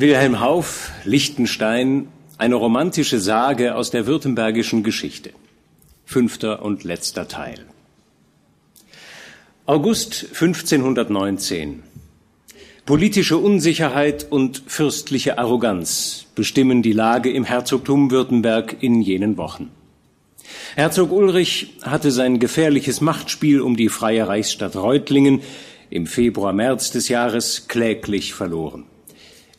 Wilhelm 0.00 0.38
Hauff, 0.38 0.92
Liechtenstein, 1.02 2.06
eine 2.36 2.54
romantische 2.54 3.18
Sage 3.18 3.74
aus 3.74 3.90
der 3.90 4.06
württembergischen 4.06 4.84
Geschichte. 4.84 5.30
Fünfter 6.04 6.62
und 6.64 6.84
letzter 6.84 7.26
Teil. 7.26 7.66
August 9.66 10.26
1519. 10.34 11.82
Politische 12.86 13.38
Unsicherheit 13.38 14.28
und 14.30 14.62
fürstliche 14.68 15.36
Arroganz 15.36 16.26
bestimmen 16.36 16.80
die 16.82 16.92
Lage 16.92 17.32
im 17.32 17.42
Herzogtum 17.42 18.12
Württemberg 18.12 18.76
in 18.80 19.02
jenen 19.02 19.36
Wochen. 19.36 19.68
Herzog 20.76 21.10
Ulrich 21.10 21.74
hatte 21.82 22.12
sein 22.12 22.38
gefährliches 22.38 23.00
Machtspiel 23.00 23.60
um 23.60 23.76
die 23.76 23.88
freie 23.88 24.28
Reichsstadt 24.28 24.76
Reutlingen 24.76 25.40
im 25.90 26.06
Februar, 26.06 26.52
März 26.52 26.92
des 26.92 27.08
Jahres 27.08 27.66
kläglich 27.66 28.32
verloren. 28.32 28.84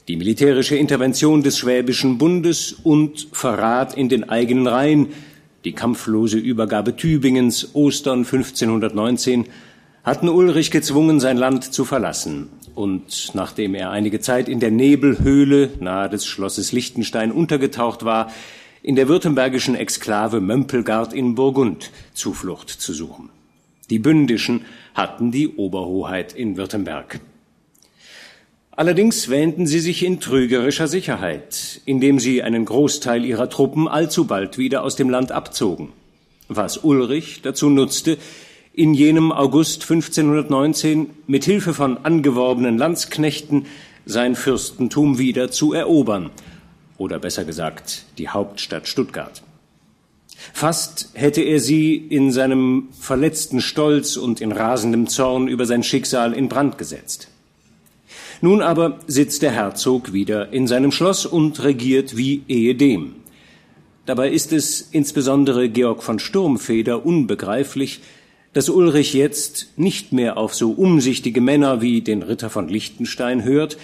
Die 0.09 0.17
militärische 0.17 0.75
Intervention 0.75 1.43
des 1.43 1.59
Schwäbischen 1.59 2.17
Bundes 2.17 2.73
und 2.83 3.27
Verrat 3.31 3.95
in 3.95 4.09
den 4.09 4.27
eigenen 4.27 4.65
Reihen, 4.65 5.09
die 5.63 5.73
kampflose 5.73 6.39
Übergabe 6.39 6.95
Tübingens 6.95 7.75
Ostern 7.75 8.25
1519 8.25 9.45
hatten 10.03 10.27
Ulrich 10.27 10.71
gezwungen, 10.71 11.19
sein 11.19 11.37
Land 11.37 11.71
zu 11.75 11.85
verlassen. 11.85 12.49
Und 12.73 13.35
nachdem 13.35 13.75
er 13.75 13.91
einige 13.91 14.19
Zeit 14.19 14.49
in 14.49 14.59
der 14.59 14.71
Nebelhöhle 14.71 15.73
nahe 15.79 16.09
des 16.09 16.25
Schlosses 16.25 16.71
Liechtenstein 16.71 17.31
untergetaucht 17.31 18.03
war, 18.03 18.31
in 18.81 18.95
der 18.95 19.09
württembergischen 19.09 19.75
Exklave 19.75 20.41
Mömpelgard 20.41 21.13
in 21.13 21.35
Burgund 21.35 21.91
Zuflucht 22.15 22.71
zu 22.71 22.93
suchen. 22.93 23.29
Die 23.91 23.99
Bündischen 23.99 24.65
hatten 24.95 25.29
die 25.29 25.49
Oberhoheit 25.49 26.33
in 26.33 26.57
Württemberg. 26.57 27.19
Allerdings 28.79 29.27
wähnten 29.27 29.67
sie 29.67 29.81
sich 29.81 30.05
in 30.05 30.21
trügerischer 30.21 30.87
Sicherheit, 30.87 31.81
indem 31.83 32.17
sie 32.17 32.43
einen 32.43 32.63
Großteil 32.63 33.25
ihrer 33.25 33.49
Truppen 33.49 33.89
allzubald 33.89 34.57
wieder 34.57 34.83
aus 34.83 34.95
dem 34.95 35.09
Land 35.09 35.33
abzogen, 35.33 35.89
was 36.47 36.77
Ulrich 36.77 37.41
dazu 37.41 37.69
nutzte, 37.69 38.17
in 38.71 38.93
jenem 38.93 39.33
August 39.33 39.81
1519 39.81 41.09
mit 41.27 41.43
Hilfe 41.43 41.73
von 41.73 41.97
angeworbenen 42.05 42.77
Landsknechten 42.77 43.65
sein 44.05 44.35
Fürstentum 44.35 45.17
wieder 45.17 45.51
zu 45.51 45.73
erobern, 45.73 46.29
oder 46.97 47.19
besser 47.19 47.43
gesagt 47.43 48.05
die 48.17 48.29
Hauptstadt 48.29 48.87
Stuttgart. 48.87 49.43
Fast 50.53 51.09
hätte 51.15 51.41
er 51.41 51.59
sie 51.59 51.97
in 51.97 52.31
seinem 52.31 52.87
verletzten 52.97 53.59
Stolz 53.59 54.15
und 54.15 54.39
in 54.39 54.53
rasendem 54.53 55.07
Zorn 55.07 55.49
über 55.49 55.65
sein 55.65 55.83
Schicksal 55.83 56.31
in 56.31 56.47
Brand 56.47 56.77
gesetzt. 56.77 57.27
Nun 58.41 58.61
aber 58.61 58.99
sitzt 59.07 59.41
der 59.41 59.51
Herzog 59.51 60.13
wieder 60.13 60.53
in 60.53 60.65
seinem 60.65 60.91
Schloss 60.91 61.25
und 61.25 61.61
regiert 61.63 62.15
wie 62.15 62.43
ehedem. 62.47 63.15
Dabei 64.05 64.29
ist 64.29 64.53
es 64.53 64.81
insbesondere 64.81 65.69
Georg 65.69 66.01
von 66.01 66.19
Sturmfeder 66.19 67.05
unbegreiflich, 67.05 67.99
dass 68.53 68.69
Ulrich 68.69 69.13
jetzt 69.13 69.73
nicht 69.77 70.13
mehr 70.13 70.37
auf 70.37 70.55
so 70.55 70.71
umsichtige 70.71 71.41
Männer 71.41 71.81
wie 71.81 72.01
den 72.01 72.23
Ritter 72.23 72.49
von 72.49 72.69
Liechtenstein 72.69 73.43
hört, 73.43 73.77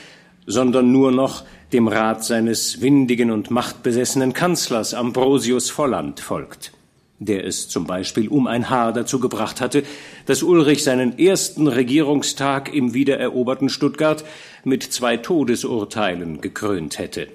sondern 0.48 0.92
nur 0.92 1.12
noch 1.12 1.44
dem 1.74 1.88
Rat 1.88 2.24
seines 2.24 2.82
windigen 2.82 3.32
und 3.32 3.52
machtbesessenen 3.52 4.34
Kanzlers 4.34 4.94
Ambrosius 4.94 5.70
Volland 5.70 6.20
folgt, 6.20 6.72
der 7.20 7.46
es 7.46 7.70
zum 7.70 7.88
Beispiel 7.88 8.28
um 8.28 8.48
ein 8.48 8.70
Haar 8.70 8.94
dazu 8.94 9.20
gebracht 9.20 9.62
hatte, 9.62 9.84
dass 10.26 10.44
Ulrich 10.44 10.84
seinen 10.84 11.18
ersten 11.18 11.68
Regierungstag 11.68 12.74
im 12.74 12.94
wiedereroberten 12.94 13.70
Stuttgart 13.70 14.26
mit 14.64 14.84
zwei 14.84 15.18
Todesurteilen 15.18 16.42
gekrönt 16.42 17.00
hätte. 17.00 17.28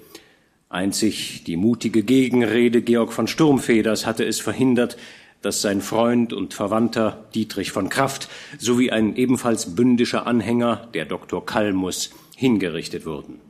Einzig 0.68 1.44
die 1.44 1.56
mutige 1.56 2.02
Gegenrede 2.02 2.82
Georg 2.82 3.12
von 3.12 3.26
Sturmfeders 3.26 4.06
hatte 4.06 4.24
es 4.24 4.40
verhindert, 4.40 4.96
dass 5.42 5.62
sein 5.62 5.80
Freund 5.80 6.32
und 6.32 6.54
Verwandter 6.54 7.26
Dietrich 7.34 7.72
von 7.72 7.88
Kraft 7.88 8.28
sowie 8.58 8.90
ein 8.90 9.16
ebenfalls 9.16 9.74
bündischer 9.74 10.26
Anhänger, 10.26 10.88
der 10.92 11.06
Dr. 11.06 11.44
Kalmus, 11.44 12.10
hingerichtet 12.36 13.06
wurden. 13.06 13.40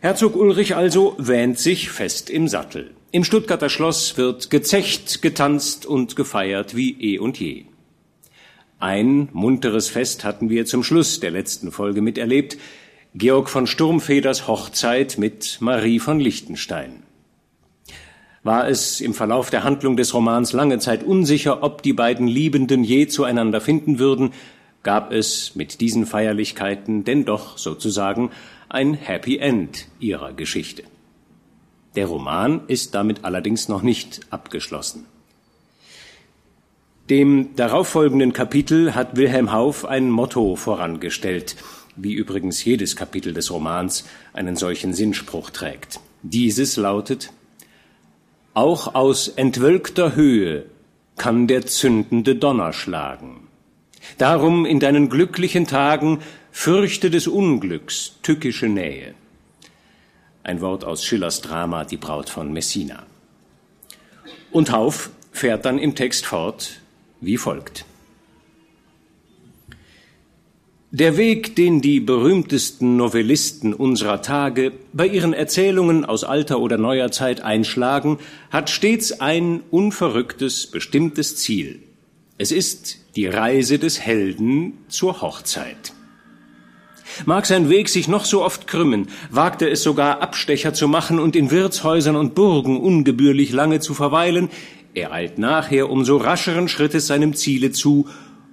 Herzog 0.00 0.36
Ulrich 0.36 0.76
also 0.76 1.14
wähnt 1.18 1.58
sich 1.58 1.90
fest 1.90 2.30
im 2.30 2.48
Sattel. 2.48 2.90
Im 3.10 3.24
Stuttgarter 3.24 3.68
Schloss 3.68 4.18
wird 4.18 4.50
gezecht, 4.50 5.22
getanzt 5.22 5.86
und 5.86 6.14
gefeiert 6.16 6.76
wie 6.76 6.92
eh 7.00 7.18
und 7.18 7.40
je. 7.40 7.64
Ein 8.78 9.28
munteres 9.32 9.88
Fest 9.88 10.24
hatten 10.24 10.50
wir 10.50 10.66
zum 10.66 10.82
Schluss 10.84 11.18
der 11.20 11.30
letzten 11.30 11.72
Folge 11.72 12.02
miterlebt, 12.02 12.58
Georg 13.14 13.48
von 13.48 13.66
Sturmfeders 13.66 14.46
Hochzeit 14.46 15.16
mit 15.18 15.58
Marie 15.60 15.98
von 15.98 16.20
Liechtenstein 16.20 17.02
war 18.48 18.66
es 18.66 19.02
im 19.02 19.12
Verlauf 19.12 19.50
der 19.50 19.62
Handlung 19.62 19.98
des 19.98 20.14
Romans 20.14 20.54
lange 20.54 20.78
Zeit 20.78 21.02
unsicher, 21.02 21.62
ob 21.62 21.82
die 21.82 21.92
beiden 21.92 22.26
Liebenden 22.26 22.82
je 22.82 23.06
zueinander 23.06 23.60
finden 23.60 23.98
würden, 23.98 24.32
gab 24.82 25.12
es 25.12 25.54
mit 25.54 25.82
diesen 25.82 26.06
Feierlichkeiten 26.06 27.04
denn 27.04 27.26
doch 27.26 27.58
sozusagen 27.58 28.30
ein 28.70 28.94
Happy 28.94 29.36
End 29.36 29.86
ihrer 30.00 30.32
Geschichte. 30.32 30.84
Der 31.98 32.06
Roman 32.06 32.60
ist 32.68 32.94
damit 32.94 33.24
allerdings 33.24 33.66
noch 33.66 33.82
nicht 33.82 34.20
abgeschlossen. 34.30 35.06
Dem 37.10 37.56
darauffolgenden 37.56 38.32
Kapitel 38.32 38.94
hat 38.94 39.16
Wilhelm 39.16 39.50
Hauff 39.50 39.84
ein 39.84 40.08
Motto 40.08 40.54
vorangestellt, 40.54 41.56
wie 41.96 42.12
übrigens 42.12 42.64
jedes 42.64 42.94
Kapitel 42.94 43.34
des 43.34 43.50
Romans 43.50 44.04
einen 44.32 44.54
solchen 44.54 44.94
Sinnspruch 44.94 45.50
trägt. 45.50 45.98
Dieses 46.22 46.76
lautet 46.76 47.32
auch 48.54 48.94
aus 48.94 49.26
entwölkter 49.26 50.14
Höhe 50.14 50.66
kann 51.16 51.48
der 51.48 51.66
zündende 51.66 52.36
Donner 52.36 52.72
schlagen. 52.72 53.48
Darum 54.18 54.64
in 54.66 54.78
deinen 54.78 55.08
glücklichen 55.08 55.66
Tagen 55.66 56.20
fürchte 56.52 57.10
des 57.10 57.26
Unglücks 57.26 58.20
tückische 58.22 58.68
Nähe. 58.68 59.14
Ein 60.48 60.62
Wort 60.62 60.82
aus 60.82 61.04
Schillers 61.04 61.42
Drama 61.42 61.84
Die 61.84 61.98
Braut 61.98 62.30
von 62.30 62.54
Messina. 62.54 63.04
Und 64.50 64.72
Hauf 64.72 65.10
fährt 65.30 65.66
dann 65.66 65.78
im 65.78 65.94
Text 65.94 66.24
fort 66.24 66.80
wie 67.20 67.36
folgt. 67.36 67.84
Der 70.90 71.18
Weg, 71.18 71.54
den 71.54 71.82
die 71.82 72.00
berühmtesten 72.00 72.96
Novellisten 72.96 73.74
unserer 73.74 74.22
Tage 74.22 74.72
bei 74.94 75.06
ihren 75.06 75.34
Erzählungen 75.34 76.06
aus 76.06 76.24
alter 76.24 76.60
oder 76.60 76.78
neuer 76.78 77.10
Zeit 77.10 77.42
einschlagen, 77.42 78.18
hat 78.50 78.70
stets 78.70 79.20
ein 79.20 79.60
unverrücktes, 79.70 80.66
bestimmtes 80.68 81.36
Ziel. 81.36 81.82
Es 82.38 82.52
ist 82.52 82.96
die 83.16 83.26
Reise 83.26 83.78
des 83.78 84.00
Helden 84.00 84.78
zur 84.88 85.20
Hochzeit. 85.20 85.92
Mag 87.26 87.46
sein 87.46 87.68
Weg 87.68 87.88
sich 87.88 88.08
noch 88.08 88.24
so 88.24 88.44
oft 88.44 88.66
krümmen, 88.66 89.08
wagt 89.30 89.62
er 89.62 89.70
es 89.70 89.82
sogar 89.82 90.22
Abstecher 90.22 90.74
zu 90.74 90.88
machen 90.88 91.18
und 91.18 91.36
in 91.36 91.50
Wirtshäusern 91.50 92.16
und 92.16 92.34
Burgen 92.34 92.78
ungebührlich 92.80 93.52
lange 93.52 93.80
zu 93.80 93.94
verweilen, 93.94 94.48
er 94.94 95.12
eilt 95.12 95.38
nachher 95.38 95.90
umso 95.90 96.16
rascheren 96.16 96.68
Schrittes 96.68 97.06
seinem 97.06 97.34
Ziele 97.34 97.70
zu 97.70 98.08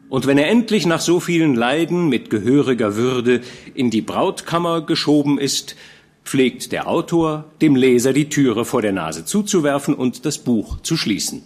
und 0.10 0.28
wenn 0.28 0.38
er 0.38 0.50
endlich 0.50 0.86
nach 0.86 1.02
so 1.02 1.20
vielen 1.20 1.56
Leiden 1.56 2.10
mit 2.10 2.30
gehöriger 2.30 2.96
Würde 2.96 3.42
in 3.74 3.90
die 3.90 4.02
Brautkammer 4.02 4.82
geschoben 4.86 5.40
ist, 5.40 5.76
pflegt 6.24 6.72
der 6.72 6.88
Autor 6.88 7.46
dem 7.62 7.76
Leser 7.76 8.14
die 8.14 8.30
Türe 8.30 8.66
vor 8.66 8.82
der 8.82 8.92
Nase 8.92 9.26
zuzuwerfen 9.26 9.94
und 9.94 10.26
das 10.26 10.38
Buch 10.40 10.80
zu 10.82 10.98
schließen. 10.98 11.44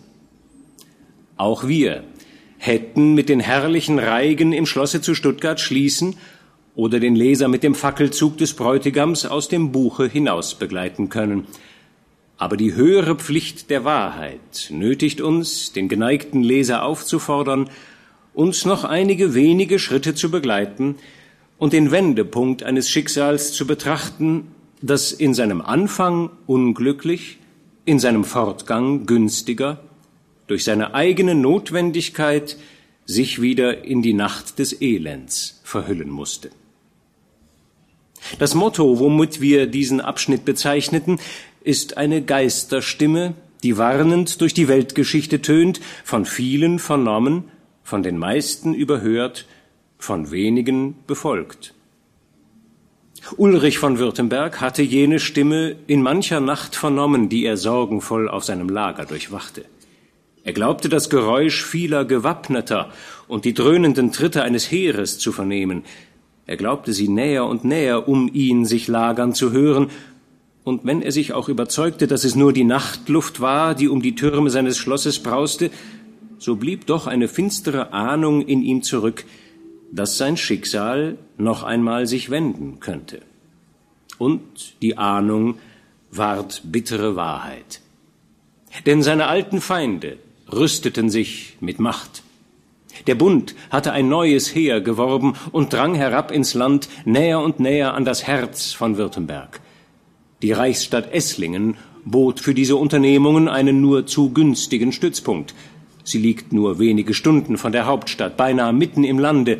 Auch 1.38 1.68
wir 1.68 2.04
hätten 2.58 3.14
mit 3.14 3.30
den 3.30 3.40
herrlichen 3.40 4.00
Reigen 4.00 4.52
im 4.52 4.66
Schlosse 4.66 5.02
zu 5.02 5.16
Stuttgart 5.16 5.60
schließen 5.60 6.18
oder 6.80 7.02
den 7.02 7.14
Leser 7.14 7.50
mit 7.50 7.64
dem 7.64 7.76
Fackelzug 7.76 8.38
des 8.38 8.54
Bräutigams 8.54 9.26
aus 9.26 9.50
dem 9.50 9.74
Buche 9.74 10.08
hinaus 10.08 10.56
begleiten 10.56 11.10
können. 11.10 11.46
Aber 12.38 12.56
die 12.56 12.74
höhere 12.74 13.18
Pflicht 13.18 13.70
der 13.70 13.84
Wahrheit 13.84 14.70
nötigt 14.70 15.20
uns, 15.20 15.74
den 15.74 15.90
geneigten 15.90 16.42
Leser 16.42 16.86
aufzufordern, 16.86 17.70
uns 18.34 18.64
noch 18.64 18.86
einige 18.86 19.34
wenige 19.34 19.78
Schritte 19.78 20.16
zu 20.16 20.32
begleiten 20.32 20.96
und 21.58 21.74
den 21.74 21.92
Wendepunkt 21.92 22.64
eines 22.64 22.90
Schicksals 22.90 23.52
zu 23.52 23.68
betrachten, 23.68 24.48
das 24.82 25.12
in 25.12 25.34
seinem 25.34 25.60
Anfang 25.60 26.30
unglücklich, 26.48 27.40
in 27.84 28.00
seinem 28.00 28.24
Fortgang 28.24 29.06
günstiger, 29.06 29.82
durch 30.48 30.64
seine 30.64 30.94
eigene 30.94 31.36
Notwendigkeit 31.36 32.56
sich 33.06 33.42
wieder 33.42 33.84
in 33.84 34.02
die 34.02 34.14
Nacht 34.14 34.60
des 34.60 34.82
Elends 34.82 35.60
verhüllen 35.66 36.10
musste. 36.10 36.52
Das 38.38 38.56
Motto, 38.56 39.00
womit 39.00 39.42
wir 39.42 39.68
diesen 39.68 40.02
Abschnitt 40.02 40.46
bezeichneten, 40.46 41.20
ist 41.64 41.98
eine 41.98 42.22
Geisterstimme, 42.22 43.34
die 43.64 43.78
warnend 43.78 44.42
durch 44.42 44.54
die 44.54 44.68
Weltgeschichte 44.68 45.42
tönt, 45.42 45.82
von 46.04 46.26
vielen 46.26 46.80
vernommen, 46.80 47.46
von 47.84 48.04
den 48.04 48.18
meisten 48.18 48.74
überhört, 48.74 49.46
von 49.98 50.32
wenigen 50.32 50.96
befolgt. 51.08 51.74
Ulrich 53.38 53.80
von 53.80 54.00
Württemberg 54.00 54.62
hatte 54.62 54.82
jene 54.82 55.20
Stimme 55.20 55.76
in 55.88 56.02
mancher 56.02 56.40
Nacht 56.40 56.76
vernommen, 56.76 57.28
die 57.30 57.46
er 57.46 57.58
sorgenvoll 57.58 58.30
auf 58.30 58.46
seinem 58.46 58.70
Lager 58.70 59.06
durchwachte. 59.06 59.66
Er 60.44 60.54
glaubte 60.54 60.88
das 60.88 61.10
Geräusch 61.10 61.64
vieler 61.64 62.06
Gewappneter 62.06 62.92
und 63.28 63.44
die 63.46 63.54
dröhnenden 63.54 64.12
Tritte 64.12 64.42
eines 64.42 64.72
Heeres 64.72 65.20
zu 65.20 65.32
vernehmen. 65.32 65.84
Er 66.50 66.58
glaubte 66.58 66.94
sie 66.94 67.10
näher 67.10 67.46
und 67.46 67.64
näher 67.64 68.08
um 68.08 68.28
ihn 68.34 68.66
sich 68.66 68.88
lagern 68.88 69.36
zu 69.36 69.52
hören, 69.52 69.92
und 70.64 70.84
wenn 70.84 71.04
er 71.04 71.12
sich 71.12 71.32
auch 71.34 71.48
überzeugte, 71.48 72.08
dass 72.08 72.24
es 72.24 72.36
nur 72.36 72.54
die 72.54 72.64
Nachtluft 72.64 73.40
war, 73.40 73.76
die 73.76 73.88
um 73.88 74.02
die 74.02 74.16
Türme 74.16 74.50
seines 74.50 74.80
Schlosses 74.80 75.20
brauste, 75.20 75.70
so 76.40 76.56
blieb 76.56 76.88
doch 76.88 77.06
eine 77.06 77.28
finstere 77.28 77.94
Ahnung 77.94 78.42
in 78.42 78.64
ihm 78.64 78.82
zurück, 78.82 79.26
dass 79.92 80.18
sein 80.18 80.38
Schicksal 80.38 81.20
noch 81.38 81.62
einmal 81.62 82.08
sich 82.08 82.32
wenden 82.32 82.80
könnte. 82.80 83.22
Und 84.18 84.42
die 84.82 84.98
Ahnung 84.98 85.60
ward 86.10 86.64
bittere 86.66 87.16
Wahrheit. 87.16 87.80
Denn 88.88 89.04
seine 89.04 89.28
alten 89.28 89.62
Feinde 89.62 90.18
rüsteten 90.52 91.12
sich 91.12 91.58
mit 91.60 91.80
Macht. 91.80 92.24
Der 93.08 93.16
Bund 93.16 93.56
hatte 93.70 93.92
ein 93.92 94.10
neues 94.10 94.54
Heer 94.54 94.82
geworben 94.82 95.34
und 95.52 95.74
drang 95.74 95.96
herab 95.96 96.32
ins 96.32 96.54
Land, 96.54 96.90
näher 97.06 97.40
und 97.40 97.60
näher 97.60 97.94
an 97.94 98.06
das 98.06 98.28
Herz 98.28 98.74
von 98.74 98.98
Württemberg. 98.98 99.62
Die 100.42 100.52
Reichsstadt 100.52 101.12
Esslingen 101.14 101.76
bot 102.06 102.40
für 102.40 102.54
diese 102.54 102.76
Unternehmungen 102.76 103.48
einen 103.48 103.82
nur 103.82 104.06
zu 104.06 104.32
günstigen 104.32 104.92
Stützpunkt. 104.92 105.54
Sie 106.04 106.18
liegt 106.18 106.54
nur 106.54 106.80
wenige 106.80 107.14
Stunden 107.14 107.58
von 107.58 107.72
der 107.72 107.86
Hauptstadt, 107.86 108.38
beinahe 108.38 108.74
mitten 108.74 109.04
im 109.04 109.20
Lande, 109.20 109.60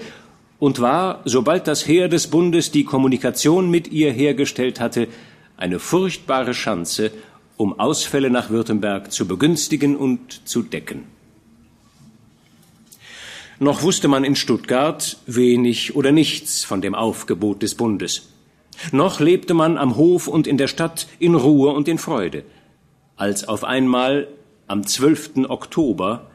und 0.58 0.82
war, 0.82 1.22
sobald 1.26 1.68
das 1.68 1.88
Heer 1.88 2.10
des 2.10 2.28
Bundes 2.28 2.72
die 2.72 2.84
Kommunikation 2.84 3.72
mit 3.72 3.90
ihr 3.92 4.12
hergestellt 4.12 4.80
hatte, 4.80 5.08
eine 5.56 5.80
furchtbare 5.80 6.52
Chance, 6.52 7.12
um 7.58 7.80
Ausfälle 7.80 8.30
nach 8.30 8.50
Württemberg 8.50 9.12
zu 9.12 9.28
begünstigen 9.28 9.96
und 9.96 10.48
zu 10.48 10.62
decken. 10.62 11.04
Noch 13.62 13.84
wusste 13.84 14.08
man 14.08 14.24
in 14.24 14.38
Stuttgart 14.38 15.18
wenig 15.26 15.94
oder 15.94 16.14
nichts 16.14 16.64
von 16.64 16.82
dem 16.82 16.96
Aufgebot 16.96 17.62
des 17.62 17.76
Bundes. 17.76 18.30
Noch 18.94 19.20
lebte 19.20 19.54
man 19.54 19.78
am 19.78 19.98
Hof 19.98 20.30
und 20.30 20.48
in 20.48 20.58
der 20.58 20.70
Stadt 20.70 21.08
in 21.20 21.36
Ruhe 21.36 21.72
und 21.72 21.90
in 21.90 21.98
Freude, 21.98 22.46
als 23.18 23.46
auf 23.46 23.66
einmal 23.66 24.30
am 24.68 24.88
12. 24.88 25.50
Oktober 25.50 26.28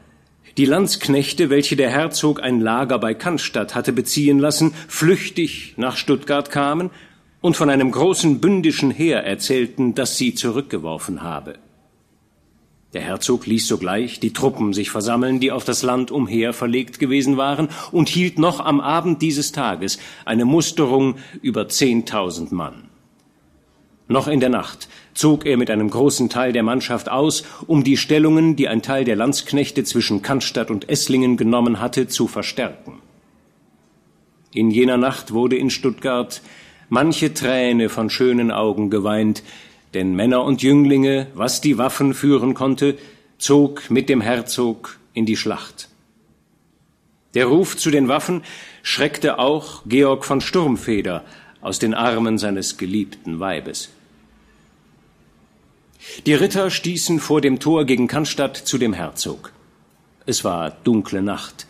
die 0.57 0.65
Landsknechte, 0.65 1.49
welche 1.49 1.75
der 1.75 1.89
Herzog 1.89 2.43
ein 2.43 2.61
Lager 2.61 2.99
bei 2.99 3.15
Cannstatt 3.15 3.73
hatte 3.73 3.91
beziehen 3.91 4.37
lassen, 4.37 4.75
flüchtig 4.87 5.73
nach 5.77 5.97
Stuttgart 5.97 6.51
kamen 6.51 6.91
und 7.41 7.57
von 7.57 7.71
einem 7.71 7.89
großen 7.89 8.39
bündischen 8.39 8.91
Heer 8.91 9.23
erzählten, 9.23 9.95
das 9.95 10.17
sie 10.17 10.35
zurückgeworfen 10.35 11.23
habe. 11.23 11.55
Der 12.95 13.03
Herzog 13.03 13.45
ließ 13.45 13.67
sogleich 13.67 14.21
die 14.21 14.31
Truppen 14.31 14.71
sich 14.71 14.89
versammeln, 14.89 15.41
die 15.41 15.51
auf 15.51 15.65
das 15.65 15.83
Land 15.83 16.11
umher 16.11 16.53
verlegt 16.53 16.97
gewesen 16.97 17.35
waren, 17.35 17.67
und 17.91 18.07
hielt 18.07 18.39
noch 18.39 18.61
am 18.61 18.79
Abend 18.79 19.21
dieses 19.21 19.51
Tages 19.51 19.99
eine 20.23 20.45
Musterung 20.45 21.15
über 21.41 21.67
zehntausend 21.67 22.53
Mann. 22.53 22.85
Noch 24.07 24.29
in 24.29 24.39
der 24.39 24.47
Nacht 24.47 24.87
zog 25.13 25.45
er 25.45 25.57
mit 25.57 25.69
einem 25.69 25.89
großen 25.89 26.29
Teil 26.29 26.53
der 26.53 26.63
Mannschaft 26.63 27.11
aus, 27.11 27.43
um 27.67 27.83
die 27.83 27.97
Stellungen, 27.97 28.55
die 28.55 28.69
ein 28.69 28.81
Teil 28.81 29.03
der 29.03 29.17
Landsknechte 29.17 29.83
zwischen 29.83 30.21
Cannstatt 30.21 30.71
und 30.71 30.87
Esslingen 30.87 31.35
genommen 31.35 31.81
hatte, 31.81 32.07
zu 32.07 32.27
verstärken. 32.29 32.99
In 34.53 34.71
jener 34.71 34.95
Nacht 34.95 35.33
wurde 35.33 35.57
in 35.57 35.69
Stuttgart 35.69 36.41
manche 36.87 37.33
Träne 37.33 37.89
von 37.89 38.09
schönen 38.09 38.51
Augen 38.51 38.89
geweint, 38.89 39.43
denn 39.95 40.13
Männer 40.13 40.43
und 40.43 40.61
Jünglinge, 40.61 41.27
was 41.33 41.61
die 41.61 41.77
Waffen 41.77 42.13
führen 42.13 42.53
konnte, 42.53 42.97
zog 43.37 43.89
mit 43.89 44.09
dem 44.09 44.21
Herzog 44.21 44.99
in 45.13 45.25
die 45.25 45.37
Schlacht. 45.37 45.89
Der 47.33 47.47
Ruf 47.47 47.75
zu 47.77 47.89
den 47.91 48.07
Waffen 48.07 48.43
schreckte 48.83 49.39
auch 49.39 49.83
Georg 49.85 50.25
von 50.25 50.41
Sturmfeder 50.41 51.23
aus 51.61 51.79
den 51.79 51.93
Armen 51.93 52.37
seines 52.37 52.77
geliebten 52.77 53.39
Weibes. 53.39 53.89
Die 56.25 56.33
Ritter 56.33 56.69
stießen 56.69 57.19
vor 57.19 57.41
dem 57.41 57.59
Tor 57.59 57.85
gegen 57.85 58.07
Cannstatt 58.07 58.55
zu 58.55 58.77
dem 58.77 58.93
Herzog. 58.93 59.51
Es 60.25 60.43
war 60.43 60.71
dunkle 60.83 61.21
Nacht. 61.21 61.67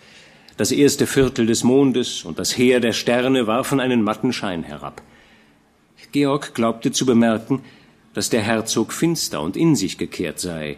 Das 0.58 0.72
erste 0.72 1.08
Viertel 1.08 1.46
des 1.46 1.64
Mondes 1.64 2.24
und 2.24 2.40
das 2.40 2.58
Heer 2.58 2.80
der 2.80 2.94
Sterne 2.94 3.48
warfen 3.48 3.80
einen 3.80 4.02
matten 4.02 4.34
Schein 4.34 4.64
herab. 4.64 5.02
Georg 6.12 6.54
glaubte 6.54 6.92
zu 6.92 7.06
bemerken, 7.06 7.62
dass 8.16 8.32
der 8.32 8.42
Herzog 8.42 8.92
finster 8.92 9.42
und 9.42 9.56
in 9.56 9.76
sich 9.76 10.00
gekehrt 10.00 10.40
sei, 10.40 10.78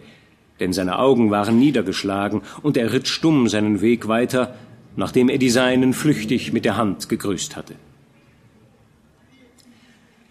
denn 0.60 0.74
seine 0.74 1.00
Augen 1.00 1.32
waren 1.32 1.58
niedergeschlagen 1.58 2.42
und 2.64 2.76
er 2.76 2.92
ritt 2.92 3.08
stumm 3.08 3.48
seinen 3.48 3.80
Weg 3.80 4.08
weiter, 4.08 4.56
nachdem 4.96 5.30
er 5.30 5.38
die 5.38 5.52
Seinen 5.52 5.94
flüchtig 5.94 6.52
mit 6.52 6.66
der 6.66 6.76
Hand 6.76 7.08
gegrüßt 7.08 7.56
hatte. 7.56 7.76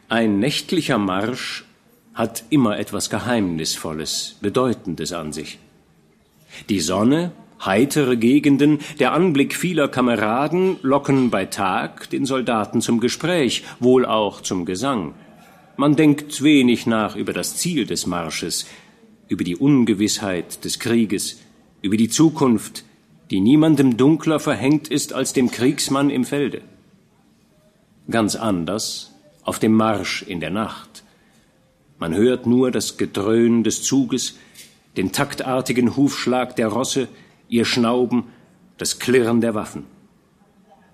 Ein 0.08 0.38
nächtlicher 0.41 0.99
Marsch 0.99 1.64
hat 2.12 2.44
immer 2.50 2.79
etwas 2.79 3.09
Geheimnisvolles, 3.09 4.37
Bedeutendes 4.41 5.12
an 5.12 5.32
sich. 5.32 5.59
Die 6.69 6.81
Sonne, 6.81 7.32
heitere 7.64 8.17
Gegenden, 8.17 8.79
der 8.99 9.12
Anblick 9.12 9.55
vieler 9.55 9.88
Kameraden 9.88 10.76
locken 10.82 11.31
bei 11.31 11.44
Tag 11.44 12.11
den 12.11 12.25
Soldaten 12.25 12.81
zum 12.81 13.00
Gespräch, 13.00 13.64
wohl 13.79 14.05
auch 14.06 14.41
zum 14.41 14.64
Gesang. 14.64 15.14
Man 15.76 15.94
denkt 15.94 16.43
wenig 16.43 16.87
nach 16.87 17.17
über 17.17 17.34
das 17.34 17.56
Ziel 17.56 17.84
des 17.84 18.06
Marsches, 18.06 18.67
über 19.28 19.44
die 19.44 19.56
Ungewissheit 19.56 20.64
des 20.64 20.78
Krieges, 20.78 21.40
über 21.82 21.99
die 21.99 22.08
Zukunft, 22.08 22.84
die 23.31 23.40
niemandem 23.40 23.96
dunkler 23.96 24.40
verhängt 24.40 24.88
ist 24.88 25.12
als 25.12 25.32
dem 25.34 25.50
Kriegsmann 25.50 26.08
im 26.08 26.25
Felde. 26.25 26.62
Ganz 28.08 28.37
anders 28.37 29.12
auf 29.43 29.58
dem 29.58 29.73
Marsch 29.73 30.23
in 30.23 30.40
der 30.40 30.50
Nacht. 30.50 31.05
Man 31.99 32.14
hört 32.14 32.46
nur 32.46 32.70
das 32.70 32.96
Gedröhn 32.96 33.62
des 33.62 33.82
Zuges, 33.82 34.37
den 34.96 35.12
taktartigen 35.12 35.96
Hufschlag 35.96 36.56
der 36.56 36.69
Rosse, 36.69 37.08
ihr 37.49 37.64
Schnauben, 37.64 38.25
das 38.78 38.99
Klirren 38.99 39.40
der 39.40 39.55
Waffen. 39.55 39.84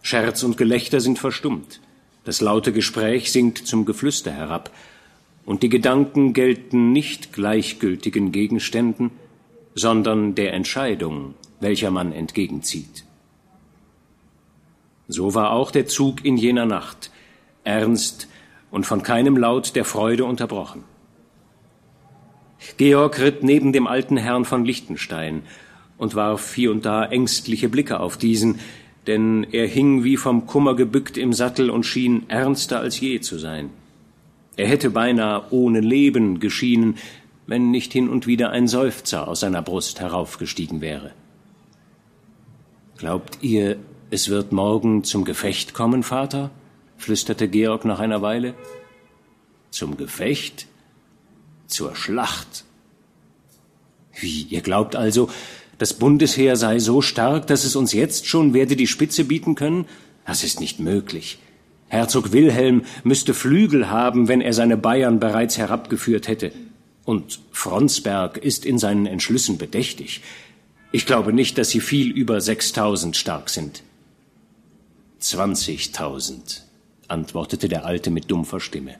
Scherz 0.02 0.43
und 0.43 0.56
Gelächter 0.56 1.00
sind 1.00 1.19
verstummt. 1.19 1.81
Das 2.25 2.41
laute 2.41 2.73
Gespräch 2.73 3.33
sinkt 3.33 3.67
zum 3.67 3.85
Geflüster 3.85 4.33
herab, 4.33 4.71
und 5.45 5.63
die 5.63 5.69
Gedanken 5.69 6.35
gelten 6.35 6.93
nicht 6.93 7.32
gleichgültigen 7.32 8.31
Gegenständen, 8.31 9.11
sondern 9.75 10.35
der 10.35 10.53
Entscheidung, 10.53 11.35
welcher 11.58 11.91
man 11.91 12.13
entgegenzieht. 12.13 13.05
So 15.08 15.35
war 15.35 15.51
auch 15.51 15.70
der 15.70 15.87
Zug 15.87 16.25
in 16.25 16.37
jener 16.37 16.65
Nacht, 16.65 17.11
ernst 17.65 18.29
und 18.70 18.87
von 18.87 19.03
keinem 19.03 19.37
Laut 19.37 19.75
der 19.75 19.85
Freude 19.85 20.25
unterbrochen. 20.25 20.85
Georg 22.77 23.19
ritt 23.19 23.43
neben 23.43 23.73
dem 23.73 23.87
alten 23.87 24.17
Herrn 24.17 24.44
von 24.44 24.65
Liechtenstein 24.65 25.43
und 25.99 26.15
warf 26.15 26.55
hier 26.55 26.70
und 26.70 26.85
da 26.85 27.05
ängstliche 27.05 27.69
Blicke 27.69 28.01
auf 28.01 28.17
diesen, 28.17 28.61
denn 29.06 29.47
er 29.51 29.67
hing 29.67 30.05
wie 30.05 30.17
vom 30.17 30.47
Kummer 30.47 30.75
gebückt 30.75 31.17
im 31.17 31.32
Sattel 31.32 31.71
und 31.71 31.85
schien 31.85 32.25
ernster 32.29 32.81
als 32.81 33.01
je 33.01 33.21
zu 33.21 33.39
sein. 33.39 33.71
Er 34.56 34.69
hätte 34.69 34.91
beinahe 34.91 35.44
ohne 35.51 35.81
Leben 35.81 36.41
geschienen, 36.41 36.97
wenn 37.47 37.71
nicht 37.71 37.93
hin 37.93 38.09
und 38.09 38.27
wieder 38.27 38.51
ein 38.51 38.69
Seufzer 38.69 39.29
aus 39.29 39.41
seiner 39.41 39.63
Brust 39.63 40.01
heraufgestiegen 40.01 40.81
wäre. 40.81 41.13
Glaubt 42.99 43.39
ihr, 43.41 43.77
es 44.11 44.29
wird 44.29 44.53
morgen 44.53 45.05
zum 45.05 45.25
Gefecht 45.25 45.75
kommen, 45.75 46.03
Vater? 46.03 46.51
flüsterte 46.99 47.49
Georg 47.49 47.85
nach 47.85 47.99
einer 47.99 48.23
Weile. 48.23 48.55
Zum 49.71 49.97
Gefecht? 49.97 50.67
Zur 51.67 51.97
Schlacht? 51.97 52.65
Wie, 54.21 54.43
ihr 54.43 54.61
glaubt 54.61 54.94
also, 54.94 55.31
das 55.82 55.94
Bundesheer 55.94 56.55
sei 56.55 56.79
so 56.79 57.03
stark, 57.03 57.48
dass 57.48 57.65
es 57.65 57.74
uns 57.74 57.93
jetzt 57.93 58.29
schon 58.29 58.55
werde 58.55 58.77
die 58.77 58.86
Spitze 58.86 59.24
bieten 59.24 59.56
können? 59.56 59.86
Das 60.24 60.44
ist 60.44 60.60
nicht 60.60 60.79
möglich. 60.79 61.41
Herzog 61.89 62.31
Wilhelm 62.31 62.84
müsste 63.03 63.34
Flügel 63.34 63.91
haben, 63.91 64.29
wenn 64.29 64.41
er 64.41 64.53
seine 64.53 64.77
Bayern 64.77 65.19
bereits 65.19 65.58
herabgeführt 65.58 66.29
hätte. 66.29 66.53
Und 67.05 67.41
Fronsberg 67.51 68.36
ist 68.36 68.65
in 68.65 68.79
seinen 68.79 69.06
Entschlüssen 69.06 69.58
bedächtig. 69.58 70.20
Ich 70.93 71.05
glaube 71.05 71.32
nicht, 71.32 71.58
dass 71.58 71.70
sie 71.70 71.81
viel 71.81 72.12
über 72.12 72.41
sechstausend 72.41 73.17
stark 73.17 73.51
sind. 73.51 73.82
Zwanzigtausend, 75.19 76.65
antwortete 77.08 77.69
der 77.69 77.86
Alte 77.86 78.12
mit 78.12 78.31
dumpfer 78.31 78.60
Stimme. 78.60 78.98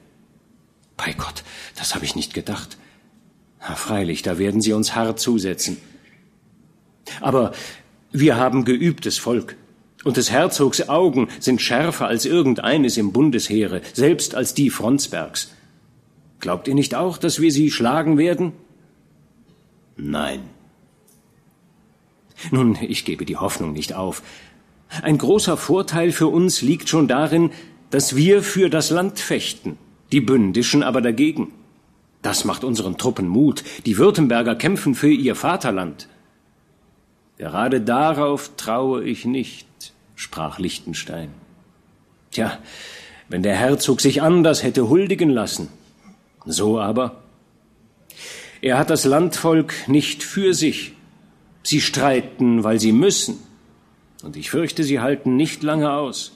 Bei 0.97 1.13
Gott, 1.13 1.45
das 1.77 1.95
habe 1.95 2.03
ich 2.03 2.17
nicht 2.17 2.33
gedacht. 2.33 2.77
Na, 3.61 3.75
freilich, 3.75 4.21
da 4.21 4.37
werden 4.37 4.59
sie 4.59 4.73
uns 4.73 4.95
hart 4.95 5.21
zusetzen. 5.21 5.77
Aber 7.21 7.51
wir 8.11 8.37
haben 8.37 8.65
geübtes 8.65 9.17
Volk. 9.17 9.55
Und 10.03 10.17
des 10.17 10.31
Herzogs 10.31 10.89
Augen 10.89 11.29
sind 11.39 11.61
schärfer 11.61 12.07
als 12.07 12.25
irgendeines 12.25 12.97
im 12.97 13.13
Bundesheere, 13.13 13.81
selbst 13.93 14.35
als 14.35 14.53
die 14.53 14.69
Fronsbergs. 14.69 15.53
Glaubt 16.39 16.67
ihr 16.67 16.75
nicht 16.75 16.93
auch, 16.93 17.17
dass 17.17 17.39
wir 17.39 17.51
sie 17.51 17.71
schlagen 17.71 18.17
werden? 18.17 18.51
Nein. 19.95 20.41
Nun, 22.51 22.77
ich 22.81 23.05
gebe 23.05 23.25
die 23.25 23.37
Hoffnung 23.37 23.71
nicht 23.71 23.93
auf. 23.93 24.21
Ein 25.01 25.17
großer 25.17 25.55
Vorteil 25.55 26.11
für 26.11 26.27
uns 26.27 26.61
liegt 26.61 26.89
schon 26.89 27.07
darin, 27.07 27.51
dass 27.89 28.15
wir 28.15 28.43
für 28.43 28.69
das 28.69 28.89
Land 28.89 29.19
fechten, 29.19 29.77
die 30.11 30.21
Bündischen 30.21 30.83
aber 30.83 31.01
dagegen. 31.01 31.53
Das 32.21 32.45
macht 32.45 32.63
unseren 32.63 32.97
Truppen 32.97 33.27
Mut. 33.27 33.63
Die 33.85 33.97
Württemberger 33.97 34.55
kämpfen 34.55 34.95
für 34.95 35.11
ihr 35.11 35.35
Vaterland. 35.35 36.07
Gerade 37.37 37.81
darauf 37.81 38.51
traue 38.57 39.03
ich 39.03 39.25
nicht, 39.25 39.67
sprach 40.15 40.59
Liechtenstein. 40.59 41.29
Tja, 42.31 42.57
wenn 43.29 43.43
der 43.43 43.55
Herzog 43.55 44.01
sich 44.01 44.21
anders 44.21 44.63
hätte 44.63 44.89
huldigen 44.89 45.29
lassen. 45.29 45.69
So 46.45 46.79
aber. 46.79 47.23
Er 48.61 48.77
hat 48.77 48.89
das 48.89 49.05
Landvolk 49.05 49.73
nicht 49.87 50.23
für 50.23 50.53
sich. 50.53 50.93
Sie 51.63 51.81
streiten, 51.81 52.63
weil 52.63 52.79
sie 52.79 52.91
müssen. 52.91 53.39
Und 54.23 54.37
ich 54.37 54.49
fürchte, 54.49 54.83
sie 54.83 54.99
halten 54.99 55.35
nicht 55.35 55.63
lange 55.63 55.91
aus. 55.91 56.31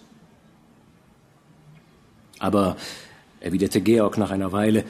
Aber, 2.40 2.78
erwiderte 3.40 3.82
Georg 3.82 4.18
nach 4.18 4.32
einer 4.32 4.52
Weile, 4.52 4.84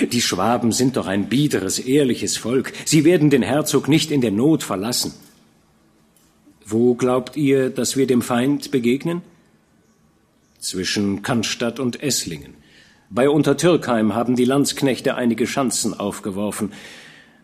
die 0.00 0.20
Schwaben 0.20 0.72
sind 0.72 0.96
doch 0.96 1.06
ein 1.06 1.28
biederes, 1.28 1.78
ehrliches 1.78 2.36
Volk. 2.36 2.72
Sie 2.84 3.04
werden 3.04 3.30
den 3.30 3.42
Herzog 3.42 3.88
nicht 3.88 4.10
in 4.10 4.20
der 4.20 4.30
Not 4.30 4.62
verlassen. 4.62 5.12
Wo 6.64 6.94
glaubt 6.94 7.36
ihr, 7.36 7.70
dass 7.70 7.96
wir 7.96 8.06
dem 8.06 8.22
Feind 8.22 8.70
begegnen? 8.70 9.22
Zwischen 10.58 11.22
Cannstatt 11.22 11.80
und 11.80 12.02
Esslingen. 12.02 12.54
Bei 13.08 13.28
Untertürkheim 13.28 14.14
haben 14.14 14.36
die 14.36 14.44
Landsknechte 14.44 15.16
einige 15.16 15.48
Schanzen 15.48 15.98
aufgeworfen. 15.98 16.72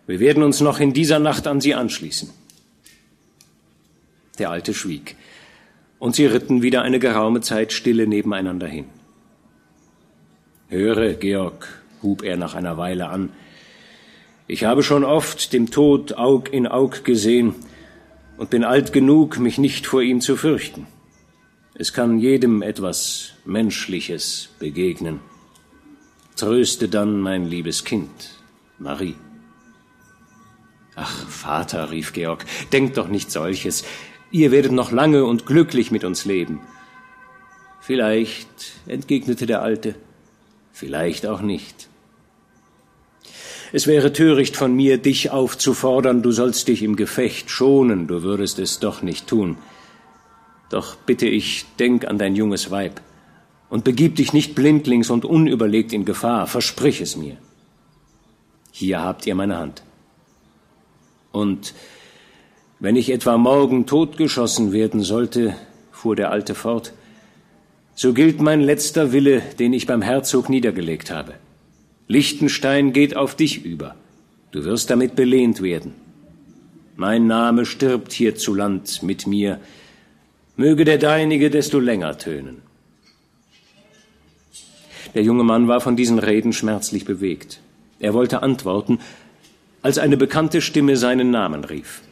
Wir 0.06 0.20
werden 0.20 0.44
uns 0.44 0.60
noch 0.60 0.78
in 0.78 0.92
dieser 0.92 1.18
Nacht 1.18 1.48
an 1.48 1.60
sie 1.60 1.74
anschließen. 1.74 2.30
Der 4.38 4.50
Alte 4.50 4.74
schwieg, 4.74 5.16
und 5.98 6.14
sie 6.14 6.26
ritten 6.26 6.62
wieder 6.62 6.82
eine 6.82 7.00
geraume 7.00 7.40
Zeit 7.40 7.72
stille 7.72 8.06
nebeneinander 8.06 8.68
hin. 8.68 8.84
Höre, 10.68 11.14
Georg, 11.14 11.82
hub 12.02 12.22
er 12.22 12.36
nach 12.36 12.54
einer 12.54 12.76
Weile 12.76 13.08
an, 13.08 13.30
ich 14.48 14.62
habe 14.62 14.84
schon 14.84 15.02
oft 15.02 15.52
dem 15.52 15.72
Tod 15.72 16.16
Aug 16.16 16.52
in 16.52 16.68
Aug 16.68 17.02
gesehen 17.02 17.56
und 18.36 18.48
bin 18.48 18.62
alt 18.62 18.92
genug, 18.92 19.40
mich 19.40 19.58
nicht 19.58 19.88
vor 19.88 20.02
ihm 20.02 20.20
zu 20.20 20.36
fürchten. 20.36 20.86
Es 21.74 21.92
kann 21.92 22.20
jedem 22.20 22.62
etwas 22.62 23.32
Menschliches 23.44 24.50
begegnen. 24.60 25.18
Tröste 26.36 26.88
dann 26.88 27.20
mein 27.20 27.48
liebes 27.48 27.84
Kind, 27.84 28.38
Marie. 28.78 29.16
Ach, 30.94 31.28
Vater, 31.28 31.90
rief 31.90 32.12
Georg, 32.12 32.44
denkt 32.72 32.98
doch 32.98 33.08
nicht 33.08 33.32
solches. 33.32 33.84
Ihr 34.30 34.52
werdet 34.52 34.72
noch 34.72 34.92
lange 34.92 35.24
und 35.24 35.44
glücklich 35.44 35.90
mit 35.90 36.04
uns 36.04 36.24
leben. 36.24 36.60
Vielleicht, 37.80 38.48
entgegnete 38.86 39.46
der 39.46 39.62
Alte, 39.62 39.96
vielleicht 40.76 41.24
auch 41.24 41.40
nicht. 41.40 41.88
Es 43.72 43.86
wäre 43.86 44.12
töricht 44.12 44.56
von 44.56 44.74
mir, 44.76 44.98
dich 44.98 45.30
aufzufordern, 45.30 46.22
du 46.22 46.32
sollst 46.32 46.68
dich 46.68 46.82
im 46.82 46.96
Gefecht 46.96 47.50
schonen, 47.50 48.06
du 48.06 48.22
würdest 48.22 48.58
es 48.58 48.78
doch 48.78 49.00
nicht 49.00 49.26
tun. 49.26 49.56
Doch 50.68 50.94
bitte 50.94 51.26
ich, 51.26 51.64
denk 51.78 52.06
an 52.06 52.18
dein 52.18 52.36
junges 52.36 52.70
Weib 52.70 53.00
und 53.70 53.84
begib 53.84 54.16
dich 54.16 54.34
nicht 54.34 54.54
blindlings 54.54 55.08
und 55.08 55.24
unüberlegt 55.24 55.94
in 55.94 56.04
Gefahr, 56.04 56.46
versprich 56.46 57.00
es 57.00 57.16
mir. 57.16 57.38
Hier 58.70 59.02
habt 59.02 59.26
ihr 59.26 59.34
meine 59.34 59.56
Hand. 59.56 59.82
Und 61.32 61.72
wenn 62.80 62.96
ich 62.96 63.10
etwa 63.10 63.38
morgen 63.38 63.86
totgeschossen 63.86 64.72
werden 64.72 65.00
sollte, 65.02 65.56
fuhr 65.90 66.16
der 66.16 66.30
Alte 66.30 66.54
fort, 66.54 66.92
so 67.96 68.12
gilt 68.12 68.40
mein 68.42 68.60
letzter 68.60 69.10
Wille, 69.12 69.42
den 69.58 69.72
ich 69.72 69.86
beim 69.86 70.02
Herzog 70.02 70.50
niedergelegt 70.50 71.10
habe. 71.10 71.32
Liechtenstein 72.08 72.92
geht 72.92 73.16
auf 73.16 73.34
dich 73.34 73.64
über. 73.64 73.96
Du 74.52 74.64
wirst 74.64 74.90
damit 74.90 75.16
belehnt 75.16 75.62
werden. 75.62 75.94
Mein 76.94 77.26
Name 77.26 77.64
stirbt 77.64 78.12
hierzuland 78.12 79.02
mit 79.02 79.26
mir. 79.26 79.60
Möge 80.56 80.84
der 80.84 80.98
deinige 80.98 81.50
desto 81.50 81.80
länger 81.80 82.18
tönen. 82.18 82.62
Der 85.14 85.22
junge 85.22 85.44
Mann 85.44 85.66
war 85.66 85.80
von 85.80 85.96
diesen 85.96 86.18
Reden 86.18 86.52
schmerzlich 86.52 87.06
bewegt. 87.06 87.60
Er 87.98 88.12
wollte 88.12 88.42
antworten, 88.42 88.98
als 89.80 89.96
eine 89.96 90.18
bekannte 90.18 90.60
Stimme 90.60 90.98
seinen 90.98 91.30
Namen 91.30 91.64
rief. 91.64 92.02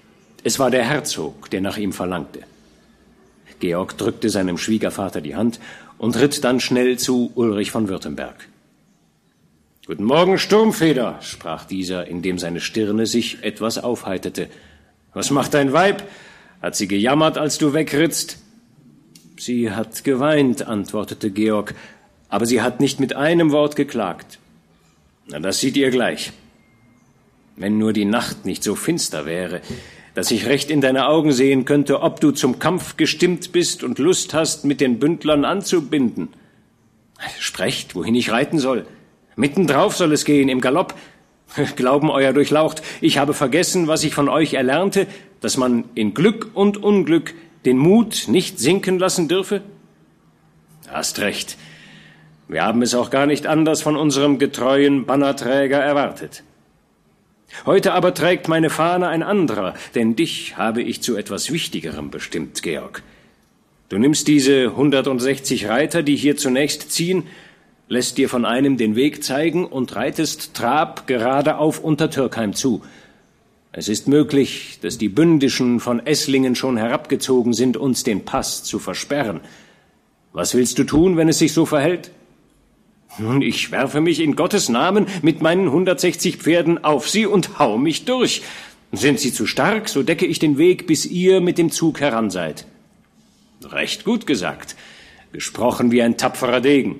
Es 0.45 0.59
war 0.59 0.71
der 0.71 0.85
Herzog, 0.85 1.51
der 1.51 1.61
nach 1.61 1.77
ihm 1.77 1.93
verlangte. 1.93 2.41
Georg 3.65 3.97
drückte 3.97 4.29
seinem 4.29 4.59
Schwiegervater 4.59 5.23
die 5.23 5.37
Hand 5.37 5.59
und 5.97 6.21
ritt 6.21 6.45
dann 6.45 6.61
schnell 6.61 6.99
zu 6.99 7.33
Ulrich 7.35 7.71
von 7.71 7.89
Württemberg. 7.89 8.47
Guten 9.87 10.05
Morgen, 10.05 10.37
Sturmfeder, 10.39 11.19
sprach 11.23 11.65
dieser, 11.65 12.07
indem 12.07 12.39
seine 12.39 12.61
Stirne 12.61 13.07
sich 13.07 13.43
etwas 13.43 13.79
aufheiterte. 13.79 14.51
Was 15.15 15.31
macht 15.31 15.55
dein 15.55 15.73
Weib? 15.73 16.03
Hat 16.61 16.77
sie 16.77 16.89
gejammert, 16.89 17.39
als 17.39 17.57
du 17.57 17.73
wegrittst? 17.73 18.37
Sie 19.39 19.71
hat 19.71 20.05
geweint, 20.05 20.67
antwortete 20.67 21.31
Georg, 21.31 21.75
aber 22.29 22.45
sie 22.45 22.61
hat 22.61 22.81
nicht 22.81 23.01
mit 23.01 23.17
einem 23.17 23.51
Wort 23.51 23.77
geklagt. 23.77 24.39
Na, 25.29 25.41
das 25.41 25.61
sieht 25.61 25.79
ihr 25.79 25.91
gleich. 25.91 26.33
Wenn 27.57 27.79
nur 27.79 27.95
die 27.95 28.05
Nacht 28.05 28.45
nicht 28.45 28.63
so 28.63 28.75
finster 28.75 29.25
wäre, 29.25 29.63
dass 30.15 30.31
ich 30.31 30.47
recht 30.47 30.71
in 30.71 30.81
deine 30.81 31.09
Augen 31.09 31.33
sehen 31.33 31.65
könnte, 31.65 32.01
ob 32.01 32.21
du 32.21 32.31
zum 32.31 32.59
Kampf 32.59 32.97
gestimmt 32.97 33.53
bist 33.53 33.83
und 33.83 33.99
Lust 33.99 34.33
hast, 34.33 34.65
mit 34.65 34.81
den 34.81 34.99
Bündlern 34.99 35.45
anzubinden. 35.45 36.29
Sprecht, 37.39 37.95
wohin 37.95 38.15
ich 38.15 38.31
reiten 38.31 38.59
soll. 38.59 38.87
Mittendrauf 39.37 39.97
soll 39.97 40.13
es 40.13 40.25
gehen, 40.25 40.49
im 40.49 40.61
Galopp. 40.61 40.95
Glauben 41.77 42.11
euer 42.11 42.33
Durchlaucht, 42.33 42.83
ich 43.01 43.19
habe 43.19 43.35
vergessen, 43.35 43.87
was 43.87 44.05
ich 44.05 44.15
von 44.15 44.29
euch 44.29 44.55
erlernte, 44.55 45.07
dass 45.41 45.57
man 45.57 45.85
in 45.95 46.15
Glück 46.15 46.51
und 46.55 46.83
Unglück 46.83 47.35
den 47.65 47.79
Mut 47.79 48.25
nicht 48.29 48.59
sinken 48.59 48.99
lassen 48.99 49.29
dürfe? 49.29 49.63
Hast 50.89 51.19
recht. 51.21 51.57
Wir 52.47 52.63
haben 52.63 52.83
es 52.83 52.95
auch 52.95 53.11
gar 53.11 53.27
nicht 53.27 53.47
anders 53.47 53.83
von 53.83 53.97
unserem 53.97 54.39
getreuen 54.39 55.07
Bannerträger 55.07 55.79
erwartet. 55.79 56.45
Heute 57.67 57.93
aber 57.93 58.15
trägt 58.15 58.49
meine 58.49 58.71
Fahne 58.71 59.09
ein 59.09 59.23
anderer, 59.23 59.75
denn 59.95 60.17
dich 60.17 60.57
habe 60.57 60.83
ich 60.83 61.03
zu 61.03 61.17
etwas 61.17 61.53
Wichtigerem 61.53 62.11
bestimmt, 62.11 62.63
Georg. 62.63 63.03
Du 63.89 63.99
nimmst 63.99 64.29
diese 64.29 64.67
160 64.67 65.69
Reiter, 65.69 66.03
die 66.03 66.17
hier 66.17 66.37
zunächst 66.37 66.91
ziehen, 66.91 67.25
lässt 67.89 68.19
dir 68.19 68.29
von 68.29 68.45
einem 68.45 68.77
den 68.77 68.97
Weg 68.97 69.23
zeigen 69.23 69.67
und 69.67 69.95
reitest 69.95 70.55
Trab 70.55 71.07
gerade 71.07 71.59
auf 71.59 71.83
Untertürkheim 71.83 72.55
zu. 72.55 72.83
Es 73.73 73.89
ist 73.89 74.09
möglich, 74.09 74.79
dass 74.83 74.99
die 74.99 75.09
Bündischen 75.09 75.81
von 75.81 76.05
Esslingen 76.05 76.55
schon 76.55 76.77
herabgezogen 76.77 77.53
sind, 77.53 77.77
uns 77.77 78.05
den 78.05 78.25
Pass 78.25 78.63
zu 78.63 78.79
versperren. 78.79 79.41
Was 80.33 80.55
willst 80.55 80.79
du 80.79 80.85
tun, 80.85 81.17
wenn 81.17 81.29
es 81.29 81.39
sich 81.39 81.53
so 81.53 81.67
verhält? 81.67 82.11
Nun, 83.19 83.43
ich 83.43 83.71
werfe 83.71 84.01
mich 84.01 84.21
in 84.21 84.35
Gottes 84.35 84.69
Namen 84.69 85.07
mit 85.23 85.41
meinen 85.41 85.67
160 85.67 86.37
Pferden 86.39 86.83
auf 86.83 87.09
sie 87.09 87.27
und 87.27 87.59
hau 87.59 87.79
mich 87.79 88.05
durch. 88.05 88.43
Sind 88.93 89.21
sie 89.21 89.33
zu 89.33 89.47
stark, 89.47 89.89
so 89.89 90.03
decke 90.03 90.27
ich 90.27 90.39
den 90.39 90.59
Weg, 90.59 90.87
bis 90.87 91.07
ihr 91.07 91.41
mit 91.41 91.59
dem 91.59 91.71
Zug 91.71 92.01
heran 92.01 92.31
seid. 92.31 92.67
Recht 93.63 94.05
gut 94.05 94.27
gesagt. 94.27 94.77
Gesprochen 95.33 95.91
wie 95.91 96.03
ein 96.03 96.17
tapferer 96.17 96.61
Degen. 96.61 96.97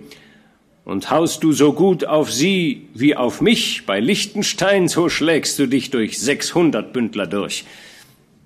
Und 0.85 1.11
haust 1.11 1.43
du 1.43 1.53
so 1.53 1.73
gut 1.73 2.05
auf 2.05 2.31
sie 2.31 2.89
wie 2.95 3.17
auf 3.17 3.41
mich 3.41 3.87
bei 3.87 4.01
Liechtenstein, 4.01 4.87
so 4.87 5.09
schlägst 5.09 5.59
du 5.59 5.67
dich 5.67 5.91
durch 5.91 6.19
600 6.19 6.93
Bündler 6.93 7.27
durch. 7.27 7.65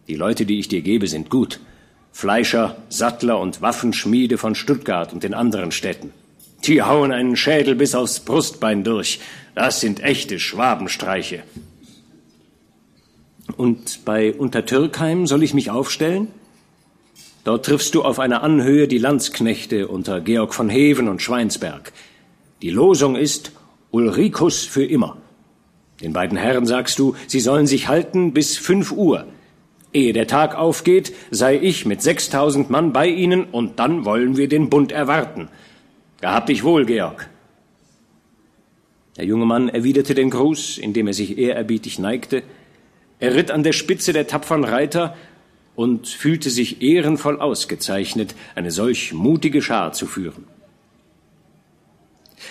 Die 0.06 0.14
Leute, 0.14 0.46
die 0.46 0.58
ich 0.58 0.68
dir 0.68 0.80
gebe, 0.80 1.06
sind 1.06 1.30
gut. 1.30 1.60
Fleischer, 2.12 2.76
Sattler 2.88 3.38
und 3.40 3.60
Waffenschmiede 3.60 4.38
von 4.38 4.54
Stuttgart 4.54 5.12
und 5.12 5.22
den 5.22 5.34
anderen 5.34 5.72
Städten. 5.72 6.12
Die 6.64 6.82
hauen 6.82 7.12
einen 7.12 7.36
Schädel 7.36 7.74
bis 7.74 7.94
aufs 7.94 8.20
Brustbein 8.20 8.84
durch. 8.84 9.20
Das 9.54 9.80
sind 9.80 10.00
echte 10.00 10.38
Schwabenstreiche. 10.38 11.42
Und 13.56 14.04
bei 14.04 14.32
Untertürkheim 14.32 15.26
soll 15.26 15.42
ich 15.42 15.54
mich 15.54 15.70
aufstellen? 15.70 16.28
Dort 17.44 17.64
triffst 17.64 17.94
du 17.94 18.02
auf 18.02 18.18
einer 18.18 18.42
Anhöhe 18.42 18.88
die 18.88 18.98
Landsknechte 18.98 19.88
unter 19.88 20.20
Georg 20.20 20.52
von 20.52 20.68
Heven 20.68 21.08
und 21.08 21.22
Schweinsberg. 21.22 21.92
Die 22.60 22.70
Losung 22.70 23.16
ist 23.16 23.52
Ulricus 23.90 24.64
für 24.64 24.84
immer. 24.84 25.16
Den 26.02 26.12
beiden 26.12 26.36
Herren 26.36 26.66
sagst 26.66 26.98
du, 26.98 27.16
sie 27.26 27.40
sollen 27.40 27.66
sich 27.66 27.88
halten 27.88 28.32
bis 28.32 28.56
fünf 28.56 28.92
Uhr. 28.92 29.26
Ehe 29.92 30.12
der 30.12 30.26
Tag 30.26 30.54
aufgeht, 30.54 31.14
sei 31.30 31.56
ich 31.56 31.86
mit 31.86 32.02
sechstausend 32.02 32.68
Mann 32.68 32.92
bei 32.92 33.06
Ihnen 33.08 33.44
und 33.44 33.78
dann 33.78 34.04
wollen 34.04 34.36
wir 34.36 34.48
den 34.48 34.68
Bund 34.68 34.92
erwarten. 34.92 35.48
Gehabt 36.20 36.48
dich 36.48 36.64
wohl, 36.64 36.84
Georg. 36.84 37.28
Der 39.16 39.24
junge 39.24 39.46
Mann 39.46 39.68
erwiderte 39.68 40.14
den 40.14 40.30
Gruß, 40.30 40.78
indem 40.78 41.08
er 41.08 41.14
sich 41.14 41.38
ehrerbietig 41.38 41.98
neigte. 41.98 42.42
Er 43.20 43.34
ritt 43.34 43.50
an 43.50 43.62
der 43.62 43.72
Spitze 43.72 44.12
der 44.12 44.26
tapfern 44.26 44.64
Reiter 44.64 45.16
und 45.74 46.08
fühlte 46.08 46.50
sich 46.50 46.82
ehrenvoll 46.82 47.40
ausgezeichnet, 47.40 48.34
eine 48.54 48.70
solch 48.70 49.12
mutige 49.12 49.62
Schar 49.62 49.92
zu 49.92 50.06
führen. 50.06 50.44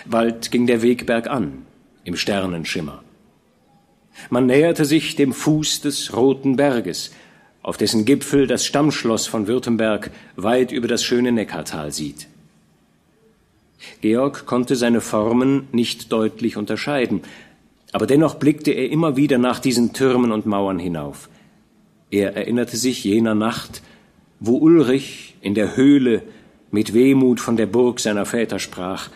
Bald 0.06 0.52
ging 0.52 0.68
der 0.68 0.82
Weg 0.82 1.06
bergan, 1.06 1.66
im 2.04 2.16
Sternenschimmer. 2.16 3.04
Man 4.30 4.46
näherte 4.46 4.86
sich 4.86 5.16
dem 5.16 5.34
Fuß 5.34 5.82
des 5.82 6.16
Roten 6.16 6.56
Berges, 6.56 7.12
auf 7.62 7.78
dessen 7.78 8.06
Gipfel 8.06 8.48
das 8.48 8.66
Stammschloss 8.66 9.28
von 9.28 9.48
Württemberg 9.48 10.12
weit 10.36 10.72
über 10.72 10.88
das 10.88 11.04
schöne 11.04 11.32
Neckartal 11.32 11.92
sieht. 11.92 12.28
Georg 14.02 14.46
konnte 14.46 14.76
seine 14.76 15.02
Formen 15.02 15.68
nicht 15.72 16.12
deutlich 16.12 16.58
unterscheiden, 16.58 17.22
aber 17.92 18.08
dennoch 18.08 18.36
blickte 18.36 18.72
er 18.72 18.90
immer 18.90 19.16
wieder 19.16 19.38
nach 19.38 19.60
diesen 19.60 19.94
Türmen 19.94 20.32
und 20.32 20.46
Mauern 20.46 20.80
hinauf. 20.80 21.30
Er 22.12 22.36
erinnerte 22.36 22.78
sich 22.78 23.04
jener 23.04 23.36
Nacht, 23.36 23.82
wo 24.40 24.58
Ulrich 24.58 25.36
in 25.42 25.56
der 25.56 25.76
Höhle 25.76 26.24
mit 26.72 26.94
Wehmut 26.94 27.40
von 27.40 27.58
der 27.58 27.66
Burg 27.66 28.00
seiner 28.00 28.26
Väter 28.26 28.60
sprach, 28.60 29.10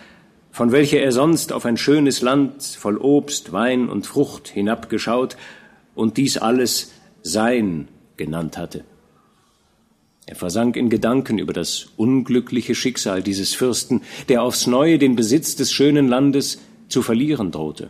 von 0.52 0.72
welcher 0.72 1.00
er 1.00 1.12
sonst 1.12 1.54
auf 1.54 1.66
ein 1.66 1.78
schönes 1.78 2.22
Land 2.22 2.64
voll 2.64 2.98
Obst, 2.98 3.54
Wein 3.54 3.90
und 3.90 4.08
Frucht 4.08 4.50
hinabgeschaut 4.50 5.38
und 5.96 6.18
dies 6.18 6.38
alles 6.38 6.92
sein 7.24 7.88
genannt 8.18 8.58
hatte. 8.58 8.84
Er 10.26 10.36
versank 10.36 10.76
in 10.76 10.90
Gedanken 10.90 11.40
über 11.40 11.54
das 11.54 11.88
unglückliche 11.98 12.76
Schicksal 12.76 13.24
dieses 13.24 13.54
Fürsten, 13.54 14.02
der 14.30 14.44
aufs 14.44 14.68
neue 14.68 15.00
den 15.00 15.16
Besitz 15.16 15.56
des 15.56 15.72
schönen 15.72 16.08
Landes 16.08 16.60
zu 16.88 17.02
verlieren 17.02 17.52
drohte. 17.52 17.90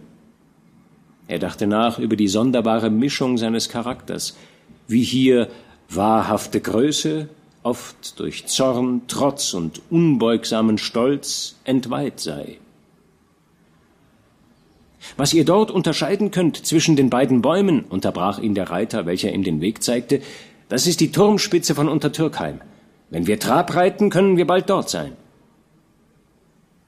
Er 1.28 1.40
dachte 1.40 1.68
nach 1.68 2.00
über 2.00 2.16
die 2.16 2.28
sonderbare 2.28 2.90
Mischung 2.90 3.38
seines 3.38 3.70
Charakters, 3.70 4.36
wie 4.88 5.04
hier 5.04 5.50
wahrhafte 5.90 6.62
Größe 6.62 7.30
oft 7.64 8.20
durch 8.20 8.48
Zorn, 8.48 9.04
Trotz 9.08 9.54
und 9.54 9.82
unbeugsamen 9.90 10.78
Stolz 10.78 11.58
entweiht 11.64 12.20
sei. 12.20 12.58
Was 15.18 15.34
ihr 15.34 15.46
dort 15.46 15.72
unterscheiden 15.72 16.32
könnt 16.32 16.66
zwischen 16.66 16.96
den 16.96 17.10
beiden 17.10 17.42
Bäumen, 17.42 17.86
unterbrach 17.86 18.40
ihn 18.40 18.56
der 18.56 18.70
Reiter, 18.70 19.06
welcher 19.06 19.32
ihm 19.32 19.44
den 19.44 19.62
Weg 19.62 19.84
zeigte, 19.84 20.22
das 20.72 20.88
ist 20.88 21.02
die 21.02 21.12
Turmspitze 21.12 21.76
von 21.76 21.90
Untertürkheim. 21.90 22.62
Wenn 23.10 23.28
wir 23.28 23.40
Trab 23.40 23.76
reiten, 23.76 24.10
können 24.10 24.38
wir 24.38 24.48
bald 24.48 24.70
dort 24.70 24.90
sein. 24.90 25.18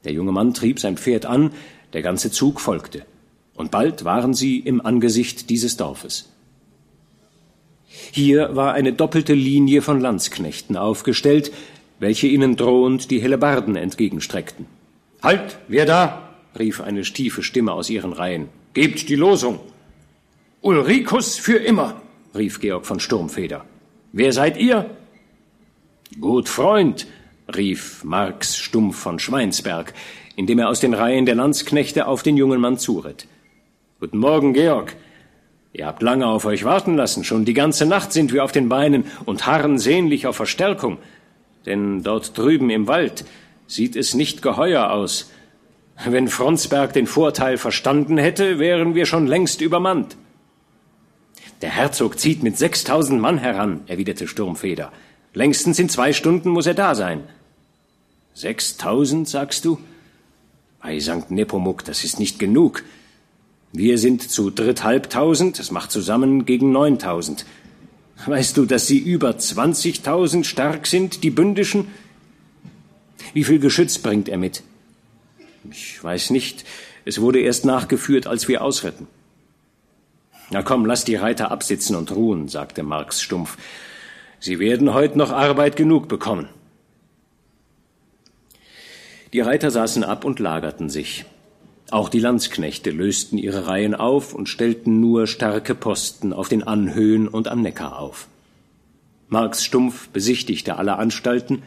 Der 0.04 0.12
junge 0.12 0.32
Mann 0.32 0.54
trieb 0.54 0.80
sein 0.80 0.96
Pferd 0.96 1.26
an, 1.26 1.52
der 1.92 2.00
ganze 2.00 2.30
Zug 2.30 2.62
folgte, 2.62 3.04
und 3.54 3.70
bald 3.70 4.06
waren 4.06 4.32
sie 4.32 4.58
im 4.58 4.80
Angesicht 4.80 5.50
dieses 5.50 5.76
Dorfes. 5.76 6.30
Hier 8.10 8.56
war 8.56 8.72
eine 8.72 8.94
doppelte 8.94 9.34
Linie 9.34 9.82
von 9.82 10.00
Landsknechten 10.00 10.78
aufgestellt, 10.78 11.52
welche 11.98 12.26
ihnen 12.26 12.56
drohend 12.56 13.10
die 13.10 13.20
Hellebarden 13.20 13.76
entgegenstreckten. 13.76 14.64
Halt, 15.22 15.58
wer 15.68 15.84
da? 15.84 16.30
rief 16.58 16.80
eine 16.80 17.04
stiefe 17.04 17.42
Stimme 17.42 17.72
aus 17.72 17.90
ihren 17.90 18.14
Reihen. 18.14 18.48
Gebt 18.72 19.10
die 19.10 19.16
Losung. 19.16 19.60
Ulrikus 20.62 21.36
für 21.36 21.58
immer, 21.58 22.00
rief 22.34 22.60
Georg 22.60 22.86
von 22.86 22.98
Sturmfeder. 22.98 23.66
Wer 24.16 24.32
seid 24.32 24.56
ihr? 24.58 24.88
Gut 26.20 26.48
Freund, 26.48 27.08
rief 27.52 28.04
Marx 28.04 28.56
stumpf 28.56 28.96
von 28.96 29.18
Schweinsberg, 29.18 29.92
indem 30.36 30.60
er 30.60 30.68
aus 30.68 30.78
den 30.78 30.94
Reihen 30.94 31.26
der 31.26 31.34
Landsknechte 31.34 32.06
auf 32.06 32.22
den 32.22 32.36
jungen 32.36 32.60
Mann 32.60 32.78
zuritt. 32.78 33.26
Guten 33.98 34.18
Morgen, 34.18 34.52
Georg. 34.52 34.94
Ihr 35.72 35.86
habt 35.86 36.00
lange 36.00 36.28
auf 36.28 36.44
euch 36.44 36.62
warten 36.62 36.94
lassen. 36.94 37.24
Schon 37.24 37.44
die 37.44 37.54
ganze 37.54 37.86
Nacht 37.86 38.12
sind 38.12 38.32
wir 38.32 38.44
auf 38.44 38.52
den 38.52 38.68
Beinen 38.68 39.02
und 39.24 39.46
harren 39.46 39.80
sehnlich 39.80 40.28
auf 40.28 40.36
Verstärkung. 40.36 40.98
Denn 41.66 42.04
dort 42.04 42.38
drüben 42.38 42.70
im 42.70 42.86
Wald 42.86 43.24
sieht 43.66 43.96
es 43.96 44.14
nicht 44.14 44.42
geheuer 44.42 44.92
aus. 44.92 45.32
Wenn 46.06 46.28
Fronsberg 46.28 46.92
den 46.92 47.08
Vorteil 47.08 47.58
verstanden 47.58 48.18
hätte, 48.18 48.60
wären 48.60 48.94
wir 48.94 49.06
schon 49.06 49.26
längst 49.26 49.60
übermannt. 49.60 50.16
Der 51.64 51.72
Herzog 51.72 52.18
zieht 52.20 52.42
mit 52.42 52.58
sechstausend 52.58 53.22
Mann 53.22 53.38
heran, 53.38 53.84
erwiderte 53.86 54.28
Sturmfeder. 54.28 54.92
Längstens 55.32 55.78
in 55.78 55.88
zwei 55.88 56.12
Stunden 56.12 56.50
muss 56.50 56.66
er 56.66 56.74
da 56.74 56.94
sein. 56.94 57.24
Sechstausend, 58.34 59.30
sagst 59.30 59.64
du? 59.64 59.80
Bei 60.82 61.00
St. 61.00 61.30
Nepomuk, 61.30 61.82
das 61.86 62.04
ist 62.04 62.20
nicht 62.20 62.38
genug. 62.38 62.84
Wir 63.72 63.96
sind 63.96 64.30
zu 64.30 64.50
dritthalbtausend, 64.50 65.58
das 65.58 65.70
macht 65.70 65.90
zusammen 65.90 66.44
gegen 66.44 66.70
neuntausend. 66.70 67.46
Weißt 68.26 68.58
du, 68.58 68.66
dass 68.66 68.86
sie 68.86 68.98
über 68.98 69.38
zwanzigtausend 69.38 70.44
stark 70.44 70.86
sind, 70.86 71.22
die 71.24 71.30
Bündischen? 71.30 71.88
Wie 73.32 73.44
viel 73.44 73.58
Geschütz 73.58 73.96
bringt 73.96 74.28
er 74.28 74.36
mit? 74.36 74.62
Ich 75.70 76.04
weiß 76.04 76.28
nicht. 76.28 76.66
Es 77.06 77.22
wurde 77.22 77.40
erst 77.40 77.64
nachgeführt, 77.64 78.26
als 78.26 78.48
wir 78.48 78.60
ausritten. 78.60 79.06
Na 80.50 80.62
komm, 80.62 80.86
lass 80.86 81.04
die 81.04 81.16
Reiter 81.16 81.50
absitzen 81.50 81.96
und 81.96 82.12
ruhen, 82.12 82.48
sagte 82.48 82.82
Marx 82.82 83.22
stumpf. 83.22 83.56
Sie 84.40 84.58
werden 84.58 84.92
heute 84.92 85.16
noch 85.16 85.30
Arbeit 85.30 85.76
genug 85.76 86.08
bekommen. 86.08 86.48
Die 89.32 89.40
Reiter 89.40 89.70
saßen 89.70 90.04
ab 90.04 90.24
und 90.24 90.38
lagerten 90.38 90.90
sich. 90.90 91.24
Auch 91.90 92.08
die 92.08 92.20
Landsknechte 92.20 92.90
lösten 92.90 93.36
ihre 93.36 93.66
Reihen 93.66 93.94
auf 93.94 94.34
und 94.34 94.48
stellten 94.48 95.00
nur 95.00 95.26
starke 95.26 95.74
Posten 95.74 96.32
auf 96.32 96.48
den 96.48 96.62
Anhöhen 96.62 97.28
und 97.28 97.48
am 97.48 97.62
Neckar 97.62 97.98
auf. 97.98 98.28
Marx 99.28 99.64
Stumpf 99.64 100.08
besichtigte 100.08 100.76
alle 100.76 100.96
Anstalten 100.96 101.62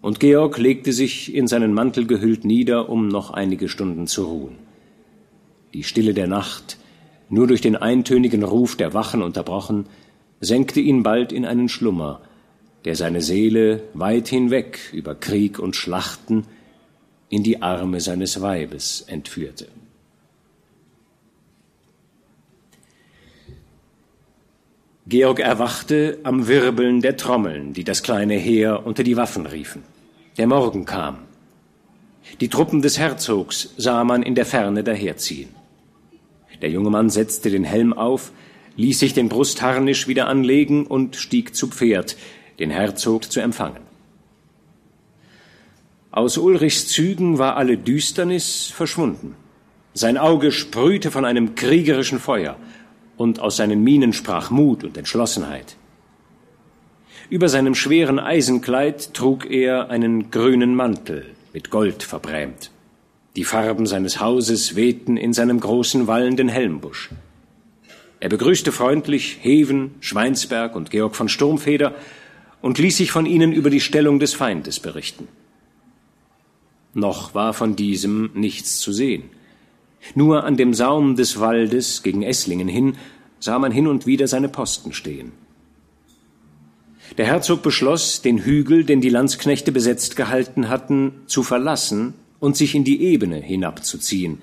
und 0.00 0.20
Georg 0.20 0.58
legte 0.58 0.92
sich 0.92 1.34
in 1.34 1.48
seinen 1.48 1.72
Mantel 1.72 2.06
gehüllt 2.06 2.44
nieder, 2.44 2.88
um 2.88 3.08
noch 3.08 3.30
einige 3.30 3.68
Stunden 3.68 4.06
zu 4.06 4.24
ruhen. 4.24 4.56
Die 5.72 5.82
Stille 5.82 6.14
der 6.14 6.26
Nacht, 6.26 6.78
nur 7.28 7.46
durch 7.46 7.60
den 7.60 7.76
eintönigen 7.76 8.42
Ruf 8.42 8.76
der 8.76 8.94
Wachen 8.94 9.22
unterbrochen, 9.22 9.86
senkte 10.40 10.80
ihn 10.80 11.02
bald 11.02 11.32
in 11.32 11.44
einen 11.44 11.68
Schlummer, 11.68 12.20
der 12.84 12.96
seine 12.96 13.22
Seele 13.22 13.82
weit 13.94 14.28
hinweg 14.28 14.90
über 14.92 15.14
Krieg 15.14 15.58
und 15.58 15.74
Schlachten 15.74 16.44
in 17.30 17.42
die 17.42 17.62
Arme 17.62 18.00
seines 18.00 18.40
Weibes 18.40 19.02
entführte. 19.06 19.68
Georg 25.06 25.40
erwachte 25.40 26.18
am 26.22 26.46
Wirbeln 26.48 27.02
der 27.02 27.16
Trommeln, 27.16 27.74
die 27.74 27.84
das 27.84 28.02
kleine 28.02 28.34
Heer 28.34 28.86
unter 28.86 29.02
die 29.02 29.18
Waffen 29.18 29.46
riefen. 29.46 29.82
Der 30.38 30.46
Morgen 30.46 30.86
kam. 30.86 31.18
Die 32.40 32.48
Truppen 32.48 32.80
des 32.80 32.98
Herzogs 32.98 33.74
sah 33.76 34.02
man 34.04 34.22
in 34.22 34.34
der 34.34 34.46
Ferne 34.46 34.82
daherziehen. 34.82 35.50
Der 36.64 36.70
junge 36.70 36.88
Mann 36.88 37.10
setzte 37.10 37.50
den 37.50 37.64
Helm 37.64 37.92
auf, 37.92 38.32
ließ 38.78 38.98
sich 38.98 39.12
den 39.12 39.28
Brustharnisch 39.28 40.08
wieder 40.08 40.28
anlegen 40.28 40.86
und 40.86 41.14
stieg 41.14 41.54
zu 41.54 41.68
Pferd, 41.68 42.16
den 42.58 42.70
Herzog 42.70 43.30
zu 43.30 43.40
empfangen. 43.40 43.82
Aus 46.10 46.38
Ulrichs 46.38 46.88
Zügen 46.88 47.36
war 47.36 47.58
alle 47.58 47.76
Düsternis 47.76 48.72
verschwunden. 48.74 49.36
Sein 49.92 50.16
Auge 50.16 50.52
sprühte 50.52 51.10
von 51.10 51.26
einem 51.26 51.54
kriegerischen 51.54 52.18
Feuer, 52.18 52.56
und 53.18 53.40
aus 53.40 53.58
seinen 53.58 53.84
Mienen 53.84 54.14
sprach 54.14 54.50
Mut 54.50 54.84
und 54.84 54.96
Entschlossenheit. 54.96 55.76
Über 57.28 57.50
seinem 57.50 57.74
schweren 57.74 58.18
Eisenkleid 58.18 59.12
trug 59.12 59.50
er 59.50 59.90
einen 59.90 60.30
grünen 60.30 60.74
Mantel 60.74 61.26
mit 61.52 61.68
Gold 61.68 62.02
verbrämt. 62.02 62.70
Die 63.36 63.44
Farben 63.44 63.86
seines 63.86 64.20
Hauses 64.20 64.76
wehten 64.76 65.16
in 65.16 65.32
seinem 65.32 65.58
großen 65.58 66.06
wallenden 66.06 66.48
Helmbusch. 66.48 67.10
Er 68.20 68.28
begrüßte 68.28 68.70
freundlich 68.70 69.38
Heven, 69.42 69.96
Schweinsberg 69.98 70.76
und 70.76 70.90
Georg 70.92 71.16
von 71.16 71.28
Sturmfeder 71.28 71.94
und 72.62 72.78
ließ 72.78 72.96
sich 72.96 73.10
von 73.10 73.26
ihnen 73.26 73.52
über 73.52 73.70
die 73.70 73.80
Stellung 73.80 74.20
des 74.20 74.34
Feindes 74.34 74.78
berichten. 74.78 75.26
Noch 76.94 77.34
war 77.34 77.54
von 77.54 77.74
diesem 77.74 78.30
nichts 78.34 78.78
zu 78.78 78.92
sehen. 78.92 79.24
Nur 80.14 80.44
an 80.44 80.56
dem 80.56 80.72
Saum 80.72 81.16
des 81.16 81.40
Waldes 81.40 82.04
gegen 82.04 82.22
Esslingen 82.22 82.68
hin 82.68 82.96
sah 83.40 83.58
man 83.58 83.72
hin 83.72 83.88
und 83.88 84.06
wieder 84.06 84.28
seine 84.28 84.48
Posten 84.48 84.92
stehen. 84.92 85.32
Der 87.18 87.26
Herzog 87.26 87.62
beschloss, 87.62 88.22
den 88.22 88.38
Hügel, 88.38 88.84
den 88.84 89.00
die 89.00 89.08
Landsknechte 89.08 89.72
besetzt 89.72 90.14
gehalten 90.14 90.68
hatten, 90.68 91.12
zu 91.26 91.42
verlassen 91.42 92.14
und 92.44 92.58
sich 92.58 92.74
in 92.74 92.84
die 92.84 93.02
Ebene 93.02 93.36
hinabzuziehen, 93.36 94.42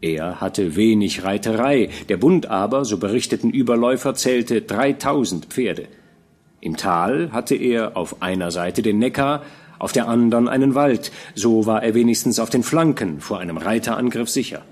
Er 0.00 0.40
hatte 0.40 0.76
wenig 0.76 1.24
Reiterei, 1.24 1.90
der 2.08 2.16
Bund 2.16 2.46
aber, 2.46 2.84
so 2.84 2.98
berichteten 2.98 3.50
Überläufer, 3.50 4.14
zählte 4.14 4.62
dreitausend 4.62 5.46
Pferde. 5.46 5.88
Im 6.60 6.76
Tal 6.76 7.32
hatte 7.32 7.54
er 7.54 7.96
auf 7.96 8.22
einer 8.22 8.50
Seite 8.50 8.82
den 8.82 8.98
Neckar, 8.98 9.42
auf 9.78 9.92
der 9.92 10.08
anderen 10.08 10.48
einen 10.48 10.74
Wald, 10.74 11.12
so 11.34 11.66
war 11.66 11.82
er 11.82 11.94
wenigstens 11.94 12.38
auf 12.38 12.48
den 12.48 12.62
Flanken 12.62 13.20
vor 13.20 13.38
einem 13.38 13.58
Reiterangriff 13.58 14.30
sicher. 14.30 14.62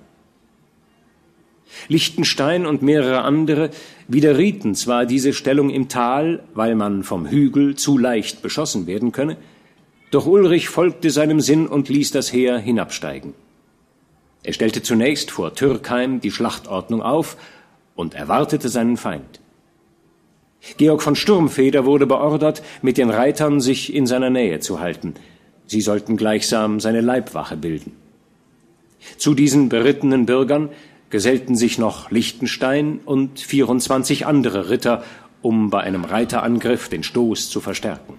Liechtenstein 1.88 2.64
und 2.64 2.82
mehrere 2.82 3.22
andere 3.22 3.70
widerrieten 4.08 4.74
zwar 4.74 5.04
diese 5.04 5.32
Stellung 5.34 5.68
im 5.68 5.88
Tal, 5.88 6.42
weil 6.54 6.74
man 6.76 7.02
vom 7.02 7.26
Hügel 7.26 7.76
zu 7.76 7.98
leicht 7.98 8.40
beschossen 8.40 8.86
werden 8.86 9.12
könne, 9.12 9.36
doch 10.10 10.26
Ulrich 10.26 10.68
folgte 10.68 11.10
seinem 11.10 11.40
Sinn 11.40 11.66
und 11.66 11.88
ließ 11.88 12.10
das 12.12 12.32
Heer 12.32 12.58
hinabsteigen. 12.58 13.34
Er 14.42 14.52
stellte 14.52 14.82
zunächst 14.82 15.30
vor 15.30 15.54
Türkheim 15.54 16.20
die 16.20 16.30
Schlachtordnung 16.30 17.02
auf 17.02 17.36
und 17.94 18.14
erwartete 18.14 18.68
seinen 18.68 18.96
Feind. 18.96 19.40
Georg 20.76 21.02
von 21.02 21.16
Sturmfeder 21.16 21.84
wurde 21.84 22.06
beordert, 22.06 22.62
mit 22.82 22.96
den 22.96 23.10
Reitern 23.10 23.60
sich 23.60 23.94
in 23.94 24.06
seiner 24.06 24.30
Nähe 24.30 24.60
zu 24.60 24.80
halten. 24.80 25.14
Sie 25.66 25.80
sollten 25.80 26.16
gleichsam 26.16 26.80
seine 26.80 27.00
Leibwache 27.00 27.56
bilden. 27.56 27.92
Zu 29.16 29.34
diesen 29.34 29.68
berittenen 29.68 30.26
Bürgern 30.26 30.70
gesellten 31.10 31.54
sich 31.56 31.78
noch 31.78 32.10
Liechtenstein 32.10 33.00
und 33.04 33.40
24 33.40 34.26
andere 34.26 34.70
Ritter, 34.70 35.04
um 35.42 35.70
bei 35.70 35.80
einem 35.80 36.04
Reiterangriff 36.04 36.88
den 36.88 37.02
Stoß 37.02 37.50
zu 37.50 37.60
verstärken. 37.60 38.18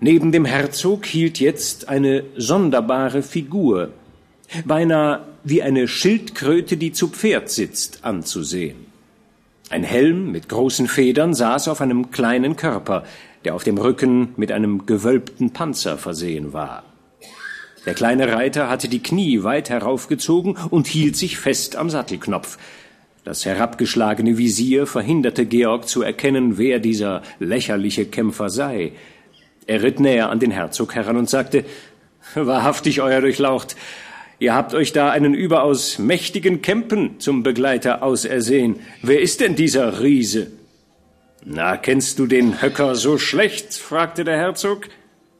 Neben 0.00 0.30
dem 0.30 0.44
Herzog 0.44 1.06
hielt 1.06 1.40
jetzt 1.40 1.88
eine 1.88 2.22
sonderbare 2.36 3.22
Figur, 3.22 3.90
beinahe 4.64 5.26
wie 5.42 5.62
eine 5.62 5.88
Schildkröte, 5.88 6.76
die 6.76 6.92
zu 6.92 7.08
Pferd 7.08 7.50
sitzt, 7.50 8.04
anzusehen. 8.04 8.86
Ein 9.70 9.82
Helm 9.82 10.30
mit 10.30 10.48
großen 10.48 10.86
Federn 10.86 11.34
saß 11.34 11.68
auf 11.68 11.80
einem 11.80 12.10
kleinen 12.10 12.54
Körper, 12.54 13.04
der 13.44 13.54
auf 13.54 13.64
dem 13.64 13.76
Rücken 13.76 14.34
mit 14.36 14.52
einem 14.52 14.86
gewölbten 14.86 15.52
Panzer 15.52 15.98
versehen 15.98 16.52
war. 16.52 16.84
Der 17.84 17.94
kleine 17.94 18.32
Reiter 18.32 18.68
hatte 18.68 18.88
die 18.88 19.02
Knie 19.02 19.42
weit 19.42 19.68
heraufgezogen 19.68 20.56
und 20.70 20.86
hielt 20.86 21.16
sich 21.16 21.38
fest 21.38 21.76
am 21.76 21.90
Sattelknopf. 21.90 22.56
Das 23.24 23.44
herabgeschlagene 23.44 24.38
Visier 24.38 24.86
verhinderte 24.86 25.44
Georg 25.44 25.88
zu 25.88 26.02
erkennen, 26.02 26.56
wer 26.56 26.78
dieser 26.78 27.22
lächerliche 27.40 28.06
Kämpfer 28.06 28.48
sei. 28.48 28.92
Er 29.68 29.82
ritt 29.82 30.00
näher 30.00 30.30
an 30.30 30.40
den 30.40 30.50
Herzog 30.50 30.94
heran 30.94 31.18
und 31.18 31.28
sagte, 31.28 31.64
Wahrhaftig, 32.34 33.02
Euer 33.02 33.20
Durchlaucht, 33.20 33.76
ihr 34.38 34.54
habt 34.54 34.72
euch 34.72 34.94
da 34.94 35.10
einen 35.10 35.34
überaus 35.34 35.98
mächtigen 35.98 36.62
Kämpen 36.62 37.20
zum 37.20 37.42
Begleiter 37.42 38.02
ausersehen. 38.02 38.80
Wer 39.02 39.20
ist 39.20 39.40
denn 39.40 39.56
dieser 39.56 40.00
Riese? 40.00 40.50
Na, 41.44 41.76
kennst 41.76 42.18
du 42.18 42.26
den 42.26 42.62
Höcker 42.62 42.94
so 42.94 43.18
schlecht? 43.18 43.74
fragte 43.74 44.24
der 44.24 44.38
Herzog. 44.38 44.88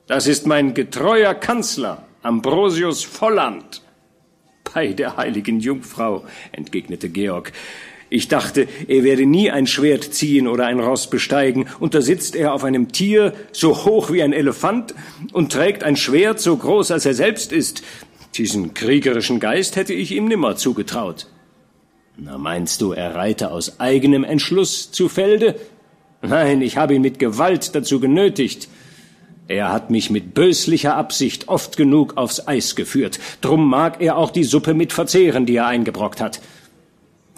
Das 0.07 0.27
ist 0.27 0.47
mein 0.47 0.75
getreuer 0.75 1.33
Kanzler, 1.35 2.05
Ambrosius 2.23 3.05
Volland. 3.05 3.83
Bei 4.75 4.89
der 4.89 5.17
heiligen 5.17 5.61
Jungfrau, 5.61 6.27
entgegnete 6.53 7.09
Georg. 7.09 7.53
Ich 8.11 8.29
dachte, 8.29 8.67
er 8.87 9.05
werde 9.05 9.27
nie 9.27 9.51
ein 9.51 9.67
Schwert 9.67 10.15
ziehen 10.15 10.49
oder 10.49 10.67
ein 10.67 10.81
Ross 10.81 11.11
besteigen, 11.11 11.67
und 11.79 11.95
da 11.95 12.01
sitzt 12.01 12.37
er 12.37 12.55
auf 12.55 12.65
einem 12.65 12.91
Tier, 12.91 13.35
so 13.53 13.85
hoch 13.85 14.11
wie 14.11 14.23
ein 14.23 14.33
Elefant, 14.33 14.95
und 15.33 15.53
trägt 15.53 15.85
ein 15.85 15.97
Schwert 15.97 16.41
so 16.41 16.57
groß, 16.57 16.91
als 16.91 17.05
er 17.05 17.15
selbst 17.15 17.53
ist. 17.53 17.83
Diesen 18.35 18.73
kriegerischen 18.73 19.41
Geist 19.41 19.77
hätte 19.77 19.93
ich 19.93 20.13
ihm 20.13 20.27
nimmer 20.27 20.57
zugetraut. 20.57 21.27
Na, 22.17 22.39
meinst 22.39 22.81
du, 22.81 22.93
er 22.93 23.15
reite 23.15 23.51
aus 23.53 23.79
eigenem 23.79 24.25
Entschluss 24.25 24.91
zu 24.91 25.09
Felde? 25.09 25.55
Nein, 26.23 26.63
ich 26.63 26.77
habe 26.77 26.95
ihn 26.95 27.03
mit 27.03 27.19
Gewalt 27.19 27.75
dazu 27.75 28.01
genötigt. 28.01 28.69
Er 29.47 29.73
hat 29.73 29.91
mich 29.91 30.11
mit 30.11 30.35
böslicher 30.35 30.97
Absicht 30.97 31.49
oft 31.49 31.77
genug 31.77 32.17
aufs 32.17 32.47
Eis 32.47 32.75
geführt. 32.75 33.19
Drum 33.41 33.69
mag 33.69 34.01
er 34.03 34.17
auch 34.17 34.31
die 34.31 34.45
Suppe 34.45 34.75
mit 34.75 34.93
verzehren, 34.93 35.47
die 35.47 35.57
er 35.57 35.67
eingebrockt 35.67 36.21
hat. 36.21 36.41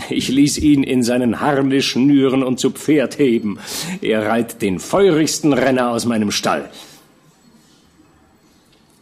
Ich 0.09 0.29
ließ 0.29 0.59
ihn 0.59 0.83
in 0.83 1.03
seinen 1.03 1.41
Harnisch 1.41 1.91
schnüren 1.91 2.43
und 2.43 2.59
zu 2.59 2.71
Pferd 2.71 3.19
heben. 3.19 3.59
Er 4.01 4.27
reiht 4.27 4.63
den 4.63 4.79
feurigsten 4.79 5.53
Renner 5.53 5.91
aus 5.91 6.07
meinem 6.07 6.31
Stall. 6.31 6.71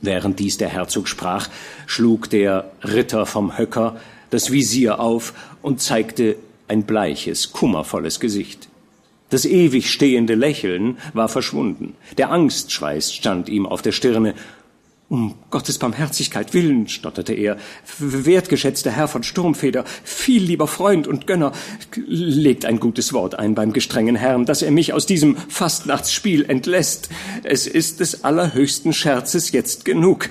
Während 0.00 0.38
dies 0.38 0.58
der 0.58 0.68
Herzog 0.68 1.08
sprach, 1.08 1.48
schlug 1.86 2.30
der 2.30 2.70
Ritter 2.82 3.26
vom 3.26 3.58
Höcker 3.58 3.96
das 4.30 4.52
Visier 4.52 5.00
auf 5.00 5.32
und 5.62 5.80
zeigte 5.80 6.36
ein 6.68 6.84
bleiches, 6.84 7.52
kummervolles 7.52 8.20
Gesicht. 8.20 8.68
Das 9.30 9.44
ewig 9.44 9.90
stehende 9.90 10.34
Lächeln 10.34 10.96
war 11.12 11.28
verschwunden. 11.28 11.94
Der 12.16 12.30
Angstschweiß 12.30 13.12
stand 13.12 13.48
ihm 13.48 13.66
auf 13.66 13.82
der 13.82 13.92
Stirne. 13.92 14.34
Um 15.10 15.36
Gottes 15.50 15.78
Barmherzigkeit 15.78 16.52
willen, 16.52 16.86
stotterte 16.86 17.32
er, 17.32 17.56
wertgeschätzter 17.98 18.90
Herr 18.90 19.08
von 19.08 19.22
Sturmfeder, 19.22 19.84
viel 20.04 20.42
lieber 20.42 20.66
Freund 20.66 21.06
und 21.08 21.26
Gönner, 21.26 21.52
legt 21.96 22.66
ein 22.66 22.78
gutes 22.78 23.14
Wort 23.14 23.34
ein 23.34 23.54
beim 23.54 23.72
gestrengen 23.72 24.16
Herrn, 24.16 24.44
dass 24.44 24.60
er 24.60 24.70
mich 24.70 24.92
aus 24.92 25.06
diesem 25.06 25.38
Fastnachtsspiel 25.48 26.44
entlässt. 26.44 27.08
Es 27.42 27.66
ist 27.66 28.00
des 28.00 28.22
allerhöchsten 28.22 28.92
Scherzes 28.92 29.50
jetzt 29.52 29.86
genug. 29.86 30.28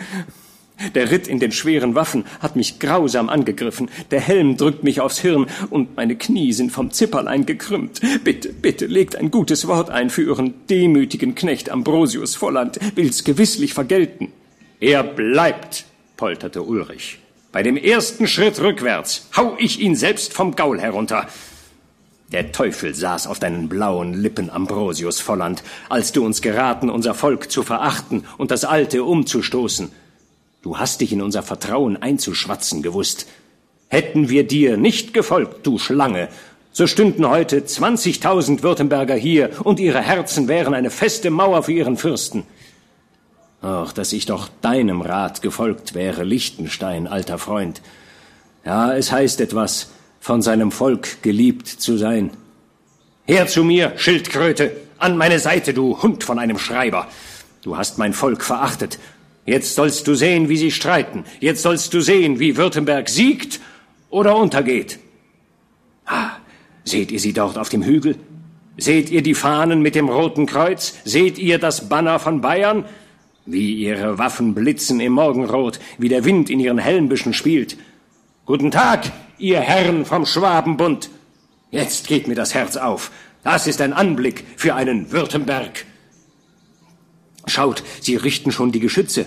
Der 0.93 1.09
Ritt 1.09 1.27
in 1.27 1.39
den 1.39 1.51
schweren 1.51 1.95
Waffen 1.95 2.25
hat 2.39 2.55
mich 2.55 2.77
grausam 2.77 3.29
angegriffen. 3.29 3.89
Der 4.11 4.21
Helm 4.21 4.57
drückt 4.57 4.83
mich 4.83 5.01
aufs 5.01 5.17
Hirn 5.17 5.47
und 5.71 5.95
meine 5.95 6.15
Knie 6.15 6.53
sind 6.53 6.71
vom 6.71 6.91
Zipperlein 6.91 7.47
gekrümmt. 7.47 7.99
Bitte, 8.23 8.53
bitte 8.53 8.85
legt 8.85 9.15
ein 9.15 9.31
gutes 9.31 9.67
Wort 9.67 9.89
ein 9.89 10.11
für 10.11 10.21
Ihren 10.21 10.53
demütigen 10.67 11.33
Knecht 11.33 11.71
Ambrosius 11.71 12.35
Volland. 12.35 12.77
Will's 12.93 13.23
gewisslich 13.23 13.73
vergelten. 13.73 14.31
Er 14.79 15.03
bleibt, 15.03 15.85
polterte 16.17 16.61
Ulrich. 16.61 17.17
Bei 17.51 17.63
dem 17.63 17.77
ersten 17.77 18.27
Schritt 18.27 18.59
rückwärts 18.59 19.27
hau 19.35 19.55
ich 19.57 19.79
ihn 19.79 19.95
selbst 19.95 20.33
vom 20.33 20.55
Gaul 20.55 20.79
herunter. 20.79 21.27
Der 22.31 22.51
Teufel 22.51 22.93
saß 22.93 23.25
auf 23.25 23.39
deinen 23.39 23.69
blauen 23.69 24.13
Lippen, 24.13 24.51
Ambrosius 24.51 25.19
Volland, 25.19 25.63
als 25.89 26.11
du 26.11 26.23
uns 26.23 26.43
geraten, 26.43 26.91
unser 26.91 27.15
Volk 27.15 27.49
zu 27.49 27.63
verachten 27.63 28.25
und 28.37 28.51
das 28.51 28.65
Alte 28.65 29.03
umzustoßen. 29.03 29.91
Du 30.61 30.77
hast 30.77 31.01
dich 31.01 31.11
in 31.11 31.23
unser 31.23 31.41
Vertrauen 31.41 31.99
einzuschwatzen 31.99 32.83
gewusst. 32.83 33.27
Hätten 33.87 34.29
wir 34.29 34.45
dir 34.45 34.77
nicht 34.77 35.11
gefolgt, 35.11 35.65
du 35.65 35.79
Schlange, 35.79 36.27
so 36.71 36.85
stünden 36.85 37.27
heute 37.27 37.65
zwanzigtausend 37.65 38.61
Württemberger 38.61 39.15
hier 39.15 39.49
und 39.63 39.79
ihre 39.79 40.01
Herzen 40.01 40.47
wären 40.47 40.75
eine 40.75 40.91
feste 40.91 41.31
Mauer 41.31 41.63
für 41.63 41.71
ihren 41.71 41.97
Fürsten. 41.97 42.43
Ach, 43.61 43.91
dass 43.91 44.13
ich 44.13 44.25
doch 44.25 44.49
deinem 44.61 45.01
Rat 45.01 45.41
gefolgt 45.41 45.93
wäre, 45.93 46.23
Lichtenstein, 46.23 47.07
alter 47.07 47.37
Freund. 47.37 47.81
Ja, 48.65 48.93
es 48.95 49.11
heißt 49.11 49.41
etwas, 49.41 49.89
von 50.19 50.41
seinem 50.41 50.71
Volk 50.71 51.21
geliebt 51.23 51.67
zu 51.67 51.97
sein. 51.97 52.31
Her 53.25 53.47
zu 53.47 53.63
mir, 53.63 53.93
Schildkröte, 53.97 54.75
an 54.99 55.17
meine 55.17 55.39
Seite, 55.39 55.73
du 55.73 56.01
Hund 56.01 56.23
von 56.23 56.39
einem 56.39 56.59
Schreiber. 56.59 57.07
Du 57.61 57.77
hast 57.77 57.97
mein 57.97 58.13
Volk 58.13 58.43
verachtet 58.43 58.99
Jetzt 59.47 59.75
sollst 59.75 60.05
du 60.07 60.13
sehen, 60.13 60.49
wie 60.49 60.57
sie 60.57 60.71
streiten. 60.71 61.23
Jetzt 61.39 61.61
sollst 61.63 61.93
du 61.93 62.01
sehen, 62.01 62.37
wie 62.37 62.57
Württemberg 62.57 63.07
siegt 63.07 63.61
oder 64.09 64.35
untergeht. 64.35 64.99
Ah, 66.05 66.31
seht 66.83 67.11
ihr 67.13 67.19
sie 67.21 67.31
dort 67.31 67.57
auf 67.57 67.69
dem 67.69 67.81
Hügel? 67.81 68.17
Seht 68.75 69.09
ihr 69.09 69.21
die 69.21 69.33
Fahnen 69.33 69.81
mit 69.81 69.95
dem 69.95 70.09
roten 70.09 70.47
Kreuz? 70.47 70.95
Seht 71.05 71.37
ihr 71.37 71.59
das 71.59 71.87
Banner 71.87 72.19
von 72.19 72.41
Bayern? 72.41 72.83
Wie 73.49 73.75
ihre 73.75 74.17
Waffen 74.17 74.53
blitzen 74.53 74.99
im 74.99 75.13
Morgenrot, 75.13 75.79
wie 75.97 76.09
der 76.09 76.25
Wind 76.25 76.49
in 76.49 76.59
ihren 76.59 76.79
Helmbüschen 76.79 77.33
spielt. 77.33 77.77
Guten 78.45 78.71
Tag, 78.71 79.09
ihr 79.37 79.61
Herren 79.61 80.05
vom 80.05 80.25
Schwabenbund. 80.25 81.09
Jetzt 81.71 82.07
geht 82.07 82.27
mir 82.27 82.35
das 82.35 82.53
Herz 82.53 82.75
auf. 82.75 83.09
Das 83.43 83.65
ist 83.65 83.79
ein 83.79 83.93
Anblick 83.93 84.43
für 84.57 84.75
einen 84.75 85.13
Württemberg. 85.13 85.85
Schaut, 87.45 87.83
sie 88.01 88.17
richten 88.17 88.51
schon 88.51 88.73
die 88.73 88.81
Geschütze, 88.81 89.25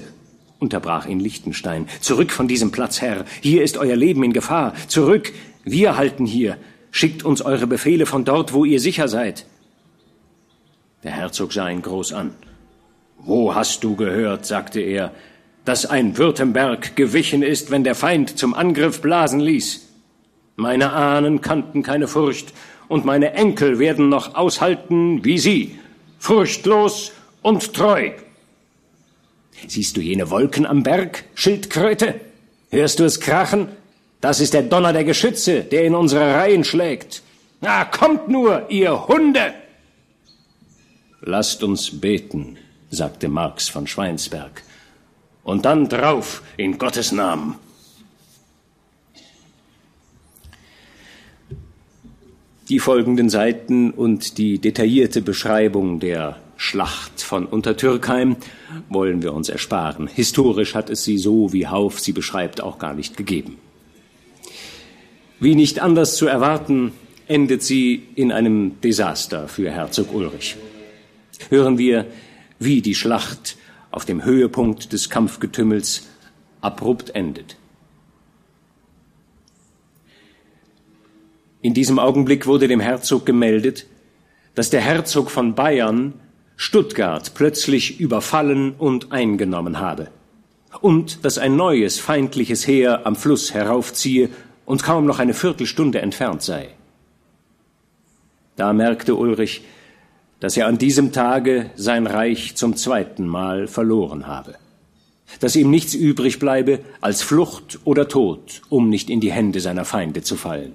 unterbrach 0.59 1.07
ihn 1.07 1.19
Lichtenstein. 1.19 1.89
Zurück 2.03 2.31
von 2.31 2.47
diesem 2.47 2.73
Platz, 2.73 3.01
Herr. 3.01 3.25
Hier 3.41 3.63
ist 3.63 3.79
euer 3.79 3.97
Leben 3.97 4.23
in 4.23 4.35
Gefahr. 4.35 4.75
Zurück. 4.87 5.33
Wir 5.65 5.97
halten 5.97 6.27
hier. 6.27 6.59
Schickt 6.91 7.25
uns 7.25 7.41
eure 7.41 7.67
Befehle 7.67 8.05
von 8.05 8.27
dort, 8.27 8.53
wo 8.53 8.67
ihr 8.67 8.81
sicher 8.81 9.09
seid. 9.09 9.47
Der 11.05 11.13
Herzog 11.13 11.55
sah 11.55 11.71
ihn 11.71 11.81
groß 11.81 12.13
an. 12.13 12.35
Wo 13.25 13.55
hast 13.55 13.85
du 13.85 13.97
gehört, 13.97 14.47
sagte 14.47 14.81
er, 14.81 15.13
dass 15.65 15.87
ein 15.87 16.17
Württemberg 16.17 16.97
gewichen 16.97 17.43
ist, 17.43 17.71
wenn 17.71 17.85
der 17.85 17.95
Feind 17.95 18.39
zum 18.39 18.55
Angriff 18.55 19.03
blasen 19.03 19.41
ließ? 19.41 19.89
Meine 20.57 20.93
Ahnen 20.93 21.41
kannten 21.41 21.83
keine 21.83 22.09
Furcht, 22.09 22.53
und 22.89 23.05
meine 23.05 23.35
Enkel 23.35 23.79
werden 23.79 24.09
noch 24.09 24.35
aushalten 24.35 25.25
wie 25.25 25.39
sie, 25.39 25.79
furchtlos 26.19 27.13
und 27.41 27.73
treu. 27.73 28.11
Siehst 29.69 29.97
du 29.97 30.01
jene 30.01 30.31
Wolken 30.31 30.67
am 30.67 30.83
Berg, 30.83 31.25
Schildkröte? 31.35 32.21
Hörst 32.71 32.99
du 32.99 33.05
es 33.05 33.21
krachen? 33.21 33.69
Das 34.21 34.41
ist 34.41 34.55
der 34.55 34.63
Donner 34.63 34.93
der 34.93 35.05
Geschütze, 35.05 35.63
der 35.63 35.85
in 35.85 35.95
unsere 35.95 36.35
Reihen 36.35 36.65
schlägt. 36.65 37.23
Na, 37.61 37.85
kommt 37.85 38.29
nur, 38.29 38.71
ihr 38.71 39.07
Hunde! 39.07 39.55
Lasst 41.21 41.63
uns 41.63 42.01
beten, 42.01 42.57
sagte 42.91 43.29
Marx 43.29 43.69
von 43.69 43.87
Schweinsberg. 43.87 44.63
Und 45.43 45.65
dann 45.65 45.89
drauf, 45.89 46.43
in 46.57 46.79
Gottes 46.79 47.13
Namen. 47.13 47.57
Die 52.69 52.79
folgenden 52.79 53.31
Seiten 53.31 53.91
und 53.91 54.39
die 54.39 54.59
detaillierte 54.59 55.23
Beschreibung 55.23 55.99
der 55.99 56.37
Schlacht 56.57 57.23
von 57.23 57.47
Untertürkheim 57.47 58.37
wollen 58.91 59.23
wir 59.23 59.33
uns 59.33 59.49
ersparen. 59.49 60.07
Historisch 60.07 60.75
hat 60.75 60.91
es 60.91 61.03
sie 61.03 61.19
so, 61.19 61.53
wie 61.53 61.67
Hauf 61.67 61.99
sie 61.99 62.13
beschreibt, 62.13 62.61
auch 62.61 62.79
gar 62.79 62.93
nicht 62.93 63.17
gegeben. 63.17 63.57
Wie 65.41 65.55
nicht 65.55 65.81
anders 65.81 66.17
zu 66.17 66.27
erwarten, 66.27 66.93
endet 67.27 67.63
sie 67.63 68.03
in 68.15 68.31
einem 68.31 68.79
Desaster 68.83 69.49
für 69.49 69.71
Herzog 69.71 70.13
Ulrich. 70.13 70.57
Hören 71.49 71.79
wir, 71.79 72.07
wie 72.61 72.83
die 72.83 72.95
Schlacht 72.95 73.57
auf 73.91 74.05
dem 74.05 74.23
Höhepunkt 74.23 74.93
des 74.93 75.11
Kampfgetümmels 75.11 76.07
abrupt 76.61 77.17
endet. 77.17 77.57
In 81.63 81.75
diesem 81.75 81.99
Augenblick 81.99 82.47
wurde 82.47 82.69
dem 82.69 82.81
Herzog 82.81 83.27
gemeldet, 83.27 83.87
dass 84.55 84.71
der 84.71 84.81
Herzog 84.81 85.31
von 85.31 85.55
Bayern 85.55 86.15
Stuttgart 86.57 87.33
plötzlich 87.35 87.99
überfallen 87.99 88.75
und 88.77 89.13
eingenommen 89.13 89.81
habe 89.81 90.09
und 90.81 91.25
dass 91.25 91.39
ein 91.39 91.57
neues 91.57 91.99
feindliches 91.99 92.67
Heer 92.67 93.07
am 93.07 93.17
Fluss 93.17 93.55
heraufziehe 93.55 94.29
und 94.67 94.83
kaum 94.83 95.07
noch 95.07 95.19
eine 95.19 95.35
Viertelstunde 95.35 96.01
entfernt 96.01 96.43
sei. 96.43 96.69
Da 98.57 98.73
merkte 98.73 99.15
Ulrich, 99.15 99.63
dass 100.41 100.57
er 100.57 100.67
an 100.67 100.79
diesem 100.79 101.13
Tage 101.13 101.71
sein 101.77 102.07
Reich 102.07 102.57
zum 102.57 102.77
zweiten 102.77 103.29
Mal 103.29 103.69
verloren 103.69 104.27
habe, 104.27 104.57
dass 105.39 105.55
ihm 105.55 105.71
nichts 105.71 105.95
übrig 105.95 106.39
bleibe 106.39 106.81
als 107.01 107.23
Flucht 107.23 107.79
oder 107.85 108.09
Tod, 108.09 108.63
um 108.69 108.89
nicht 108.89 109.11
in 109.11 109.21
die 109.21 109.33
Hände 109.33 109.61
seiner 109.61 109.85
Feinde 109.85 110.23
zu 110.23 110.37
fallen. 110.37 110.73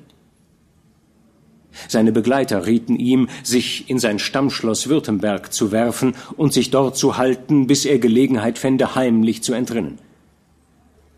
Seine 1.90 2.12
Begleiter 2.12 2.66
rieten 2.66 2.96
ihm, 2.96 3.28
sich 3.44 3.90
in 3.90 4.00
sein 4.00 4.20
Stammschloss 4.20 4.88
Württemberg 4.88 5.52
zu 5.52 5.74
werfen 5.74 6.16
und 6.38 6.54
sich 6.54 6.72
dort 6.72 6.96
zu 6.96 7.18
halten, 7.18 7.68
bis 7.68 7.86
er 7.86 8.00
Gelegenheit 8.00 8.58
fände, 8.58 8.96
heimlich 8.96 9.44
zu 9.44 9.54
entrinnen. 9.54 9.98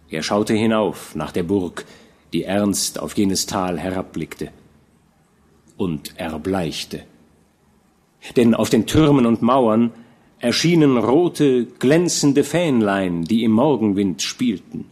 Er 0.09 0.23
schaute 0.23 0.53
hinauf 0.53 1.15
nach 1.15 1.31
der 1.31 1.43
Burg, 1.43 1.85
die 2.33 2.43
ernst 2.43 2.99
auf 2.99 3.15
jenes 3.15 3.45
Tal 3.45 3.77
herabblickte, 3.77 4.49
und 5.77 6.17
erbleichte. 6.17 7.03
Denn 8.35 8.53
auf 8.53 8.69
den 8.69 8.85
Türmen 8.85 9.25
und 9.25 9.41
Mauern 9.41 9.91
erschienen 10.39 10.97
rote, 10.97 11.65
glänzende 11.65 12.43
Fähnlein, 12.43 13.23
die 13.23 13.43
im 13.43 13.51
Morgenwind 13.51 14.21
spielten. 14.21 14.85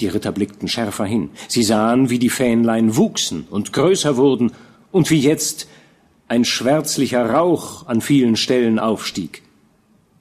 Die 0.00 0.06
Ritter 0.06 0.32
blickten 0.32 0.68
schärfer 0.68 1.04
hin. 1.04 1.30
Sie 1.48 1.62
sahen, 1.62 2.10
wie 2.10 2.18
die 2.18 2.30
Fähnlein 2.30 2.96
wuchsen 2.96 3.46
und 3.50 3.72
größer 3.72 4.16
wurden 4.16 4.52
und 4.92 5.10
wie 5.10 5.20
jetzt 5.20 5.68
ein 6.28 6.44
schwärzlicher 6.44 7.28
Rauch 7.28 7.86
an 7.86 8.00
vielen 8.00 8.36
Stellen 8.36 8.78
aufstieg. 8.78 9.42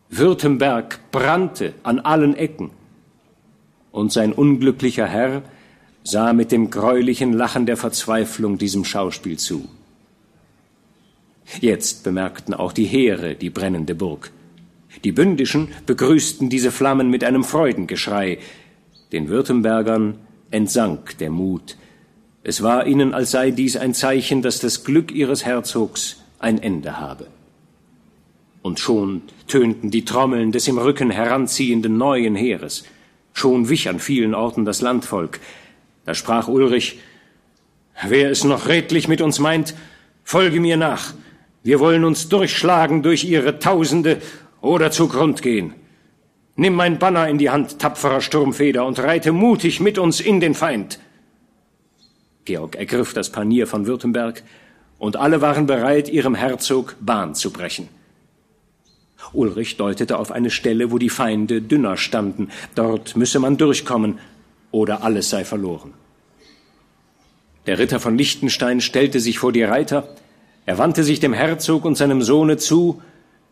Württemberg 0.10 1.00
brannte 1.12 1.74
an 1.84 2.00
allen 2.00 2.36
Ecken. 2.36 2.72
Und 3.92 4.12
sein 4.12 4.34
unglücklicher 4.34 5.06
Herr 5.06 5.44
sah 6.04 6.34
mit 6.34 6.52
dem 6.52 6.72
greulichen 6.72 7.34
Lachen 7.34 7.68
der 7.68 7.78
Verzweiflung 7.78 8.58
diesem 8.58 8.86
Schauspiel 8.86 9.38
zu. 9.38 9.68
Jetzt 11.60 12.04
bemerkten 12.04 12.54
auch 12.54 12.72
die 12.72 12.86
Heere 12.86 13.36
die 13.36 13.50
brennende 13.50 13.96
Burg. 13.96 14.32
Die 15.04 15.12
Bündischen 15.12 15.70
begrüßten 15.86 16.50
diese 16.50 16.72
Flammen 16.72 17.10
mit 17.10 17.24
einem 17.24 17.44
Freudengeschrei, 17.44 18.40
den 19.12 19.30
Württembergern 19.30 20.20
entsank 20.52 21.18
der 21.18 21.32
Mut. 21.32 21.78
Es 22.44 22.62
war 22.62 22.86
ihnen, 22.88 23.14
als 23.14 23.32
sei 23.32 23.52
dies 23.52 23.76
ein 23.78 23.94
Zeichen, 23.94 24.42
dass 24.42 24.60
das 24.60 24.84
Glück 24.84 25.12
ihres 25.12 25.46
Herzogs 25.46 26.24
ein 26.40 26.62
Ende 26.62 27.00
habe. 27.00 27.28
Und 28.62 28.80
schon 28.80 29.24
tönten 29.48 29.90
die 29.92 30.06
Trommeln 30.06 30.52
des 30.52 30.68
im 30.68 30.78
Rücken 30.78 31.10
heranziehenden 31.10 31.98
neuen 31.98 32.36
Heeres. 32.36 32.84
Schon 33.34 33.70
wich 33.70 33.90
an 33.90 34.00
vielen 34.00 34.36
Orten 34.36 34.66
das 34.66 34.82
Landvolk. 34.82 35.40
Da 36.06 36.14
sprach 36.14 36.48
Ulrich, 36.48 37.00
Wer 38.08 38.32
es 38.32 38.44
noch 38.44 38.68
redlich 38.68 39.08
mit 39.08 39.22
uns 39.22 39.40
meint, 39.40 39.76
folge 40.24 40.60
mir 40.60 40.78
nach. 40.78 41.14
Wir 41.70 41.80
wollen 41.80 42.04
uns 42.04 42.30
durchschlagen 42.30 43.04
durch 43.04 43.26
ihre 43.26 43.60
Tausende 43.60 44.24
oder 44.60 44.90
zu 44.90 45.08
Grund 45.08 45.44
gehen. 45.44 45.76
Nimm 46.56 46.74
mein 46.74 46.98
Banner 46.98 47.28
in 47.28 47.38
die 47.38 47.52
Hand, 47.52 47.78
tapferer 47.78 48.22
Sturmfeder, 48.22 48.84
und 48.88 48.98
reite 48.98 49.32
mutig 49.32 49.80
mit 49.80 50.00
uns 50.00 50.20
in 50.20 50.40
den 50.40 50.56
Feind. 50.56 50.98
Georg 52.46 52.76
ergriff 52.76 53.14
das 53.14 53.32
Panier 53.32 53.68
von 53.68 53.86
Württemberg, 53.86 54.42
und 54.98 55.16
alle 55.16 55.42
waren 55.42 55.68
bereit, 55.68 56.10
ihrem 56.10 56.34
Herzog 56.34 56.96
Bahn 57.02 57.36
zu 57.36 57.54
brechen. 57.54 57.88
Ulrich 59.32 59.78
deutete 59.78 60.18
auf 60.18 60.32
eine 60.32 60.50
Stelle, 60.50 60.90
wo 60.90 60.98
die 60.98 61.12
Feinde 61.12 61.62
dünner 61.62 61.98
standen. 61.98 62.50
Dort 62.74 63.16
müsse 63.16 63.38
man 63.38 63.58
durchkommen, 63.58 64.18
oder 64.72 65.04
alles 65.04 65.30
sei 65.30 65.46
verloren. 65.46 65.94
Der 67.68 67.78
Ritter 67.78 68.00
von 68.00 68.18
Liechtenstein 68.18 68.82
stellte 68.82 69.20
sich 69.20 69.38
vor 69.38 69.52
die 69.52 69.62
Reiter, 69.62 70.16
er 70.66 70.78
wandte 70.78 71.04
sich 71.04 71.20
dem 71.20 71.34
Herzog 71.34 71.86
und 71.86 71.96
seinem 71.96 72.22
Sohne 72.22 72.58
zu, 72.58 73.02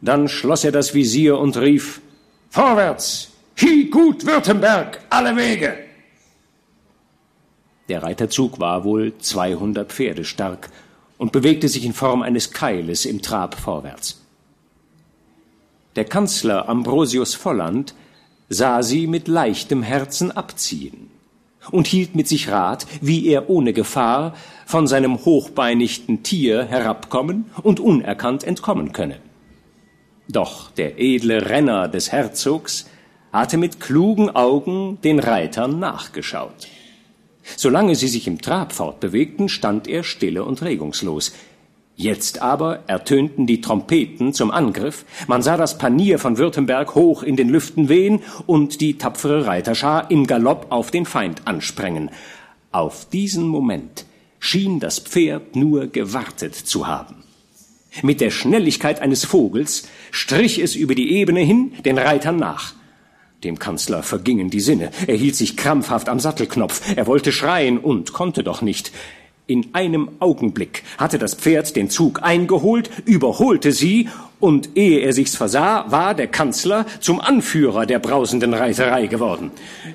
dann 0.02 0.28
schloss 0.28 0.64
er 0.64 0.72
das 0.72 0.94
Visier 0.94 1.38
und 1.38 1.58
rief 1.58 2.02
Vorwärts! 2.50 3.32
Hi 3.60 3.86
gut 3.90 4.26
Württemberg! 4.26 5.00
Alle 5.10 5.36
Wege! 5.36 5.78
Der 7.90 8.04
Reiterzug 8.04 8.60
war 8.60 8.84
wohl 8.84 9.18
200 9.18 9.92
Pferde 9.92 10.26
stark 10.26 10.70
und 11.18 11.32
bewegte 11.32 11.68
sich 11.68 11.86
in 11.86 11.94
Form 11.94 12.22
eines 12.22 12.52
Keiles 12.52 13.06
im 13.06 13.22
Trab 13.22 13.56
vorwärts. 13.56 14.22
Der 15.96 16.06
Kanzler 16.06 16.70
Ambrosius 16.70 17.34
Volland 17.34 17.96
sah 18.50 18.84
sie 18.84 19.08
mit 19.08 19.28
leichtem 19.28 19.82
Herzen 19.82 20.32
abziehen 20.32 21.17
und 21.72 21.88
hielt 21.88 22.16
mit 22.16 22.28
sich 22.28 22.50
Rat, 22.50 22.86
wie 23.02 23.28
er 23.28 23.50
ohne 23.50 23.74
Gefahr 23.74 24.34
von 24.66 24.88
seinem 24.88 25.24
hochbeinigten 25.26 26.24
Tier 26.24 26.66
herabkommen 26.66 27.46
und 27.64 27.80
unerkannt 27.80 28.44
entkommen 28.44 28.92
könne. 28.92 29.18
Doch 30.28 30.72
der 30.72 31.00
edle 31.00 31.50
Renner 31.50 31.88
des 31.88 32.12
Herzogs 32.12 32.90
hatte 33.32 33.58
mit 33.58 33.80
klugen 33.80 34.30
Augen 34.30 35.00
den 35.04 35.20
Reitern 35.20 35.80
nachgeschaut. 35.80 36.68
Solange 37.56 37.96
sie 37.96 38.10
sich 38.10 38.28
im 38.28 38.42
Trab 38.42 38.74
fortbewegten, 38.74 39.48
stand 39.48 39.88
er 39.88 40.04
stille 40.04 40.44
und 40.44 40.62
regungslos. 40.64 41.34
Jetzt 42.00 42.44
aber 42.44 42.84
ertönten 42.86 43.48
die 43.48 43.60
Trompeten 43.60 44.32
zum 44.32 44.52
Angriff, 44.52 45.04
man 45.26 45.42
sah 45.42 45.58
das 45.58 45.80
Panier 45.80 46.20
von 46.20 46.38
Württemberg 46.38 46.94
hoch 46.94 47.24
in 47.24 47.36
den 47.36 47.50
Lüften 47.50 47.90
wehen 47.90 48.22
und 48.46 48.82
die 48.82 49.00
tapfere 49.00 49.48
Reiterschar 49.48 50.12
im 50.12 50.28
Galopp 50.28 50.68
auf 50.70 50.92
den 50.92 51.08
Feind 51.08 51.42
ansprengen. 51.46 52.12
Auf 52.72 53.10
diesen 53.10 53.48
Moment 53.48 54.06
schien 54.38 54.80
das 54.80 55.00
Pferd 55.00 55.56
nur 55.56 55.88
gewartet 55.88 56.54
zu 56.54 56.86
haben. 56.86 57.24
Mit 58.04 58.22
der 58.22 58.30
Schnelligkeit 58.30 59.02
eines 59.02 59.26
Vogels 59.26 59.90
strich 60.12 60.60
es 60.60 60.76
über 60.76 60.94
die 60.94 61.14
Ebene 61.14 61.40
hin 61.40 61.72
den 61.84 61.98
Reitern 61.98 62.38
nach. 62.38 62.76
Dem 63.44 63.58
Kanzler 63.58 64.04
vergingen 64.04 64.52
die 64.52 64.60
Sinne. 64.60 64.92
Er 65.08 65.16
hielt 65.16 65.36
sich 65.36 65.58
krampfhaft 65.58 66.10
am 66.10 66.20
Sattelknopf. 66.20 66.96
Er 66.96 67.08
wollte 67.08 67.32
schreien 67.32 67.80
und 67.80 68.14
konnte 68.14 68.44
doch 68.44 68.62
nicht. 68.62 68.92
In 69.50 69.68
einem 69.72 70.10
Augenblick 70.20 70.84
hatte 70.98 71.18
das 71.18 71.34
Pferd 71.34 71.78
den 71.78 71.90
Zug 71.90 72.22
eingeholt, 72.22 72.90
überholte 73.06 73.72
sie, 73.72 74.10
und 74.42 74.72
ehe 74.76 75.00
er 75.00 75.14
sich's 75.14 75.38
versah, 75.38 75.90
war 75.90 76.14
der 76.14 76.28
Kanzler 76.28 76.86
zum 77.00 77.22
Anführer 77.22 77.86
der 77.86 78.00
brausenden 78.00 78.54
Reiterei 78.54 79.08
geworden. 79.08 79.52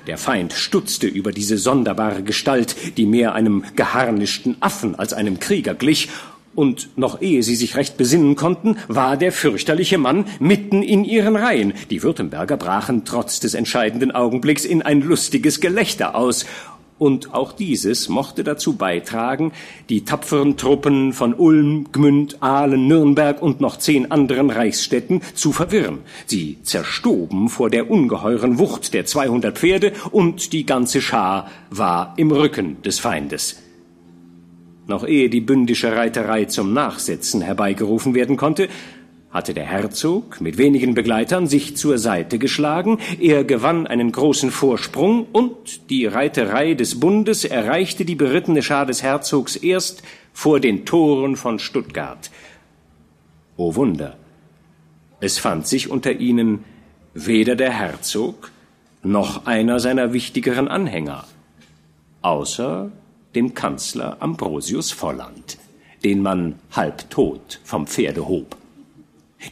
Der 0.07 0.17
Feind 0.17 0.53
stutzte 0.53 1.05
über 1.05 1.31
diese 1.31 1.59
sonderbare 1.59 2.23
Gestalt, 2.23 2.97
die 2.97 3.05
mehr 3.05 3.35
einem 3.35 3.63
geharnischten 3.75 4.57
Affen 4.59 4.95
als 4.95 5.13
einem 5.13 5.39
Krieger 5.39 5.75
glich, 5.75 6.09
und 6.55 6.89
noch 6.97 7.21
ehe 7.21 7.41
sie 7.41 7.55
sich 7.55 7.75
recht 7.75 7.97
besinnen 7.97 8.35
konnten, 8.35 8.77
war 8.87 9.17
der 9.17 9.31
fürchterliche 9.31 9.97
Mann 9.97 10.25
mitten 10.39 10.83
in 10.83 11.03
ihren 11.03 11.35
Reihen. 11.35 11.73
Die 11.89 12.03
Württemberger 12.03 12.57
brachen 12.57 13.05
trotz 13.05 13.39
des 13.39 13.53
entscheidenden 13.53 14.11
Augenblicks 14.11 14.65
in 14.65 14.81
ein 14.81 15.01
lustiges 15.01 15.61
Gelächter 15.61 16.15
aus, 16.15 16.45
und 17.03 17.33
auch 17.33 17.51
dieses 17.51 18.07
mochte 18.07 18.45
dazu 18.45 18.77
beitragen, 18.77 19.51
die 19.89 20.05
tapferen 20.05 20.55
Truppen 20.55 21.11
von 21.11 21.33
Ulm, 21.33 21.87
Gmünd, 21.91 22.41
Aalen, 22.41 22.87
Nürnberg 22.87 23.41
und 23.41 23.59
noch 23.59 23.77
zehn 23.77 24.09
anderen 24.09 24.49
Reichsstädten 24.49 25.21
zu 25.33 25.51
verwirren. 25.51 25.99
Sie 26.27 26.59
zerstoben 26.63 27.49
vor 27.49 27.69
der 27.69 27.91
ungeheuren 27.91 28.57
Wucht 28.57 28.93
der 28.93 29.05
200 29.05 29.59
Pferde 29.59 29.91
und 30.11 30.53
die 30.53 30.65
ganze 30.65 31.01
Schar 31.01 31.51
war 31.69 32.13
im 32.15 32.31
Rücken 32.31 32.81
des 32.83 32.99
Feindes. 32.99 33.61
Noch 34.87 35.05
ehe 35.05 35.29
die 35.29 35.41
bündische 35.41 35.93
Reiterei 35.93 36.45
zum 36.45 36.71
Nachsetzen 36.71 37.41
herbeigerufen 37.41 38.15
werden 38.15 38.37
konnte, 38.37 38.69
hatte 39.33 39.55
der 39.55 39.65
Herzog 39.65 40.39
mit 40.41 40.59
wenigen 40.59 40.93
Begleitern 40.93 41.47
sich 41.47 41.75
zur 41.75 41.97
Seite 41.97 42.37
geschlagen, 42.37 42.99
er 43.19 43.43
gewann 43.43 43.87
einen 43.87 44.11
großen 44.11 44.51
Vorsprung 44.51 45.25
und 45.31 45.89
die 45.89 46.05
Reiterei 46.05 46.75
des 46.75 46.99
Bundes 46.99 47.43
erreichte 47.43 48.05
die 48.05 48.13
berittene 48.13 48.61
Schar 48.61 48.85
des 48.85 49.01
Herzogs 49.01 49.55
erst 49.55 50.03
vor 50.33 50.59
den 50.59 50.85
Toren 50.85 51.35
von 51.35 51.57
Stuttgart. 51.57 52.29
O 53.57 53.73
Wunder! 53.75 54.17
Es 55.19 55.39
fand 55.39 55.65
sich 55.67 55.89
unter 55.89 56.11
ihnen 56.11 56.63
weder 57.15 57.55
der 57.55 57.71
Herzog 57.71 58.51
noch 59.01 59.47
einer 59.47 59.79
seiner 59.79 60.13
wichtigeren 60.13 60.67
Anhänger, 60.67 61.25
außer 62.21 62.91
dem 63.33 63.55
Kanzler 63.55 64.17
Ambrosius 64.19 64.91
Volland, 64.91 65.57
den 66.03 66.21
man 66.21 66.59
halbtot 66.71 67.59
vom 67.63 67.87
Pferde 67.87 68.27
hob. 68.27 68.57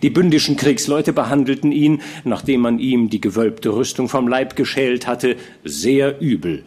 Die 0.01 0.10
bündischen 0.10 0.56
Kriegsleute 0.56 1.13
behandelten 1.13 1.71
ihn, 1.71 2.01
nachdem 2.23 2.62
man 2.62 2.80
ihm 2.80 3.10
die 3.10 3.21
gewölbte 3.21 3.75
Rüstung 3.75 4.10
vom 4.10 4.27
Leib 4.27 4.56
geschält 4.56 5.06
hatte, 5.06 5.36
sehr 5.63 6.21
übel, 6.21 6.63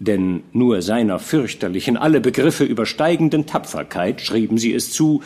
denn 0.00 0.42
nur 0.52 0.82
seiner 0.82 1.18
fürchterlichen, 1.18 1.96
alle 1.96 2.20
Begriffe 2.20 2.64
übersteigenden 2.64 3.46
Tapferkeit 3.46 4.20
schrieben 4.20 4.58
sie 4.58 4.74
es 4.74 4.92
zu, 4.92 5.22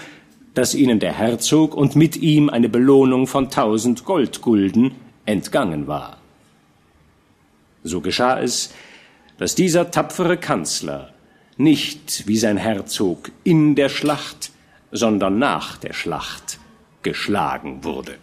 dass 0.54 0.74
ihnen 0.74 0.98
der 1.00 1.12
Herzog 1.12 1.74
und 1.74 1.96
mit 1.96 2.16
ihm 2.16 2.50
eine 2.50 2.68
Belohnung 2.68 3.26
von 3.26 3.50
tausend 3.50 4.04
Goldgulden 4.04 4.92
entgangen 5.24 5.87
war. 5.87 6.18
So 7.82 8.00
geschah 8.00 8.40
es, 8.40 8.74
dass 9.38 9.54
dieser 9.54 9.90
tapfere 9.90 10.37
Kanzler 10.37 11.12
nicht 11.56 12.26
wie 12.26 12.38
sein 12.38 12.56
Herzog 12.56 13.30
in 13.44 13.74
der 13.74 13.88
Schlacht, 13.88 14.50
sondern 14.90 15.38
nach 15.38 15.76
der 15.76 15.92
Schlacht 15.92 16.58
geschlagen 17.02 17.84
wurde. 17.84 18.16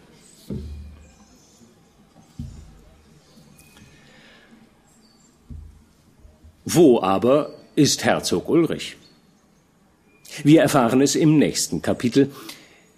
Wo 6.64 7.00
aber 7.00 7.50
ist 7.76 8.04
Herzog 8.04 8.48
Ulrich? 8.48 8.96
Wir 10.42 10.62
erfahren 10.62 11.00
es 11.00 11.14
im 11.14 11.38
nächsten 11.38 11.80
Kapitel, 11.80 12.30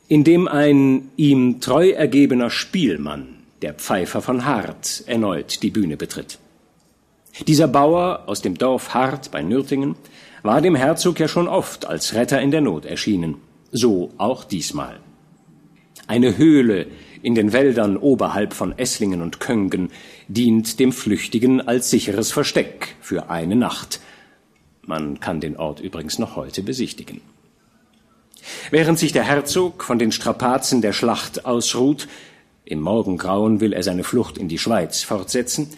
in 0.09 0.25
dem 0.25 0.49
ein 0.49 1.11
ihm 1.17 1.61
treu 1.61 1.91
ergebener 1.91 2.51
Spielmann, 2.51 3.29
der 3.61 3.75
Pfeifer 3.75 4.23
von 4.23 4.47
Hart, 4.47 5.05
erneut 5.07 5.63
die 5.63 5.71
Bühne 5.71 5.97
betritt. 5.97 6.39
Dieser 7.47 7.69
Bauer 7.69 8.25
aus 8.27 8.41
dem 8.41 8.57
Dorf 8.57 8.95
Hart 8.95 9.31
bei 9.31 9.43
Nürtingen 9.43 9.97
war 10.43 10.61
dem 10.61 10.75
Herzog 10.75 11.21
ja 11.21 11.29
schon 11.29 11.47
oft 11.47 11.85
als 11.85 12.15
Retter 12.15 12.41
in 12.41 12.51
der 12.51 12.63
Not 12.63 12.87
erschienen, 12.87 13.37
so 13.71 14.13
auch 14.17 14.45
diesmal. 14.45 14.99
Eine 16.09 16.39
Höhle 16.39 16.87
in 17.21 17.35
den 17.35 17.53
Wäldern 17.53 17.99
oberhalb 17.99 18.55
von 18.55 18.79
Esslingen 18.79 19.21
und 19.21 19.41
Köngen 19.41 19.91
dient 20.27 20.81
dem 20.81 20.91
Flüchtigen 20.91 21.61
als 21.61 21.91
sicheres 21.91 22.33
Versteck 22.33 22.97
für 23.03 23.29
eine 23.29 23.57
Nacht. 23.57 24.01
Man 24.87 25.21
kann 25.21 25.43
den 25.43 25.59
Ort 25.59 25.81
übrigens 25.81 26.19
noch 26.19 26.35
heute 26.35 26.63
besichtigen. 26.63 27.21
Während 28.71 28.99
sich 28.99 29.13
der 29.13 29.25
Herzog 29.25 29.85
von 29.85 29.99
den 29.99 30.11
Strapazen 30.11 30.81
der 30.81 30.95
Schlacht 30.95 31.45
ausruht, 31.45 32.09
im 32.65 32.81
Morgengrauen 32.81 33.61
will 33.61 33.75
er 33.75 33.83
seine 33.83 34.03
Flucht 34.03 34.39
in 34.39 34.49
die 34.49 34.59
Schweiz 34.59 35.03
fortsetzen, 35.03 35.69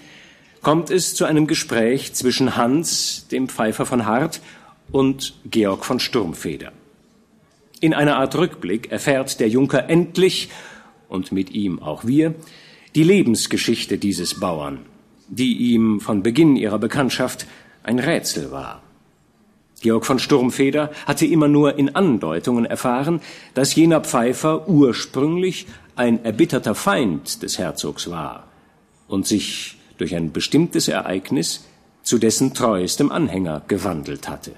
kommt 0.62 0.90
es 0.90 1.16
zu 1.16 1.24
einem 1.24 1.48
Gespräch 1.48 2.12
zwischen 2.12 2.54
Hans, 2.56 3.26
dem 3.32 3.48
Pfeifer 3.48 3.84
von 3.84 4.06
Hart, 4.06 4.40
und 4.92 5.34
Georg 5.44 5.84
von 5.84 5.98
Sturmfeder. 5.98 6.70
In 7.80 7.94
einer 7.94 8.16
Art 8.16 8.36
Rückblick 8.36 8.92
erfährt 8.92 9.40
der 9.40 9.48
Junker 9.48 9.88
endlich, 9.88 10.50
und 11.08 11.32
mit 11.32 11.50
ihm 11.50 11.82
auch 11.82 12.04
wir, 12.04 12.34
die 12.94 13.02
Lebensgeschichte 13.02 13.98
dieses 13.98 14.38
Bauern, 14.38 14.80
die 15.28 15.56
ihm 15.72 16.00
von 16.00 16.22
Beginn 16.22 16.56
ihrer 16.56 16.78
Bekanntschaft 16.78 17.46
ein 17.82 17.98
Rätsel 17.98 18.50
war. 18.50 18.82
Georg 19.80 20.04
von 20.04 20.18
Sturmfeder 20.18 20.90
hatte 21.06 21.24
immer 21.24 21.48
nur 21.48 21.78
in 21.78 21.94
Andeutungen 21.94 22.66
erfahren, 22.66 23.22
dass 23.54 23.74
jener 23.74 24.02
Pfeifer 24.02 24.68
ursprünglich 24.68 25.66
ein 25.96 26.22
erbitterter 26.22 26.74
Feind 26.74 27.42
des 27.42 27.58
Herzogs 27.58 28.10
war 28.10 28.46
und 29.08 29.26
sich 29.26 29.78
durch 29.96 30.14
ein 30.14 30.32
bestimmtes 30.32 30.88
Ereignis 30.88 31.64
zu 32.02 32.18
dessen 32.18 32.52
treuestem 32.52 33.10
Anhänger 33.10 33.62
gewandelt 33.68 34.28
hatte. 34.28 34.52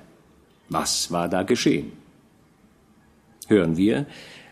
Was 0.69 1.13
war 1.13 1.29
da 1.29 1.45
geschehen? 1.45 2.02
Hören 3.49 3.77
wir 3.77 4.07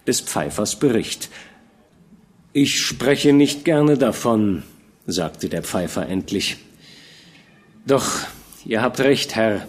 des 0.06 0.20
Pfeifers 0.20 0.76
Bericht. 0.76 1.28
Ich 2.52 2.80
spreche 2.80 3.32
nicht 3.32 3.64
gerne 3.64 3.96
davon, 3.96 4.64
sagte 5.06 5.48
der 5.48 5.62
Pfeifer 5.62 6.06
endlich. 6.08 6.56
Doch, 7.86 8.08
ihr 8.64 8.82
habt 8.82 9.00
recht, 9.00 9.36
Herr. 9.36 9.68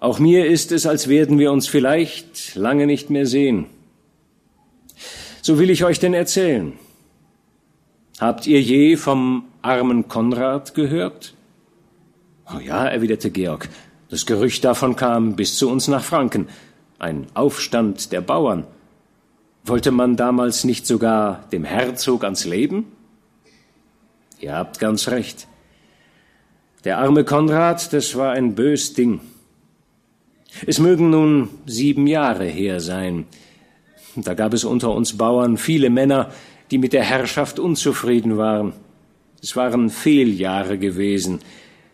Auch 0.00 0.18
mir 0.18 0.46
ist 0.46 0.72
es, 0.72 0.86
als 0.86 1.08
werden 1.08 1.38
wir 1.38 1.52
uns 1.52 1.68
vielleicht 1.68 2.56
lange 2.56 2.86
nicht 2.86 3.10
mehr 3.10 3.26
sehen. 3.26 3.66
So 5.40 5.58
will 5.58 5.70
ich 5.70 5.84
euch 5.84 5.98
denn 5.98 6.14
erzählen. 6.14 6.72
Habt 8.18 8.46
ihr 8.46 8.60
je 8.60 8.96
vom 8.96 9.44
armen 9.62 10.08
Konrad 10.08 10.74
gehört? 10.74 11.34
Oh 12.52 12.58
ja, 12.58 12.86
erwiderte 12.86 13.30
Georg. 13.30 13.68
Das 14.10 14.26
Gerücht 14.26 14.64
davon 14.64 14.96
kam 14.96 15.36
bis 15.36 15.56
zu 15.56 15.70
uns 15.70 15.88
nach 15.88 16.04
Franken 16.04 16.48
ein 16.98 17.26
Aufstand 17.34 18.12
der 18.12 18.20
Bauern. 18.20 18.64
Wollte 19.64 19.90
man 19.90 20.16
damals 20.16 20.64
nicht 20.64 20.86
sogar 20.86 21.44
dem 21.52 21.64
Herzog 21.64 22.24
ans 22.24 22.44
Leben? 22.44 22.86
Ihr 24.40 24.54
habt 24.54 24.78
ganz 24.78 25.08
recht. 25.08 25.46
Der 26.84 26.98
arme 26.98 27.24
Konrad, 27.24 27.92
das 27.92 28.14
war 28.14 28.32
ein 28.32 28.54
bös 28.54 28.92
Ding. 28.92 29.20
Es 30.66 30.78
mögen 30.78 31.10
nun 31.10 31.48
sieben 31.66 32.06
Jahre 32.06 32.44
her 32.44 32.80
sein. 32.80 33.26
Da 34.16 34.34
gab 34.34 34.52
es 34.52 34.64
unter 34.64 34.92
uns 34.92 35.16
Bauern 35.16 35.56
viele 35.56 35.90
Männer, 35.90 36.30
die 36.70 36.78
mit 36.78 36.92
der 36.92 37.02
Herrschaft 37.02 37.58
unzufrieden 37.58 38.36
waren. 38.36 38.72
Es 39.42 39.56
waren 39.56 39.90
Fehljahre 39.90 40.78
gewesen. 40.78 41.40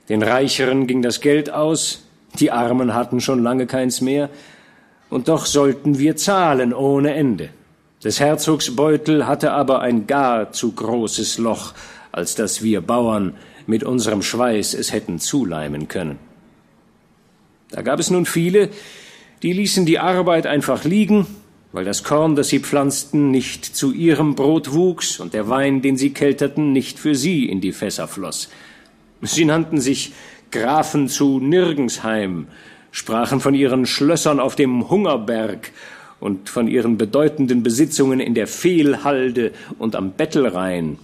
Den 0.08 0.22
Reicheren 0.22 0.86
ging 0.86 1.02
das 1.02 1.20
Geld 1.20 1.50
aus, 1.50 2.04
die 2.38 2.50
Armen 2.50 2.94
hatten 2.94 3.20
schon 3.20 3.42
lange 3.42 3.66
keins 3.66 4.00
mehr, 4.00 4.28
und 5.10 5.28
doch 5.28 5.44
sollten 5.44 5.98
wir 5.98 6.16
zahlen 6.16 6.72
ohne 6.72 7.14
Ende. 7.14 7.50
Des 8.02 8.18
Herzogs 8.18 8.74
Beutel 8.74 9.26
hatte 9.26 9.52
aber 9.52 9.80
ein 9.80 10.06
gar 10.06 10.52
zu 10.52 10.72
großes 10.72 11.38
Loch, 11.38 11.74
als 12.12 12.34
dass 12.34 12.62
wir 12.62 12.80
Bauern 12.80 13.34
mit 13.66 13.84
unserem 13.84 14.22
Schweiß 14.22 14.74
es 14.74 14.92
hätten 14.92 15.18
zuleimen 15.18 15.88
können. 15.88 16.18
Da 17.70 17.82
gab 17.82 18.00
es 18.00 18.10
nun 18.10 18.24
viele, 18.24 18.70
die 19.42 19.52
ließen 19.52 19.84
die 19.84 19.98
Arbeit 19.98 20.46
einfach 20.46 20.84
liegen, 20.84 21.26
weil 21.72 21.84
das 21.84 22.02
Korn, 22.02 22.34
das 22.34 22.48
sie 22.48 22.58
pflanzten, 22.60 23.30
nicht 23.30 23.64
zu 23.64 23.92
ihrem 23.92 24.34
Brot 24.34 24.72
wuchs 24.72 25.20
und 25.20 25.34
der 25.34 25.48
Wein, 25.48 25.82
den 25.82 25.96
sie 25.96 26.10
kelterten, 26.10 26.72
nicht 26.72 26.98
für 26.98 27.14
sie 27.14 27.48
in 27.48 27.60
die 27.60 27.72
Fässer 27.72 28.08
floss. 28.08 28.48
Sie 29.22 29.44
nannten 29.44 29.80
sich 29.80 30.12
Grafen 30.50 31.08
zu 31.08 31.38
Nirgensheim 31.38 32.48
sprachen 32.92 33.40
von 33.40 33.54
ihren 33.54 33.86
Schlössern 33.86 34.40
auf 34.40 34.56
dem 34.56 34.88
Hungerberg 34.90 35.72
und 36.18 36.48
von 36.48 36.68
ihren 36.68 36.98
bedeutenden 36.98 37.62
Besitzungen 37.62 38.20
in 38.20 38.34
der 38.34 38.46
Fehlhalde 38.46 39.52
und 39.78 39.96
am 39.96 40.12
Bettelrhein. 40.12 40.98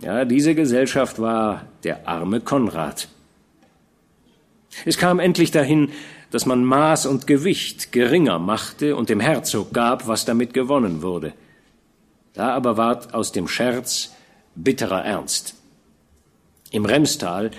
Ja, 0.00 0.24
diese 0.24 0.54
Gesellschaft 0.54 1.20
war 1.20 1.66
der 1.84 2.08
arme 2.08 2.40
Konrad. 2.40 3.08
Es 4.84 4.96
kam 4.96 5.18
endlich 5.18 5.50
dahin, 5.50 5.90
dass 6.30 6.46
man 6.46 6.64
Maß 6.64 7.06
und 7.06 7.26
Gewicht 7.26 7.92
geringer 7.92 8.38
machte 8.38 8.96
und 8.96 9.10
dem 9.10 9.20
Herzog 9.20 9.72
gab, 9.72 10.06
was 10.08 10.24
damit 10.24 10.54
gewonnen 10.54 11.02
wurde. 11.02 11.34
Da 12.32 12.54
aber 12.54 12.76
ward 12.76 13.12
aus 13.12 13.32
dem 13.32 13.46
Scherz 13.46 14.12
bitterer 14.54 15.04
Ernst. 15.04 15.54
Im 16.70 16.86
Remstal 16.86 17.50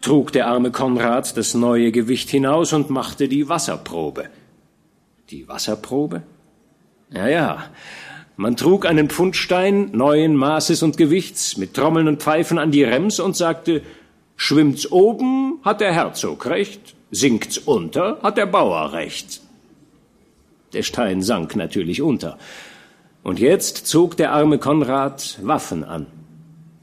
trug 0.00 0.32
der 0.32 0.46
arme 0.46 0.70
Konrad 0.70 1.36
das 1.36 1.54
neue 1.54 1.92
Gewicht 1.92 2.30
hinaus 2.30 2.72
und 2.72 2.90
machte 2.90 3.28
die 3.28 3.48
Wasserprobe. 3.48 4.28
Die 5.30 5.46
Wasserprobe? 5.48 6.22
Ja, 7.10 7.28
ja. 7.28 7.64
Man 8.36 8.56
trug 8.56 8.86
einen 8.86 9.10
Pfundstein 9.10 9.90
neuen 9.92 10.34
Maßes 10.34 10.82
und 10.82 10.96
Gewichts 10.96 11.56
mit 11.56 11.74
Trommeln 11.74 12.08
und 12.08 12.22
Pfeifen 12.22 12.58
an 12.58 12.70
die 12.70 12.84
Rems 12.84 13.20
und 13.20 13.36
sagte, 13.36 13.82
schwimmt's 14.36 14.90
oben, 14.90 15.60
hat 15.62 15.80
der 15.80 15.92
Herzog 15.92 16.46
recht, 16.46 16.94
sinkt's 17.10 17.58
unter, 17.58 18.18
hat 18.22 18.38
der 18.38 18.46
Bauer 18.46 18.92
recht. 18.92 19.42
Der 20.72 20.82
Stein 20.82 21.20
sank 21.20 21.56
natürlich 21.56 22.00
unter. 22.00 22.38
Und 23.22 23.38
jetzt 23.38 23.86
zog 23.86 24.16
der 24.16 24.32
arme 24.32 24.58
Konrad 24.58 25.38
Waffen 25.42 25.84
an. 25.84 26.06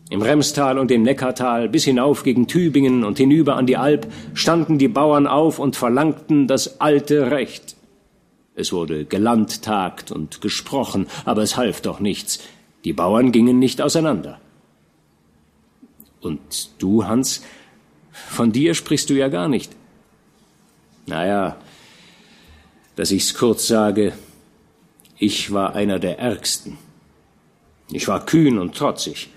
Im 0.09 0.21
Remstal 0.21 0.79
und 0.79 0.89
im 0.91 1.03
Neckartal 1.03 1.67
bis 1.67 1.83
hinauf 1.83 2.23
gegen 2.23 2.47
Tübingen 2.47 3.03
und 3.03 3.17
hinüber 3.17 3.57
an 3.57 3.67
die 3.67 3.75
Alp 3.75 4.07
standen 4.33 4.77
die 4.77 4.87
Bauern 4.87 5.27
auf 5.27 5.59
und 5.59 5.75
verlangten 5.75 6.47
das 6.47 6.79
alte 6.79 7.29
Recht. 7.29 7.75
Es 8.55 8.71
wurde 8.71 9.05
gelandtagt 9.05 10.11
und 10.11 10.41
gesprochen, 10.41 11.07
aber 11.25 11.43
es 11.43 11.57
half 11.57 11.81
doch 11.81 11.99
nichts. 11.99 12.39
Die 12.85 12.93
Bauern 12.93 13.31
gingen 13.31 13.59
nicht 13.59 13.81
auseinander. 13.81 14.39
Und 16.21 16.69
du, 16.79 17.05
Hans, 17.05 17.43
von 18.11 18.51
dir 18.51 18.73
sprichst 18.73 19.09
du 19.09 19.13
ja 19.13 19.27
gar 19.27 19.47
nicht. 19.47 19.75
Naja, 21.05 21.57
dass 22.95 23.11
ich's 23.11 23.33
kurz 23.35 23.67
sage, 23.67 24.13
ich 25.17 25.51
war 25.51 25.75
einer 25.75 25.99
der 25.99 26.17
Ärgsten. 26.17 26.77
Ich 27.91 28.07
war 28.07 28.25
kühn 28.25 28.57
und 28.57 28.75
trotzig, 28.75 29.29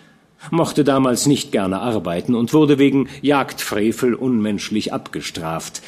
mochte 0.51 0.85
damals 0.85 1.27
nicht 1.27 1.53
gerne 1.53 1.81
arbeiten 1.81 2.35
und 2.35 2.55
wurde 2.55 2.79
wegen 2.79 3.09
Jagdfrevel 3.23 4.15
unmenschlich 4.15 4.93
abgestraft. 4.93 5.83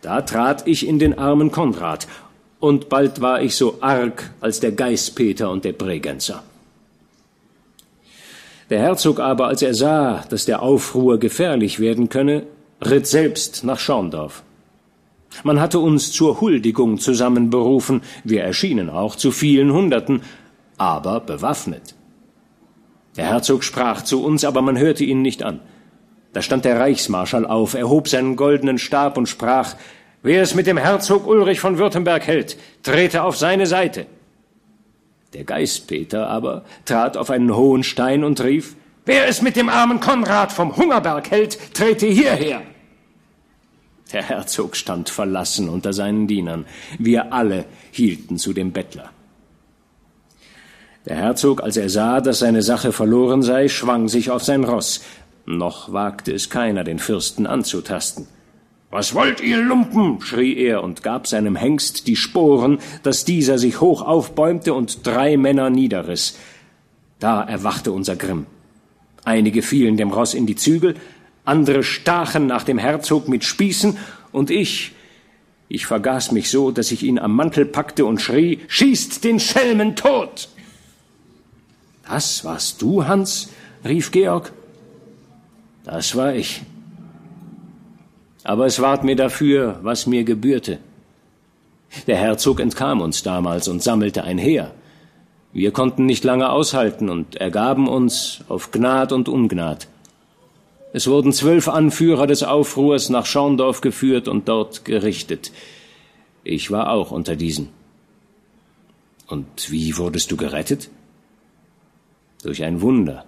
Da 0.00 0.22
trat 0.22 0.66
ich 0.66 0.86
in 0.86 0.98
den 0.98 1.18
armen 1.18 1.50
Konrad, 1.50 2.06
und 2.60 2.88
bald 2.88 3.20
war 3.20 3.42
ich 3.42 3.56
so 3.56 3.78
arg 3.80 4.30
als 4.40 4.60
der 4.60 4.70
Geißpeter 4.70 5.50
und 5.50 5.64
der 5.64 5.72
Bregenzer. 5.72 6.44
Der 8.70 8.78
Herzog 8.78 9.18
aber, 9.18 9.48
als 9.48 9.62
er 9.62 9.74
sah, 9.74 10.24
dass 10.30 10.44
der 10.44 10.62
Aufruhr 10.62 11.18
gefährlich 11.18 11.80
werden 11.80 12.08
könne, 12.08 12.44
ritt 12.80 13.08
selbst 13.08 13.64
nach 13.64 13.80
Schorndorf. 13.80 14.44
Man 15.42 15.60
hatte 15.60 15.78
uns 15.80 16.12
zur 16.12 16.40
Huldigung 16.40 16.98
zusammenberufen, 16.98 18.02
wir 18.22 18.44
erschienen 18.44 18.90
auch 18.90 19.16
zu 19.16 19.30
vielen 19.30 19.72
Hunderten, 19.72 20.22
aber 20.78 21.20
bewaffnet. 21.20 21.94
Der 23.16 23.26
Herzog 23.26 23.64
sprach 23.64 24.02
zu 24.02 24.24
uns, 24.24 24.44
aber 24.44 24.62
man 24.62 24.78
hörte 24.78 25.04
ihn 25.04 25.22
nicht 25.22 25.42
an. 25.42 25.60
Da 26.32 26.40
stand 26.40 26.64
der 26.64 26.80
Reichsmarschall 26.80 27.46
auf, 27.46 27.74
erhob 27.74 28.08
seinen 28.08 28.36
goldenen 28.36 28.78
Stab 28.78 29.18
und 29.18 29.28
sprach 29.28 29.74
Wer 30.22 30.42
es 30.42 30.54
mit 30.54 30.66
dem 30.66 30.78
Herzog 30.78 31.26
Ulrich 31.26 31.60
von 31.60 31.78
Württemberg 31.78 32.26
hält, 32.26 32.56
trete 32.82 33.24
auf 33.24 33.36
seine 33.36 33.66
Seite. 33.66 34.06
Der 35.34 35.44
Geistpeter 35.44 36.28
aber 36.28 36.64
trat 36.84 37.16
auf 37.16 37.30
einen 37.30 37.54
hohen 37.54 37.82
Stein 37.82 38.22
und 38.22 38.42
rief 38.42 38.76
Wer 39.04 39.26
es 39.26 39.42
mit 39.42 39.56
dem 39.56 39.68
armen 39.68 39.98
Konrad 39.98 40.52
vom 40.52 40.76
Hungerberg 40.76 41.30
hält, 41.30 41.74
trete 41.74 42.06
hierher. 42.06 42.62
Der 44.12 44.22
Herzog 44.22 44.76
stand 44.76 45.10
verlassen 45.10 45.68
unter 45.68 45.92
seinen 45.92 46.28
Dienern. 46.28 46.66
Wir 46.98 47.32
alle 47.32 47.64
hielten 47.90 48.38
zu 48.38 48.52
dem 48.52 48.72
Bettler. 48.72 49.10
Der 51.06 51.16
Herzog, 51.16 51.62
als 51.62 51.76
er 51.76 51.88
sah, 51.88 52.20
dass 52.20 52.38
seine 52.38 52.62
Sache 52.62 52.92
verloren 52.92 53.42
sei, 53.42 53.68
schwang 53.68 54.08
sich 54.08 54.30
auf 54.30 54.44
sein 54.44 54.62
Ross. 54.62 55.02
Noch 55.46 55.92
wagte 55.92 56.32
es 56.32 56.48
keiner, 56.48 56.84
den 56.84 57.00
Fürsten 57.00 57.46
anzutasten. 57.46 58.28
Was 58.90 59.14
wollt 59.14 59.40
ihr, 59.40 59.60
Lumpen? 59.60 60.20
schrie 60.20 60.56
er 60.56 60.84
und 60.84 61.02
gab 61.02 61.26
seinem 61.26 61.56
Hengst 61.56 62.06
die 62.06 62.14
Sporen, 62.14 62.78
dass 63.02 63.24
dieser 63.24 63.58
sich 63.58 63.80
hoch 63.80 64.02
aufbäumte 64.02 64.74
und 64.74 65.04
drei 65.04 65.36
Männer 65.36 65.70
niederriss. 65.70 66.38
Da 67.18 67.42
erwachte 67.42 67.90
unser 67.90 68.14
Grimm. 68.14 68.46
Einige 69.24 69.62
fielen 69.62 69.96
dem 69.96 70.10
Ross 70.10 70.34
in 70.34 70.46
die 70.46 70.56
Zügel, 70.56 70.94
andere 71.44 71.82
stachen 71.82 72.46
nach 72.46 72.62
dem 72.62 72.78
Herzog 72.78 73.28
mit 73.28 73.44
Spießen, 73.44 73.96
und 74.30 74.50
ich, 74.50 74.92
ich 75.68 75.86
vergaß 75.86 76.32
mich 76.32 76.50
so, 76.50 76.70
dass 76.70 76.92
ich 76.92 77.02
ihn 77.02 77.18
am 77.18 77.34
Mantel 77.34 77.66
packte 77.66 78.04
und 78.04 78.20
schrie, 78.20 78.60
Schießt 78.68 79.24
den 79.24 79.40
Schelmen 79.40 79.96
tot! 79.96 80.48
Das 82.08 82.44
warst 82.44 82.82
du, 82.82 83.06
Hans? 83.06 83.50
rief 83.84 84.10
Georg. 84.10 84.52
Das 85.84 86.14
war 86.14 86.34
ich. 86.34 86.62
Aber 88.44 88.66
es 88.66 88.80
ward 88.80 89.04
mir 89.04 89.16
dafür, 89.16 89.78
was 89.82 90.06
mir 90.06 90.24
gebührte. 90.24 90.78
Der 92.06 92.16
Herzog 92.16 92.60
entkam 92.60 93.00
uns 93.00 93.22
damals 93.22 93.68
und 93.68 93.82
sammelte 93.82 94.24
ein 94.24 94.38
Heer. 94.38 94.72
Wir 95.52 95.70
konnten 95.70 96.06
nicht 96.06 96.24
lange 96.24 96.50
aushalten 96.50 97.08
und 97.10 97.36
ergaben 97.36 97.86
uns 97.88 98.40
auf 98.48 98.70
Gnad 98.70 99.12
und 99.12 99.28
Ungnad. 99.28 99.86
Es 100.94 101.06
wurden 101.06 101.32
zwölf 101.32 101.68
Anführer 101.68 102.26
des 102.26 102.42
Aufruhrs 102.42 103.10
nach 103.10 103.26
Schorndorf 103.26 103.80
geführt 103.80 104.28
und 104.28 104.48
dort 104.48 104.84
gerichtet. 104.84 105.52
Ich 106.44 106.70
war 106.70 106.90
auch 106.90 107.10
unter 107.10 107.36
diesen. 107.36 107.68
Und 109.26 109.70
wie 109.70 109.96
wurdest 109.96 110.30
du 110.30 110.36
gerettet? 110.36 110.90
Durch 112.42 112.62
ein 112.64 112.80
Wunder. 112.80 113.24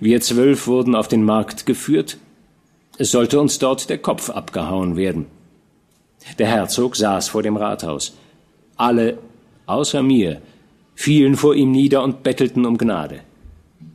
Wir 0.00 0.20
zwölf 0.20 0.66
wurden 0.66 0.94
auf 0.94 1.08
den 1.08 1.24
Markt 1.24 1.66
geführt. 1.66 2.18
Es 2.98 3.10
sollte 3.10 3.40
uns 3.40 3.58
dort 3.58 3.90
der 3.90 3.98
Kopf 3.98 4.30
abgehauen 4.30 4.96
werden. 4.96 5.26
Der 6.38 6.46
Herzog 6.46 6.96
saß 6.96 7.28
vor 7.28 7.42
dem 7.42 7.56
Rathaus. 7.56 8.16
Alle, 8.76 9.18
außer 9.66 10.02
mir, 10.02 10.40
fielen 10.94 11.36
vor 11.36 11.54
ihm 11.54 11.72
nieder 11.72 12.02
und 12.02 12.22
bettelten 12.22 12.64
um 12.64 12.78
Gnade. 12.78 13.20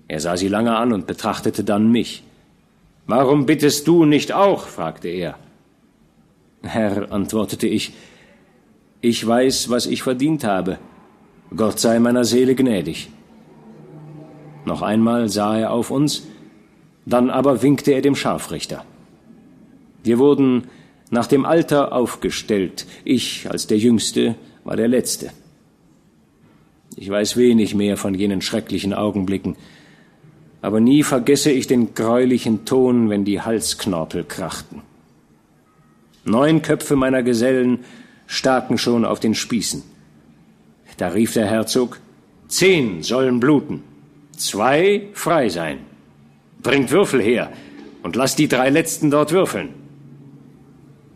Er 0.07 0.19
sah 0.19 0.37
sie 0.37 0.47
lange 0.47 0.75
an 0.75 0.93
und 0.93 1.07
betrachtete 1.07 1.63
dann 1.63 1.91
mich. 1.91 2.23
Warum 3.07 3.45
bittest 3.45 3.87
du 3.87 4.05
nicht 4.05 4.33
auch? 4.33 4.67
fragte 4.67 5.07
er. 5.07 5.37
Herr, 6.63 7.11
antwortete 7.11 7.67
ich, 7.67 7.93
ich 9.01 9.25
weiß, 9.25 9.69
was 9.69 9.87
ich 9.87 10.03
verdient 10.03 10.43
habe. 10.43 10.77
Gott 11.55 11.79
sei 11.79 11.99
meiner 11.99 12.23
Seele 12.23 12.55
gnädig. 12.55 13.09
Noch 14.65 14.81
einmal 14.81 15.29
sah 15.29 15.57
er 15.57 15.71
auf 15.71 15.91
uns, 15.91 16.27
dann 17.05 17.29
aber 17.29 17.61
winkte 17.61 17.91
er 17.91 18.01
dem 18.01 18.15
Scharfrichter. 18.15 18.85
Wir 20.03 20.19
wurden 20.19 20.65
nach 21.09 21.27
dem 21.27 21.45
Alter 21.45 21.93
aufgestellt. 21.93 22.85
Ich 23.03 23.49
als 23.49 23.67
der 23.67 23.77
Jüngste 23.77 24.35
war 24.63 24.75
der 24.75 24.87
Letzte. 24.87 25.31
Ich 26.95 27.09
weiß 27.09 27.37
wenig 27.37 27.75
mehr 27.75 27.97
von 27.97 28.13
jenen 28.13 28.41
schrecklichen 28.41 28.93
Augenblicken 28.93 29.55
aber 30.61 30.79
nie 30.79 31.03
vergesse 31.03 31.51
ich 31.51 31.67
den 31.67 31.93
greulichen 31.93 32.65
Ton, 32.65 33.09
wenn 33.09 33.25
die 33.25 33.41
Halsknorpel 33.41 34.23
krachten. 34.23 34.81
Neun 36.23 36.61
Köpfe 36.61 36.95
meiner 36.95 37.23
Gesellen 37.23 37.79
staken 38.27 38.77
schon 38.77 39.03
auf 39.03 39.19
den 39.19 39.33
Spießen. 39.33 39.81
Da 40.97 41.09
rief 41.09 41.33
der 41.33 41.47
Herzog, 41.47 41.99
zehn 42.47 43.01
sollen 43.01 43.39
bluten, 43.39 43.81
zwei 44.41 45.09
frei 45.13 45.49
sein. 45.49 45.79
Bringt 46.61 46.91
Würfel 46.91 47.21
her 47.21 47.51
und 48.03 48.15
lasst 48.15 48.39
die 48.39 48.47
drei 48.47 48.69
letzten 48.69 49.11
dort 49.11 49.31
würfeln. 49.31 49.69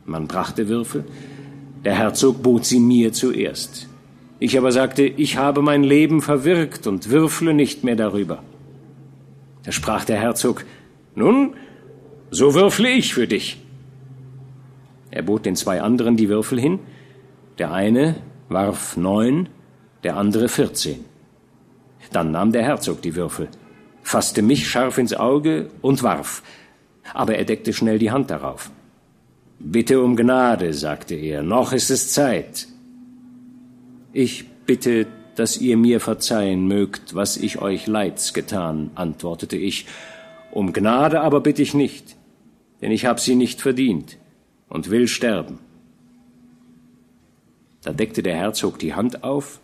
Man 0.05 0.27
brachte 0.27 0.67
Würfel, 0.69 1.03
der 1.83 1.95
Herzog 1.95 2.41
bot 2.43 2.65
sie 2.65 2.79
mir 2.79 3.11
zuerst. 3.11 3.87
Ich 4.39 4.57
aber 4.57 4.71
sagte, 4.71 5.03
ich 5.03 5.37
habe 5.37 5.61
mein 5.61 5.83
Leben 5.83 6.21
verwirkt 6.21 6.87
und 6.87 7.09
würfle 7.09 7.53
nicht 7.53 7.83
mehr 7.83 7.95
darüber. 7.95 8.43
Da 9.63 9.71
sprach 9.71 10.05
der 10.05 10.17
Herzog, 10.17 10.65
nun, 11.15 11.53
so 12.29 12.53
würfle 12.53 12.89
ich 12.89 13.13
für 13.13 13.27
dich. 13.27 13.57
Er 15.09 15.23
bot 15.23 15.45
den 15.45 15.55
zwei 15.55 15.81
anderen 15.81 16.17
die 16.17 16.29
Würfel 16.29 16.59
hin. 16.59 16.79
Der 17.57 17.71
eine 17.71 18.15
warf 18.49 18.97
neun, 18.97 19.47
der 20.03 20.17
andere 20.17 20.49
vierzehn. 20.49 21.05
Dann 22.15 22.31
nahm 22.31 22.53
der 22.53 22.63
Herzog 22.63 23.01
die 23.01 23.15
Würfel, 23.15 23.49
fasste 24.01 24.41
mich 24.41 24.69
scharf 24.69 24.97
ins 24.97 25.13
Auge 25.13 25.69
und 25.81 26.01
warf, 26.01 26.43
aber 27.13 27.35
er 27.35 27.43
deckte 27.43 27.73
schnell 27.73 27.99
die 27.99 28.11
Hand 28.11 28.31
darauf. 28.31 28.71
Bitte 29.59 30.01
um 30.01 30.15
Gnade, 30.15 30.73
sagte 30.73 31.15
er, 31.15 31.43
noch 31.43 31.73
ist 31.73 31.89
es 31.89 32.13
Zeit. 32.13 32.67
Ich 34.13 34.47
bitte 34.65 35.07
dass 35.35 35.57
ihr 35.57 35.75
mir 35.75 35.99
verzeihen 35.99 36.65
mögt, 36.65 37.13
was 37.13 37.35
ich 37.35 37.61
euch 37.61 37.87
Leids 37.87 38.33
getan, 38.33 38.91
antwortete 38.95 39.57
ich. 39.57 39.85
Um 40.51 40.71
Gnade 40.71 41.19
aber 41.19 41.41
bitte 41.41 41.61
ich 41.61 41.73
nicht, 41.73 42.15
denn 42.81 42.91
ich 42.91 43.05
hab 43.05 43.19
sie 43.19 43.35
nicht 43.35 43.61
verdient 43.61 44.17
und 44.69 44.89
will 44.89 45.09
sterben. 45.09 45.59
Da 47.83 47.91
deckte 47.91 48.23
der 48.23 48.37
Herzog 48.37 48.79
die 48.79 48.93
Hand 48.93 49.25
auf. 49.25 49.59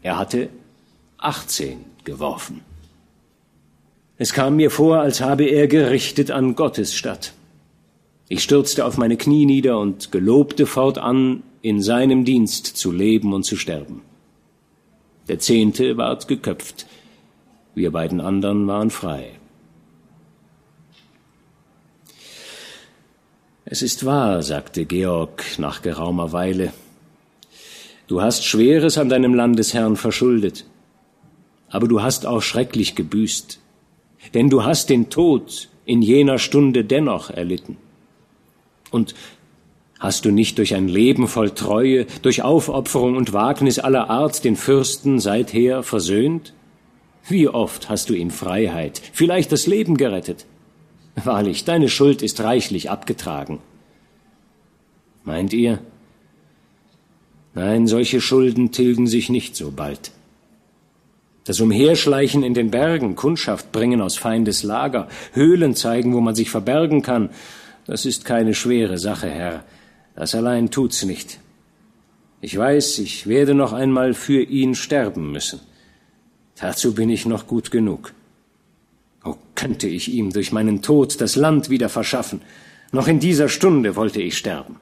Er 0.00 0.18
hatte 0.18 0.48
achtzehn 1.18 1.84
geworfen. 2.04 2.60
Es 4.18 4.32
kam 4.32 4.56
mir 4.56 4.70
vor, 4.70 5.00
als 5.00 5.20
habe 5.20 5.44
er 5.44 5.66
gerichtet 5.66 6.30
an 6.30 6.54
Gottes 6.54 6.94
Stadt. 6.94 7.32
Ich 8.28 8.42
stürzte 8.42 8.84
auf 8.84 8.96
meine 8.96 9.16
Knie 9.16 9.46
nieder 9.46 9.78
und 9.78 10.10
gelobte 10.10 10.66
fortan, 10.66 11.42
in 11.62 11.82
seinem 11.82 12.24
Dienst 12.24 12.66
zu 12.76 12.92
leben 12.92 13.32
und 13.32 13.44
zu 13.44 13.56
sterben. 13.56 14.02
Der 15.28 15.38
Zehnte 15.38 15.96
ward 15.96 16.28
geköpft. 16.28 16.86
Wir 17.74 17.90
beiden 17.90 18.20
anderen 18.20 18.66
waren 18.66 18.90
frei. 18.90 19.32
Es 23.64 23.82
ist 23.82 24.06
wahr, 24.06 24.42
sagte 24.42 24.84
Georg 24.84 25.58
nach 25.58 25.82
geraumer 25.82 26.30
Weile. 26.32 26.72
Du 28.06 28.22
hast 28.22 28.44
Schweres 28.44 28.96
an 28.96 29.08
deinem 29.08 29.34
Landesherrn 29.34 29.96
verschuldet, 29.96 30.64
aber 31.68 31.88
du 31.88 32.02
hast 32.02 32.26
auch 32.26 32.42
schrecklich 32.42 32.94
gebüßt, 32.94 33.60
denn 34.34 34.50
du 34.50 34.64
hast 34.64 34.90
den 34.90 35.10
Tod 35.10 35.68
in 35.84 36.02
jener 36.02 36.38
Stunde 36.38 36.84
dennoch 36.84 37.30
erlitten. 37.30 37.76
Und 38.90 39.14
hast 39.98 40.24
du 40.24 40.30
nicht 40.30 40.58
durch 40.58 40.74
ein 40.74 40.88
Leben 40.88 41.28
voll 41.28 41.50
Treue, 41.50 42.06
durch 42.22 42.42
Aufopferung 42.42 43.16
und 43.16 43.32
Wagnis 43.32 43.78
aller 43.78 44.10
Art 44.10 44.44
den 44.44 44.56
Fürsten 44.56 45.18
seither 45.20 45.82
versöhnt? 45.82 46.54
Wie 47.28 47.48
oft 47.48 47.88
hast 47.88 48.10
du 48.10 48.14
ihm 48.14 48.30
Freiheit, 48.30 49.00
vielleicht 49.12 49.50
das 49.52 49.66
Leben 49.66 49.96
gerettet? 49.96 50.46
Wahrlich, 51.24 51.64
deine 51.64 51.88
Schuld 51.88 52.22
ist 52.22 52.40
reichlich 52.40 52.90
abgetragen. 52.90 53.60
Meint 55.24 55.52
ihr? 55.52 55.80
Nein, 57.54 57.86
solche 57.86 58.20
Schulden 58.20 58.70
tilgen 58.70 59.06
sich 59.06 59.30
nicht 59.30 59.56
so 59.56 59.72
bald. 59.72 60.12
Das 61.46 61.60
Umherschleichen 61.60 62.42
in 62.42 62.54
den 62.54 62.72
Bergen, 62.72 63.14
Kundschaft 63.14 63.70
bringen 63.70 64.00
aus 64.00 64.16
Feindes 64.16 64.64
Lager, 64.64 65.08
Höhlen 65.32 65.76
zeigen, 65.76 66.12
wo 66.12 66.20
man 66.20 66.34
sich 66.34 66.50
verbergen 66.50 67.02
kann, 67.02 67.30
das 67.86 68.04
ist 68.04 68.24
keine 68.24 68.52
schwere 68.52 68.98
Sache, 68.98 69.30
Herr. 69.30 69.64
Das 70.16 70.34
allein 70.34 70.72
tut's 70.72 71.04
nicht. 71.04 71.38
Ich 72.40 72.58
weiß, 72.58 72.98
ich 72.98 73.28
werde 73.28 73.54
noch 73.54 73.72
einmal 73.72 74.12
für 74.12 74.42
ihn 74.42 74.74
sterben 74.74 75.30
müssen. 75.30 75.60
Dazu 76.60 76.94
bin 76.94 77.10
ich 77.10 77.26
noch 77.26 77.46
gut 77.46 77.70
genug. 77.70 78.12
Oh, 79.24 79.36
könnte 79.54 79.86
ich 79.86 80.12
ihm 80.12 80.32
durch 80.32 80.50
meinen 80.50 80.82
Tod 80.82 81.20
das 81.20 81.36
Land 81.36 81.70
wieder 81.70 81.88
verschaffen. 81.88 82.40
Noch 82.90 83.06
in 83.06 83.20
dieser 83.20 83.48
Stunde 83.48 83.94
wollte 83.94 84.20
ich 84.20 84.36
sterben. 84.36 84.80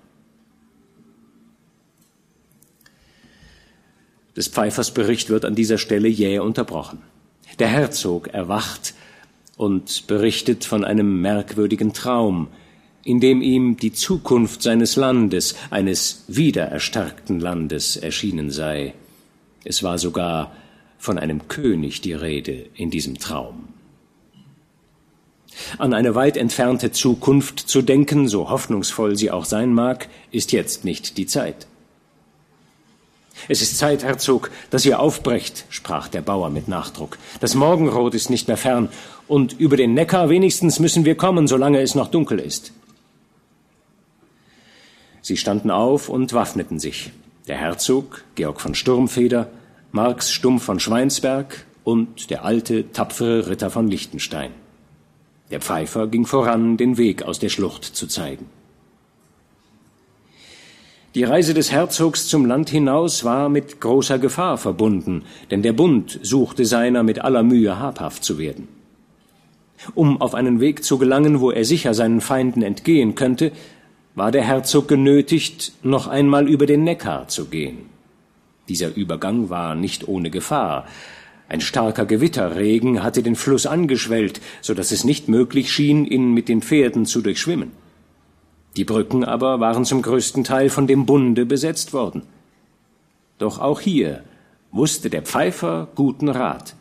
Des 4.37 4.49
Pfeifers 4.49 4.93
Bericht 4.93 5.31
wird 5.31 5.45
an 5.45 5.55
dieser 5.55 5.79
Stelle 5.79 6.09
jäh 6.09 6.39
unterbrochen. 6.41 6.99
Der 7.59 7.69
Herzog 7.69 8.29
erwacht 8.29 8.95
und 9.57 10.07
berichtet 10.07 10.65
von 10.65 10.85
einem 10.85 11.21
merkwürdigen 11.21 11.93
Traum, 11.93 12.49
in 13.05 13.21
dem 13.21 13.43
ihm 13.43 13.77
die 13.77 13.93
Zukunft 13.93 14.63
seines 14.63 14.97
Landes, 14.97 15.55
eines 15.71 16.25
wiedererstarkten 16.27 17.39
Landes, 17.39 17.97
erschienen 17.97 18.51
sei. 18.51 18.95
Es 19.63 19.83
war 19.83 19.99
sogar 19.99 20.53
von 20.99 21.19
einem 21.19 21.49
König 21.49 22.01
die 22.01 22.15
Rede 22.15 22.67
in 22.75 22.91
diesem 22.91 23.19
Traum. 23.19 23.69
An 25.79 25.95
eine 25.95 26.15
weit 26.15 26.37
entfernte 26.37 26.91
Zukunft 26.91 27.61
zu 27.61 27.83
denken, 27.83 28.27
so 28.27 28.51
hoffnungsvoll 28.51 29.17
sie 29.17 29.31
auch 29.31 29.45
sein 29.45 29.73
mag, 29.73 30.09
ist 30.33 30.51
jetzt 30.51 30.85
nicht 30.85 31.17
die 31.17 31.27
Zeit. 31.27 31.67
Es 33.49 33.63
ist 33.63 33.79
Zeit, 33.79 34.05
Herzog, 34.05 34.51
dass 34.71 34.87
ihr 34.87 35.01
aufbrecht, 35.01 35.65
sprach 35.69 36.09
der 36.09 36.23
Bauer 36.23 36.51
mit 36.51 36.69
Nachdruck. 36.69 37.19
Das 37.41 37.55
Morgenrot 37.55 38.15
ist 38.15 38.31
nicht 38.31 38.49
mehr 38.49 38.57
fern, 38.57 38.89
und 39.27 39.59
über 39.59 39.77
den 39.77 39.95
Neckar 39.95 40.29
wenigstens 40.29 40.79
müssen 40.81 41.05
wir 41.05 41.15
kommen, 41.15 41.47
solange 41.47 41.81
es 41.81 41.95
noch 41.95 42.09
dunkel 42.09 42.39
ist. 42.39 42.73
Sie 45.23 45.37
standen 45.37 45.71
auf 45.71 46.09
und 46.09 46.35
waffneten 46.35 46.79
sich. 46.79 47.11
Der 47.49 47.57
Herzog, 47.57 48.25
Georg 48.35 48.61
von 48.61 48.75
Sturmfeder, 48.75 49.49
Marx 49.93 50.31
Stumm 50.31 50.61
von 50.61 50.81
Schweinsberg 50.81 51.65
und 51.83 52.31
der 52.31 52.45
alte, 52.45 52.93
tapfere 52.93 53.49
Ritter 53.49 53.71
von 53.71 53.89
Liechtenstein. 53.89 54.51
Der 55.51 55.61
Pfeifer 55.61 56.07
ging 56.07 56.27
voran, 56.27 56.77
den 56.77 56.97
Weg 56.97 57.23
aus 57.23 57.39
der 57.39 57.49
Schlucht 57.49 57.85
zu 57.85 58.07
zeigen. 58.07 58.47
Die 61.15 61.23
Reise 61.23 61.55
des 61.55 61.71
Herzogs 61.71 62.27
zum 62.27 62.45
Land 62.45 62.71
hinaus 62.71 63.23
war 63.23 63.49
mit 63.49 63.81
großer 63.81 64.19
Gefahr 64.19 64.59
verbunden, 64.59 65.23
denn 65.53 65.63
der 65.63 65.73
Bund 65.73 66.19
suchte 66.23 66.65
seiner 66.65 67.05
mit 67.05 67.21
aller 67.21 67.45
Mühe 67.45 67.79
habhaft 67.79 68.25
zu 68.25 68.37
werden. 68.37 68.67
Um 69.95 70.21
auf 70.21 70.35
einen 70.35 70.59
Weg 70.59 70.83
zu 70.83 70.99
gelangen, 70.99 71.41
wo 71.41 71.53
er 71.53 71.65
sicher 71.65 71.95
seinen 71.95 72.21
Feinden 72.21 72.63
entgehen 72.63 73.15
könnte, 73.15 73.53
war 74.17 74.33
der 74.33 74.43
Herzog 74.43 74.89
genötigt, 74.89 75.73
noch 75.85 76.09
einmal 76.09 76.49
über 76.49 76.67
den 76.67 76.83
Neckar 76.83 77.29
zu 77.29 77.45
gehen. 77.45 77.79
Dieser 78.69 78.97
Übergang 78.97 79.51
war 79.51 79.77
nicht 79.77 80.09
ohne 80.09 80.31
Gefahr, 80.31 80.87
ein 81.47 81.61
starker 81.61 82.07
Gewitterregen 82.07 83.03
hatte 83.03 83.23
den 83.23 83.37
Fluss 83.37 83.67
angeschwellt, 83.67 84.41
so 84.63 84.75
dass 84.75 84.91
es 84.91 85.05
nicht 85.05 85.29
möglich 85.29 85.71
schien, 85.71 86.07
ihn 86.07 86.33
mit 86.33 86.49
den 86.49 86.63
Pferden 86.63 87.07
zu 87.07 87.21
durchschwimmen. 87.21 87.84
Die 88.77 88.85
Brücken 88.85 89.25
aber 89.25 89.61
waren 89.61 89.85
zum 89.85 90.03
größten 90.03 90.45
Teil 90.45 90.69
von 90.69 90.87
dem 90.87 91.07
Bunde 91.07 91.47
besetzt 91.47 91.93
worden. 91.93 92.23
Doch 93.39 93.59
auch 93.59 93.81
hier 93.81 94.25
wusste 94.73 95.11
der 95.11 95.23
Pfeifer 95.23 95.89
guten 95.95 96.29
Rat. 96.29 96.75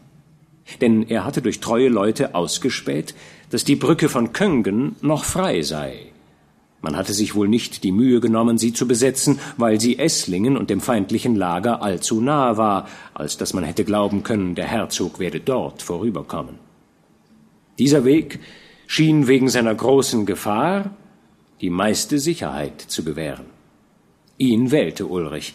Denn 0.81 1.03
er 1.03 1.25
hatte 1.25 1.41
durch 1.41 1.59
treue 1.59 1.89
Leute 1.89 2.35
ausgespäht, 2.35 3.13
dass 3.49 3.63
die 3.63 3.75
Brücke 3.75 4.09
von 4.09 4.33
Köngen 4.33 4.95
noch 5.01 5.25
frei 5.25 5.61
sei. 5.61 6.13
Man 6.81 6.97
hatte 6.97 7.13
sich 7.13 7.35
wohl 7.35 7.47
nicht 7.47 7.83
die 7.83 7.91
Mühe 7.91 8.19
genommen, 8.19 8.57
sie 8.57 8.73
zu 8.73 8.87
besetzen, 8.87 9.39
weil 9.57 9.79
sie 9.79 9.99
Esslingen 9.99 10.57
und 10.57 10.69
dem 10.69 10.81
feindlichen 10.81 11.35
Lager 11.35 11.81
allzu 11.81 12.19
nahe 12.19 12.57
war, 12.57 12.87
als 13.13 13.37
dass 13.37 13.53
man 13.53 13.63
hätte 13.63 13.85
glauben 13.85 14.23
können, 14.23 14.55
der 14.55 14.65
Herzog 14.65 15.19
werde 15.19 15.39
dort 15.39 15.81
vorüberkommen. 15.81 16.55
Dieser 17.79 18.03
Weg 18.03 18.39
schien 18.85 19.27
wegen 19.27 19.47
seiner 19.47 19.73
großen 19.73 20.25
Gefahr 20.25 20.91
die 21.63 21.69
meiste 21.69 22.19
Sicherheit 22.19 22.81
zu 22.81 23.05
gewähren. 23.05 23.45
Ihn 24.37 24.69
wählte 24.71 25.05
Ulrich, 25.05 25.53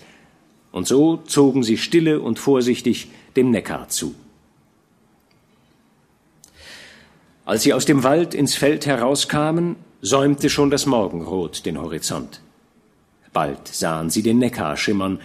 und 0.73 0.89
so 0.89 1.19
zogen 1.19 1.63
sie 1.63 1.77
stille 1.77 2.23
und 2.23 2.39
vorsichtig 2.39 3.11
dem 3.37 3.51
Neckar 3.51 3.91
zu. 3.91 4.15
Als 7.45 7.63
sie 7.63 7.75
aus 7.75 7.85
dem 7.85 8.05
Wald 8.05 8.33
ins 8.33 8.55
Feld 8.55 8.87
herauskamen, 8.87 9.77
säumte 10.01 10.49
schon 10.49 10.71
das 10.71 10.87
Morgenrot 10.87 11.67
den 11.67 11.79
Horizont. 11.79 12.41
Bald 13.35 13.69
sahen 13.69 14.09
sie 14.09 14.23
den 14.23 14.39
Neckar 14.39 14.79
schimmern, 14.79 15.21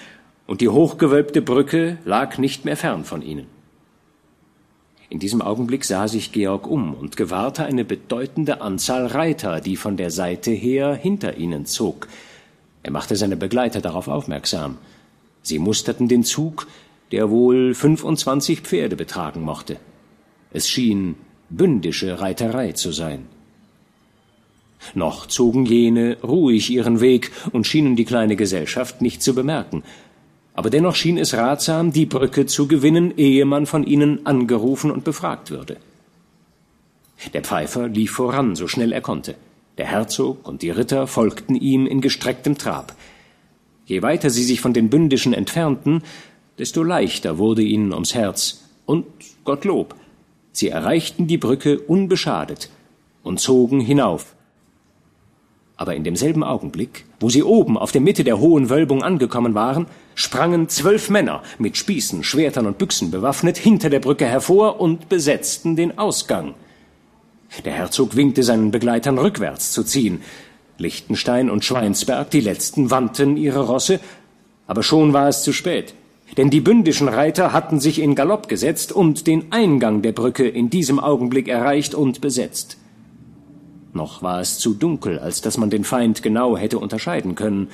und 0.48 0.60
die 0.60 0.68
hochgewölbte 0.68 1.42
Brücke 1.42 1.98
lag 2.04 2.38
nicht 2.38 2.66
mehr 2.66 2.76
fern 2.76 3.06
von 3.06 3.22
ihnen. 3.22 3.48
In 5.10 5.20
diesem 5.20 5.42
Augenblick 5.42 5.86
sah 5.86 6.08
sich 6.08 6.32
Georg 6.32 6.68
um 6.68 6.94
und 6.94 7.18
gewahrte 7.18 7.66
eine 7.66 7.86
bedeutende 7.86 8.62
Anzahl 8.62 9.06
Reiter, 9.08 9.62
die 9.62 9.76
von 9.76 9.98
der 9.98 10.12
Seite 10.12 10.52
her 10.52 10.96
hinter 10.96 11.38
ihnen 11.38 11.66
zog. 11.66 12.08
Er 12.82 12.92
machte 12.92 13.16
seine 13.16 13.38
Begleiter 13.38 13.82
darauf 13.82 14.08
aufmerksam. 14.08 14.78
Sie 15.42 15.60
musterten 15.60 16.08
den 16.08 16.24
Zug, 16.24 16.68
der 17.12 17.30
wohl 17.30 17.74
25 17.74 18.62
Pferde 18.62 18.96
betragen 18.96 19.42
mochte. 19.42 19.78
Es 20.52 20.70
schien 20.70 21.16
bündische 21.50 22.20
Reiterei 22.20 22.72
zu 22.72 22.92
sein. 22.92 23.28
Noch 24.94 25.28
zogen 25.28 25.66
jene 25.66 26.18
ruhig 26.24 26.70
ihren 26.70 27.00
Weg 27.00 27.32
und 27.52 27.68
schienen 27.68 27.96
die 27.96 28.06
kleine 28.06 28.36
Gesellschaft 28.36 29.02
nicht 29.02 29.22
zu 29.22 29.34
bemerken. 29.34 29.84
Aber 30.54 30.70
dennoch 30.70 30.96
schien 30.96 31.18
es 31.18 31.34
ratsam, 31.34 31.92
die 31.92 32.06
Brücke 32.06 32.46
zu 32.46 32.68
gewinnen, 32.68 33.14
ehe 33.18 33.46
man 33.46 33.66
von 33.66 33.84
ihnen 33.84 34.26
angerufen 34.26 34.92
und 34.92 35.04
befragt 35.04 35.50
würde. 35.50 35.78
Der 37.34 37.42
Pfeifer 37.42 37.88
lief 37.88 38.12
voran, 38.12 38.56
so 38.56 38.68
schnell 38.68 38.92
er 38.92 39.02
konnte. 39.02 39.36
Der 39.78 39.88
Herzog 39.88 40.48
und 40.48 40.62
die 40.62 40.70
Ritter 40.70 41.08
folgten 41.08 41.56
ihm 41.56 41.88
in 41.88 42.02
gestrecktem 42.02 42.58
Trab. 42.58 42.96
Je 43.86 44.02
weiter 44.02 44.30
sie 44.30 44.44
sich 44.44 44.62
von 44.62 44.74
den 44.74 44.90
Bündischen 44.90 45.34
entfernten, 45.34 46.04
desto 46.60 46.84
leichter 46.84 47.38
wurde 47.38 47.64
ihnen 47.64 47.92
ums 47.92 48.14
Herz. 48.14 48.64
Und 48.86 49.06
Gottlob, 49.46 49.96
sie 50.52 50.70
erreichten 50.70 51.26
die 51.26 51.38
Brücke 51.38 51.80
unbeschadet 51.80 52.70
und 53.24 53.40
zogen 53.40 53.80
hinauf 53.80 54.36
aber 55.76 55.96
in 55.96 56.04
demselben 56.04 56.44
Augenblick, 56.44 57.06
wo 57.20 57.30
sie 57.30 57.44
oben 57.44 57.78
auf 57.78 57.92
der 57.92 58.02
Mitte 58.02 58.24
der 58.24 58.40
hohen 58.40 58.70
Wölbung 58.70 59.04
angekommen 59.04 59.56
waren, 59.56 59.88
sprangen 60.16 60.70
zwölf 60.70 61.10
Männer 61.10 61.42
mit 61.58 61.78
Spießen, 61.78 62.24
Schwertern 62.24 62.68
und 62.68 62.78
Büchsen 62.78 63.12
bewaffnet 63.12 63.58
hinter 63.58 63.90
der 63.90 64.00
Brücke 64.00 64.26
hervor 64.26 64.80
und 64.80 65.10
besetzten 65.10 65.76
den 65.76 65.98
Ausgang. 65.98 66.54
Der 67.66 67.74
Herzog 67.74 68.16
winkte 68.16 68.44
seinen 68.44 68.72
Begleitern 68.72 69.18
rückwärts 69.18 69.72
zu 69.72 69.84
ziehen. 69.84 70.22
Lichtenstein 70.78 71.50
und 71.50 71.64
Schweinsberg, 71.64 72.30
die 72.32 72.42
letzten, 72.42 72.90
wandten 72.90 73.38
ihre 73.38 73.68
Rosse, 73.68 74.00
aber 74.68 74.84
schon 74.84 75.14
war 75.14 75.28
es 75.28 75.44
zu 75.44 75.54
spät. 75.54 75.94
Denn 76.38 76.50
die 76.50 76.62
bündischen 76.62 77.10
Reiter 77.10 77.54
hatten 77.54 77.80
sich 77.80 78.00
in 78.00 78.16
Galopp 78.16 78.48
gesetzt 78.48 78.92
und 78.92 79.28
den 79.28 79.52
Eingang 79.52 80.02
der 80.02 80.14
Brücke 80.14 80.48
in 80.48 80.70
diesem 80.70 81.00
Augenblick 81.00 81.48
erreicht 81.48 81.94
und 81.94 82.22
besetzt. 82.22 82.78
Noch 83.94 84.24
war 84.24 84.42
es 84.42 84.58
zu 84.58 84.74
dunkel, 84.74 85.20
als 85.20 85.42
dass 85.42 85.58
man 85.58 85.70
den 85.70 85.84
Feind 85.84 86.24
genau 86.24 86.58
hätte 86.58 86.80
unterscheiden 86.80 87.36
können, 87.36 87.70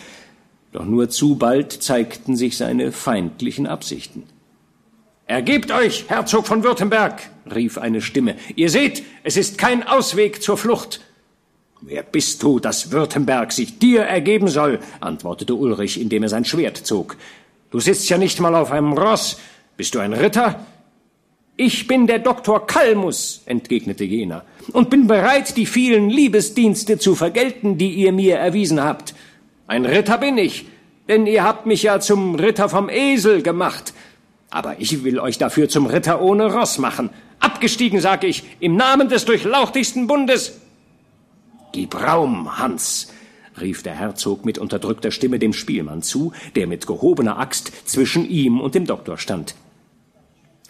doch 0.71 0.85
nur 0.85 1.09
zu 1.09 1.35
bald 1.35 1.71
zeigten 1.71 2.35
sich 2.35 2.57
seine 2.57 2.91
feindlichen 2.91 3.65
Absichten. 3.65 4.23
Ergebt 5.25 5.71
euch, 5.71 6.05
Herzog 6.09 6.45
von 6.45 6.63
Württemberg, 6.63 7.21
rief 7.53 7.77
eine 7.77 8.01
Stimme. 8.01 8.35
Ihr 8.55 8.69
seht, 8.69 9.03
es 9.23 9.37
ist 9.37 9.57
kein 9.57 9.87
Ausweg 9.87 10.43
zur 10.43 10.57
Flucht. 10.57 11.01
Wer 11.81 12.03
bist 12.03 12.43
du, 12.43 12.59
dass 12.59 12.91
Württemberg 12.91 13.51
sich 13.53 13.79
dir 13.79 14.01
ergeben 14.01 14.49
soll? 14.49 14.79
antwortete 14.99 15.55
Ulrich, 15.55 16.01
indem 16.01 16.23
er 16.23 16.29
sein 16.29 16.45
Schwert 16.45 16.77
zog. 16.77 17.15
Du 17.71 17.79
sitzt 17.79 18.09
ja 18.09 18.17
nicht 18.17 18.39
mal 18.39 18.55
auf 18.55 18.71
einem 18.71 18.93
Ross. 18.93 19.37
Bist 19.77 19.95
du 19.95 19.99
ein 19.99 20.13
Ritter? 20.13 20.65
Ich 21.61 21.87
bin 21.87 22.07
der 22.07 22.19
Doktor 22.19 22.67
Kalmus, 22.67 23.41
entgegnete 23.45 24.05
jener, 24.05 24.45
und 24.71 24.89
bin 24.89 25.07
bereit, 25.07 25.57
die 25.57 25.65
vielen 25.65 26.09
Liebesdienste 26.09 26.99
zu 26.99 27.15
vergelten, 27.15 27.77
die 27.77 27.95
ihr 27.95 28.13
mir 28.13 28.37
erwiesen 28.37 28.81
habt. 28.81 29.13
Ein 29.67 29.83
Ritter 29.85 30.17
bin 30.19 30.37
ich, 30.37 30.67
denn 31.09 31.27
ihr 31.27 31.43
habt 31.43 31.65
mich 31.65 31.83
ja 31.83 31.99
zum 31.99 32.35
Ritter 32.35 32.69
vom 32.69 32.87
Esel 32.87 33.41
gemacht. 33.41 33.93
Aber 34.49 34.79
ich 34.79 35.03
will 35.03 35.19
euch 35.19 35.37
dafür 35.37 35.67
zum 35.67 35.85
Ritter 35.85 36.21
ohne 36.21 36.45
Ross 36.45 36.77
machen. 36.77 37.09
Abgestiegen, 37.41 37.99
sag 37.99 38.23
ich, 38.23 38.45
im 38.61 38.77
Namen 38.77 39.09
des 39.09 39.25
durchlauchtigsten 39.25 40.07
Bundes. 40.07 40.61
Gib 41.73 41.93
Raum, 41.93 42.57
Hans, 42.57 43.11
rief 43.59 43.83
der 43.83 43.95
Herzog 43.95 44.45
mit 44.45 44.59
unterdrückter 44.59 45.11
Stimme 45.11 45.39
dem 45.39 45.51
Spielmann 45.51 46.03
zu, 46.03 46.31
der 46.55 46.67
mit 46.67 46.87
gehobener 46.87 47.37
Axt 47.37 47.73
zwischen 47.83 48.29
ihm 48.29 48.61
und 48.61 48.75
dem 48.75 48.85
Doktor 48.85 49.17
stand. 49.17 49.55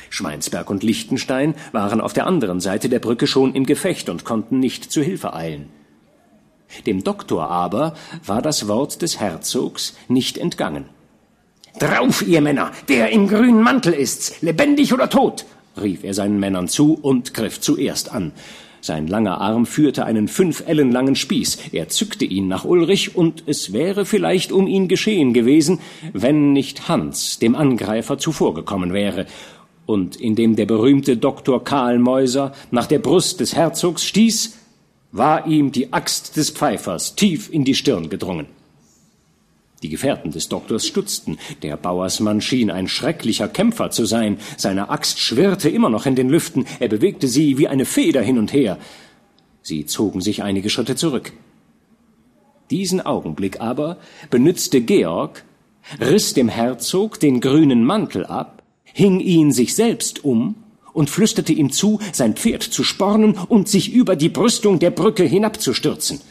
Schweinsberg 0.10 0.70
und 0.70 0.84
Liechtenstein 0.84 1.56
waren 1.72 2.02
auf 2.02 2.14
der 2.14 2.28
anderen 2.28 2.60
Seite 2.60 2.90
der 2.90 3.00
Brücke 3.00 3.28
schon 3.28 3.54
im 3.54 3.66
Gefecht 3.66 4.10
und 4.10 4.26
konnten 4.26 4.60
nicht 4.60 4.92
zu 4.92 5.02
Hilfe 5.02 5.34
eilen. 5.34 5.70
Dem 6.86 7.04
Doktor 7.04 7.50
aber 7.50 7.96
war 8.26 8.42
das 8.42 8.68
Wort 8.68 9.02
des 9.02 9.20
Herzogs 9.20 9.96
nicht 10.08 10.38
entgangen. 10.38 10.86
Drauf, 11.80 12.26
ihr 12.28 12.42
Männer, 12.42 12.72
der 12.88 13.12
im 13.12 13.28
grünen 13.28 13.62
Mantel 13.62 13.94
ist's, 13.94 14.42
lebendig 14.42 14.94
oder 14.94 15.10
tot, 15.10 15.46
rief 15.80 16.04
er 16.04 16.14
seinen 16.14 16.40
Männern 16.40 16.68
zu 16.68 16.94
und 16.94 17.34
griff 17.34 17.62
zuerst 17.62 18.12
an. 18.12 18.34
Sein 18.82 19.08
langer 19.08 19.42
Arm 19.42 19.66
führte 19.66 20.06
einen 20.06 20.30
fünf 20.30 20.64
Ellen 20.66 20.92
langen 20.92 21.16
Spieß. 21.16 21.74
Er 21.74 21.90
zückte 21.90 22.24
ihn 22.24 22.48
nach 22.48 22.64
Ulrich, 22.64 23.16
und 23.16 23.44
es 23.46 23.74
wäre 23.74 24.06
vielleicht 24.06 24.52
um 24.54 24.68
ihn 24.68 24.88
geschehen 24.88 25.34
gewesen, 25.34 25.80
wenn 26.14 26.54
nicht 26.54 26.88
Hans 26.88 27.40
dem 27.40 27.56
Angreifer 27.56 28.18
zuvorgekommen 28.18 28.94
wäre. 28.94 29.26
Und 29.90 30.18
indem 30.18 30.56
der 30.56 30.68
berühmte 30.68 31.18
Doktor 31.18 31.64
Karl 31.64 31.98
Mäuser 31.98 32.54
nach 32.70 32.86
der 32.86 33.00
Brust 33.00 33.40
des 33.40 33.56
Herzogs 33.56 34.06
stieß, 34.06 34.56
war 35.12 35.48
ihm 35.48 35.72
die 35.72 35.92
Axt 35.92 36.38
des 36.38 36.52
Pfeifers 36.52 37.16
tief 37.16 37.52
in 37.52 37.64
die 37.64 37.74
Stirn 37.74 38.08
gedrungen. 38.08 38.46
Die 39.82 39.90
Gefährten 39.90 40.30
des 40.30 40.48
Doktors 40.48 40.86
stutzten. 40.86 41.40
Der 41.64 41.76
Bauersmann 41.76 42.40
schien 42.40 42.70
ein 42.70 42.88
schrecklicher 42.88 43.48
Kämpfer 43.48 43.90
zu 43.90 44.06
sein. 44.06 44.38
Seine 44.58 44.92
Axt 44.92 45.18
schwirrte 45.18 45.70
immer 45.70 45.90
noch 45.90 46.06
in 46.06 46.14
den 46.14 46.30
Lüften. 46.30 46.68
Er 46.80 46.88
bewegte 46.88 47.28
sie 47.28 47.58
wie 47.58 47.68
eine 47.68 47.86
Feder 47.86 48.22
hin 48.22 48.38
und 48.38 48.54
her. 48.54 48.78
Sie 49.64 49.88
zogen 49.88 50.22
sich 50.22 50.44
einige 50.44 50.70
Schritte 50.70 50.98
zurück. 50.98 51.34
Diesen 52.70 53.04
Augenblick 53.04 53.60
aber 53.60 53.98
benützte 54.30 54.82
Georg, 54.82 55.44
riss 56.00 56.36
dem 56.36 56.48
Herzog 56.48 57.20
den 57.20 57.42
grünen 57.42 57.84
Mantel 57.84 58.28
ab, 58.28 58.59
hing 58.94 59.20
ihn 59.20 59.52
sich 59.52 59.76
selbst 59.76 60.24
um 60.24 60.56
und 60.94 61.10
flüsterte 61.10 61.54
ihm 61.54 61.72
zu, 61.72 62.00
sein 62.12 62.36
Pferd 62.36 62.64
zu 62.64 62.84
spornen 62.84 63.38
und 63.48 63.68
sich 63.68 63.94
über 63.94 64.16
die 64.16 64.30
Brüstung 64.30 64.80
der 64.80 64.92
Brücke 64.92 65.24
hinabzustürzen. 65.24 66.22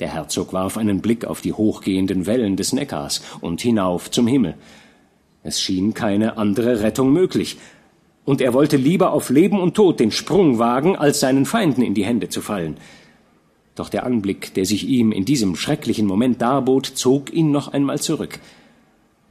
Der 0.00 0.08
Herzog 0.08 0.52
warf 0.52 0.76
einen 0.76 1.00
Blick 1.00 1.24
auf 1.24 1.40
die 1.40 1.52
hochgehenden 1.52 2.26
Wellen 2.26 2.56
des 2.56 2.72
Neckars 2.72 3.22
und 3.40 3.60
hinauf 3.60 4.10
zum 4.10 4.26
Himmel. 4.26 4.54
Es 5.42 5.60
schien 5.60 5.94
keine 5.94 6.36
andere 6.36 6.80
Rettung 6.80 7.12
möglich, 7.12 7.58
und 8.24 8.40
er 8.40 8.54
wollte 8.54 8.78
lieber 8.78 9.12
auf 9.12 9.28
Leben 9.28 9.60
und 9.60 9.74
Tod 9.74 10.00
den 10.00 10.10
Sprung 10.10 10.58
wagen, 10.58 10.96
als 10.96 11.20
seinen 11.20 11.44
Feinden 11.44 11.82
in 11.82 11.94
die 11.94 12.06
Hände 12.06 12.30
zu 12.30 12.40
fallen. 12.40 12.78
Doch 13.74 13.88
der 13.88 14.06
Anblick, 14.06 14.54
der 14.54 14.64
sich 14.64 14.88
ihm 14.88 15.12
in 15.12 15.24
diesem 15.24 15.56
schrecklichen 15.56 16.06
Moment 16.06 16.40
darbot, 16.40 16.86
zog 16.86 17.32
ihn 17.32 17.50
noch 17.50 17.68
einmal 17.68 18.00
zurück. 18.00 18.38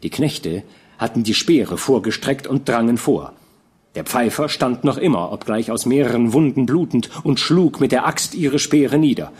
Die 0.03 0.09
Knechte 0.09 0.63
hatten 1.03 1.23
die 1.23 1.33
Speere 1.33 1.77
vorgestreckt 1.77 2.47
und 2.47 2.67
drangen 2.67 2.97
vor. 2.97 3.33
Der 3.95 4.05
Pfeifer 4.05 4.47
stand 4.47 4.85
noch 4.85 4.97
immer, 4.97 5.31
obgleich 5.31 5.69
aus 5.69 5.85
mehreren 5.85 6.31
Wunden 6.31 6.65
blutend, 6.65 7.09
und 7.23 7.39
schlug 7.39 7.79
mit 7.81 7.91
der 7.91 8.07
Axt 8.07 8.33
ihre 8.33 8.57
Speere 8.57 8.97
nieder. 8.97 9.31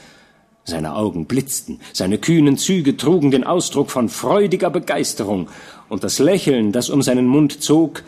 Seine 0.66 0.94
Augen 0.94 1.26
blitzten, 1.26 1.80
seine 1.94 2.18
kühnen 2.18 2.58
Züge 2.58 2.98
trugen 2.98 3.32
den 3.32 3.46
Ausdruck 3.46 3.92
von 3.92 4.10
freudiger 4.10 4.70
Begeisterung, 4.70 5.48
und 5.88 6.04
das 6.04 6.20
Lächeln, 6.20 6.74
das 6.74 6.90
um 6.90 7.02
seinen 7.02 7.28
Mund 7.28 7.64
zog, 7.64 8.04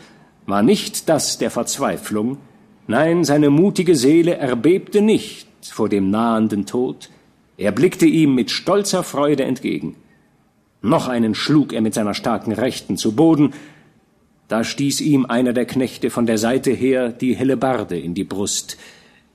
war 0.45 0.61
nicht 0.61 1.07
das 1.07 1.37
der 1.37 1.49
Verzweiflung, 1.49 2.37
nein, 2.87 3.23
seine 3.23 3.49
mutige 3.49 3.95
Seele 3.95 4.35
erbebte 4.35 5.01
nicht 5.01 5.47
vor 5.61 5.89
dem 5.89 6.11
nahenden 6.11 6.65
Tod, 6.65 7.09
er 7.57 7.71
blickte 7.71 8.05
ihm 8.05 8.35
mit 8.35 8.51
stolzer 8.51 9.01
Freude 9.01 9.43
entgegen. 9.43 9.95
Noch 10.85 11.07
einen 11.07 11.33
schlug 11.33 11.73
er 11.73 11.81
mit 11.81 11.95
seiner 11.95 12.13
starken 12.13 12.51
Rechten 12.51 12.95
zu 12.95 13.15
Boden, 13.15 13.53
da 14.47 14.63
stieß 14.63 15.01
ihm 15.01 15.25
einer 15.25 15.51
der 15.51 15.65
Knechte 15.65 16.11
von 16.11 16.27
der 16.27 16.37
Seite 16.37 16.69
her 16.69 17.09
die 17.09 17.35
Hellebarde 17.35 17.97
in 17.97 18.13
die 18.13 18.23
Brust, 18.23 18.77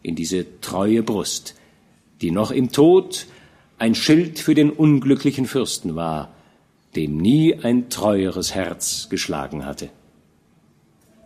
in 0.01 0.15
diese 0.15 0.61
treue 0.61 1.03
Brust, 1.03 1.57
die 2.21 2.31
noch 2.31 2.53
im 2.53 2.71
Tod 2.71 3.27
ein 3.81 3.97
Schild 3.97 4.39
für 4.39 4.55
den 4.55 4.71
unglücklichen 4.71 5.47
Fürsten 5.47 5.97
war, 5.97 6.31
dem 6.95 7.17
nie 7.17 7.57
ein 7.57 7.91
treueres 7.91 8.55
Herz 8.55 9.09
geschlagen 9.11 9.67
hatte. 9.67 9.89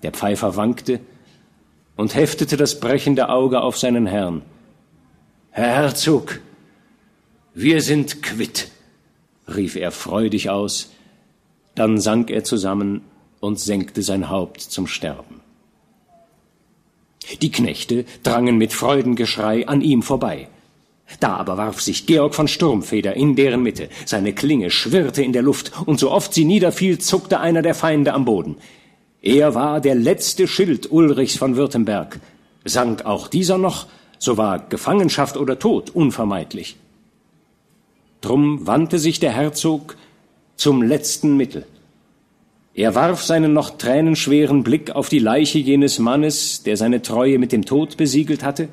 Der 0.03 0.13
Pfeifer 0.13 0.57
wankte 0.57 1.01
und 1.97 2.15
heftete 2.15 2.57
das 2.57 2.81
brechende 2.81 3.29
Auge 3.29 3.61
auf 3.61 3.77
seinen 3.77 4.07
Herrn. 4.07 4.41
Herr 5.51 5.83
Herzog, 5.83 6.41
wir 7.53 7.83
sind 7.83 8.23
quitt, 8.23 8.71
rief 9.47 9.77
er 9.77 9.91
freudig 9.91 10.51
aus, 10.51 10.91
dann 11.75 12.01
sank 12.01 12.31
er 12.31 12.45
zusammen 12.45 13.03
und 13.41 13.59
senkte 13.61 14.03
sein 14.03 14.31
Haupt 14.31 14.61
zum 14.61 14.87
Sterben. 14.87 15.41
Die 17.41 17.51
Knechte 17.51 18.05
drangen 18.23 18.59
mit 18.59 18.73
Freudengeschrei 18.73 19.67
an 19.67 19.81
ihm 19.81 20.03
vorbei. 20.03 20.49
Da 21.21 21.37
aber 21.37 21.57
warf 21.57 21.81
sich 21.81 22.07
Georg 22.07 22.35
von 22.35 22.49
Sturmfeder 22.49 23.15
in 23.15 23.37
deren 23.37 23.63
Mitte. 23.63 23.89
Seine 24.07 24.33
Klinge 24.33 24.71
schwirrte 24.71 25.23
in 25.23 25.33
der 25.33 25.43
Luft, 25.43 25.73
und 25.87 26.01
so 26.01 26.11
oft 26.11 26.33
sie 26.33 26.45
niederfiel, 26.45 26.99
zuckte 26.99 27.41
einer 27.41 27.63
der 27.63 27.75
Feinde 27.75 28.15
am 28.15 28.25
Boden. 28.25 28.57
Er 29.21 29.55
war 29.55 29.81
der 29.81 29.95
letzte 29.95 30.47
Schild 30.49 30.91
Ulrichs 30.91 31.37
von 31.37 31.57
Württemberg. 31.57 32.21
Sank 32.65 33.05
auch 33.05 33.29
dieser 33.29 33.59
noch, 33.59 33.87
so 34.19 34.37
war 34.37 34.59
Gefangenschaft 34.59 35.37
oder 35.37 35.59
Tod 35.59 35.91
unvermeidlich. 35.91 36.77
Drum 38.25 38.67
wandte 38.67 38.99
sich 38.99 39.21
der 39.21 39.33
Herzog 39.33 39.97
zum 40.57 40.83
letzten 40.83 41.37
Mittel. 41.37 41.67
Er 42.73 42.95
warf 42.95 43.23
seinen 43.23 43.53
noch 43.53 43.77
tränenschweren 43.77 44.65
Blick 44.65 44.93
auf 44.93 45.11
die 45.11 45.19
Leiche 45.19 45.59
jenes 45.59 45.99
Mannes, 45.99 46.63
der 46.63 46.79
seine 46.79 47.03
Treue 47.03 47.39
mit 47.39 47.53
dem 47.53 47.67
Tod 47.67 47.99
besiegelt 47.99 48.43
hatte, 48.43 48.71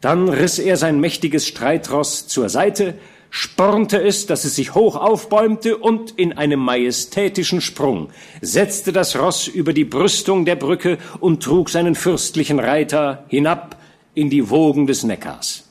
dann 0.00 0.30
riss 0.30 0.58
er 0.58 0.78
sein 0.78 1.00
mächtiges 1.00 1.46
Streitross 1.46 2.28
zur 2.28 2.48
Seite, 2.48 2.94
spornte 3.28 4.02
es, 4.02 4.24
dass 4.24 4.46
es 4.46 4.56
sich 4.56 4.74
hoch 4.74 4.96
aufbäumte 4.96 5.76
und 5.76 6.12
in 6.12 6.32
einem 6.32 6.60
majestätischen 6.60 7.60
Sprung 7.60 8.08
setzte 8.40 8.90
das 8.90 9.18
Ross 9.18 9.48
über 9.48 9.74
die 9.74 9.84
Brüstung 9.84 10.46
der 10.46 10.56
Brücke 10.56 10.96
und 11.20 11.42
trug 11.42 11.68
seinen 11.68 11.94
fürstlichen 11.94 12.58
Reiter 12.58 13.26
hinab 13.28 13.76
in 14.14 14.30
die 14.30 14.48
Wogen 14.48 14.86
des 14.86 15.04
Neckars. 15.04 15.68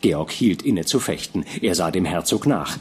Georg 0.00 0.30
hielt 0.30 0.62
inne 0.62 0.84
zu 0.84 1.00
fechten, 1.00 1.44
er 1.60 1.74
sah 1.74 1.90
dem 1.90 2.04
Herzog 2.04 2.46
nach. 2.46 2.78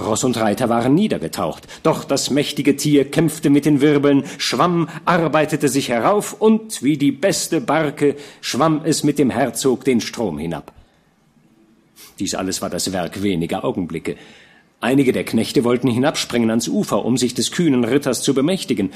Ross 0.00 0.22
und 0.22 0.36
Reiter 0.36 0.68
waren 0.68 0.94
niedergetaucht, 0.94 1.66
doch 1.82 2.04
das 2.04 2.30
mächtige 2.30 2.76
Tier 2.76 3.10
kämpfte 3.10 3.50
mit 3.50 3.64
den 3.64 3.80
Wirbeln, 3.80 4.24
schwamm, 4.38 4.88
arbeitete 5.04 5.68
sich 5.68 5.88
herauf 5.88 6.34
und 6.34 6.82
wie 6.82 6.96
die 6.96 7.10
beste 7.10 7.60
Barke 7.60 8.14
schwamm 8.40 8.82
es 8.84 9.02
mit 9.02 9.18
dem 9.18 9.30
Herzog 9.30 9.84
den 9.84 10.00
Strom 10.00 10.38
hinab. 10.38 10.72
Dies 12.20 12.34
alles 12.34 12.62
war 12.62 12.70
das 12.70 12.92
Werk 12.92 13.22
weniger 13.22 13.64
Augenblicke. 13.64 14.16
Einige 14.80 15.12
der 15.12 15.24
Knechte 15.24 15.64
wollten 15.64 15.88
hinabspringen 15.88 16.50
ans 16.50 16.68
Ufer, 16.68 17.04
um 17.04 17.16
sich 17.16 17.34
des 17.34 17.50
kühnen 17.50 17.84
Ritters 17.84 18.22
zu 18.22 18.34
bemächtigen. 18.34 18.92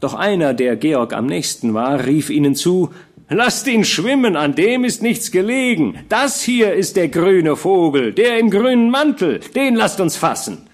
Doch 0.00 0.14
einer, 0.14 0.52
der 0.52 0.74
Georg 0.74 1.12
am 1.12 1.26
nächsten 1.26 1.74
war, 1.74 2.04
rief 2.04 2.28
ihnen 2.28 2.56
zu, 2.56 2.90
Lasst 3.34 3.66
ihn 3.66 3.84
schwimmen, 3.84 4.36
an 4.36 4.54
dem 4.54 4.84
ist 4.84 5.02
nichts 5.02 5.30
gelegen. 5.30 5.98
Das 6.08 6.42
hier 6.42 6.74
ist 6.74 6.96
der 6.96 7.08
grüne 7.08 7.56
Vogel, 7.56 8.12
der 8.12 8.38
im 8.38 8.50
grünen 8.50 8.90
Mantel, 8.90 9.40
den 9.54 9.74
lasst 9.74 10.00
uns 10.00 10.16
fassen. 10.16 10.66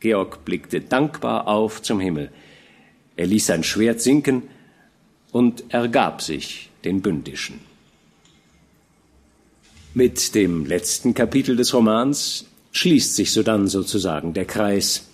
Georg 0.00 0.44
blickte 0.44 0.80
dankbar 0.80 1.46
auf 1.46 1.82
zum 1.82 2.00
Himmel. 2.00 2.30
Er 3.16 3.26
ließ 3.26 3.46
sein 3.46 3.62
Schwert 3.62 4.00
sinken 4.00 4.44
und 5.32 5.64
ergab 5.68 6.22
sich 6.22 6.70
den 6.84 7.02
Bündischen. 7.02 7.60
Mit 9.94 10.34
dem 10.34 10.64
letzten 10.64 11.12
Kapitel 11.12 11.54
des 11.56 11.74
Romans 11.74 12.46
schließt 12.72 13.14
sich 13.14 13.30
sodann 13.30 13.68
sozusagen 13.68 14.32
der 14.32 14.46
Kreis. 14.46 15.11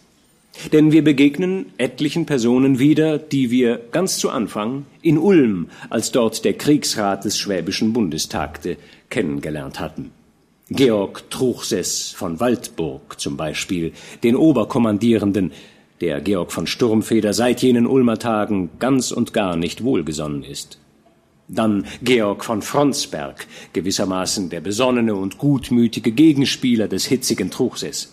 Denn 0.72 0.92
wir 0.92 1.04
begegnen 1.04 1.66
etlichen 1.78 2.26
Personen 2.26 2.78
wieder, 2.78 3.18
die 3.18 3.50
wir 3.50 3.80
ganz 3.92 4.18
zu 4.18 4.30
Anfang 4.30 4.86
in 5.02 5.16
Ulm, 5.16 5.68
als 5.88 6.10
dort 6.10 6.44
der 6.44 6.54
Kriegsrat 6.54 7.24
des 7.24 7.38
Schwäbischen 7.38 7.92
Bundes 7.92 8.28
tagte, 8.28 8.76
kennengelernt 9.08 9.78
hatten. 9.78 10.10
Georg 10.70 11.30
Truchsess 11.30 12.10
von 12.10 12.40
Waldburg 12.40 13.18
zum 13.18 13.36
Beispiel, 13.36 13.92
den 14.22 14.36
Oberkommandierenden, 14.36 15.52
der 16.00 16.20
Georg 16.20 16.52
von 16.52 16.66
Sturmfeder 16.66 17.32
seit 17.32 17.62
jenen 17.62 17.86
Ulmer 17.86 18.18
Tagen 18.18 18.70
ganz 18.78 19.10
und 19.10 19.32
gar 19.32 19.56
nicht 19.56 19.82
wohlgesonnen 19.82 20.44
ist. 20.44 20.78
Dann 21.48 21.86
Georg 22.02 22.44
von 22.44 22.60
Fronsberg, 22.60 23.46
gewissermaßen 23.72 24.50
der 24.50 24.60
besonnene 24.60 25.14
und 25.14 25.38
gutmütige 25.38 26.12
Gegenspieler 26.12 26.88
des 26.88 27.06
hitzigen 27.06 27.50
Truchsess. 27.50 28.12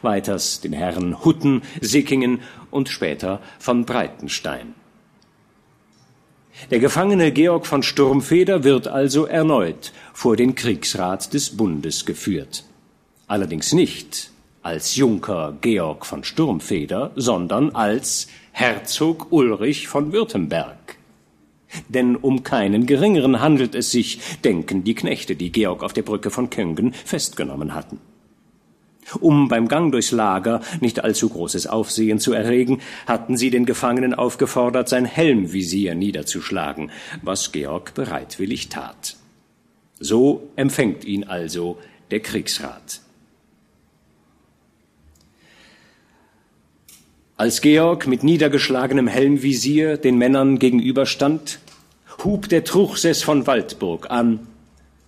Weiters 0.00 0.60
den 0.60 0.72
Herren 0.72 1.24
Hutten, 1.24 1.62
Sickingen 1.80 2.40
und 2.70 2.88
später 2.88 3.40
von 3.58 3.84
Breitenstein. 3.84 4.74
Der 6.70 6.78
Gefangene 6.78 7.32
Georg 7.32 7.66
von 7.66 7.82
Sturmfeder 7.82 8.64
wird 8.64 8.88
also 8.88 9.26
erneut 9.26 9.92
vor 10.12 10.36
den 10.36 10.54
Kriegsrat 10.54 11.32
des 11.34 11.56
Bundes 11.56 12.04
geführt. 12.04 12.64
Allerdings 13.26 13.72
nicht 13.72 14.30
als 14.62 14.96
Junker 14.96 15.56
Georg 15.60 16.06
von 16.06 16.22
Sturmfeder, 16.22 17.10
sondern 17.16 17.74
als 17.74 18.28
Herzog 18.52 19.32
Ulrich 19.32 19.88
von 19.88 20.12
Württemberg. 20.12 20.96
Denn 21.88 22.16
um 22.16 22.42
keinen 22.42 22.86
geringeren 22.86 23.40
handelt 23.40 23.74
es 23.74 23.90
sich, 23.90 24.20
denken 24.44 24.84
die 24.84 24.94
Knechte, 24.94 25.34
die 25.34 25.50
Georg 25.50 25.82
auf 25.82 25.94
der 25.94 26.02
Brücke 26.02 26.30
von 26.30 26.50
Köngen 26.50 26.92
festgenommen 26.92 27.74
hatten. 27.74 27.98
Um 29.20 29.48
beim 29.48 29.68
Gang 29.68 29.92
durchs 29.92 30.10
Lager 30.10 30.60
nicht 30.80 31.02
allzu 31.04 31.28
großes 31.28 31.66
Aufsehen 31.66 32.18
zu 32.18 32.32
erregen, 32.32 32.80
hatten 33.06 33.36
sie 33.36 33.50
den 33.50 33.66
Gefangenen 33.66 34.14
aufgefordert, 34.14 34.88
sein 34.88 35.04
Helmvisier 35.04 35.94
niederzuschlagen, 35.94 36.90
was 37.22 37.52
Georg 37.52 37.94
bereitwillig 37.94 38.68
tat. 38.68 39.16
So 39.98 40.48
empfängt 40.56 41.04
ihn 41.04 41.24
also 41.24 41.78
der 42.10 42.20
Kriegsrat. 42.20 43.00
Als 47.36 47.60
Georg 47.60 48.06
mit 48.06 48.22
niedergeschlagenem 48.22 49.08
Helmvisier 49.08 49.96
den 49.96 50.16
Männern 50.16 50.58
gegenüberstand, 50.58 51.58
hub 52.24 52.48
der 52.48 52.62
Truchsess 52.62 53.22
von 53.22 53.46
Waldburg 53.46 54.10
an 54.10 54.46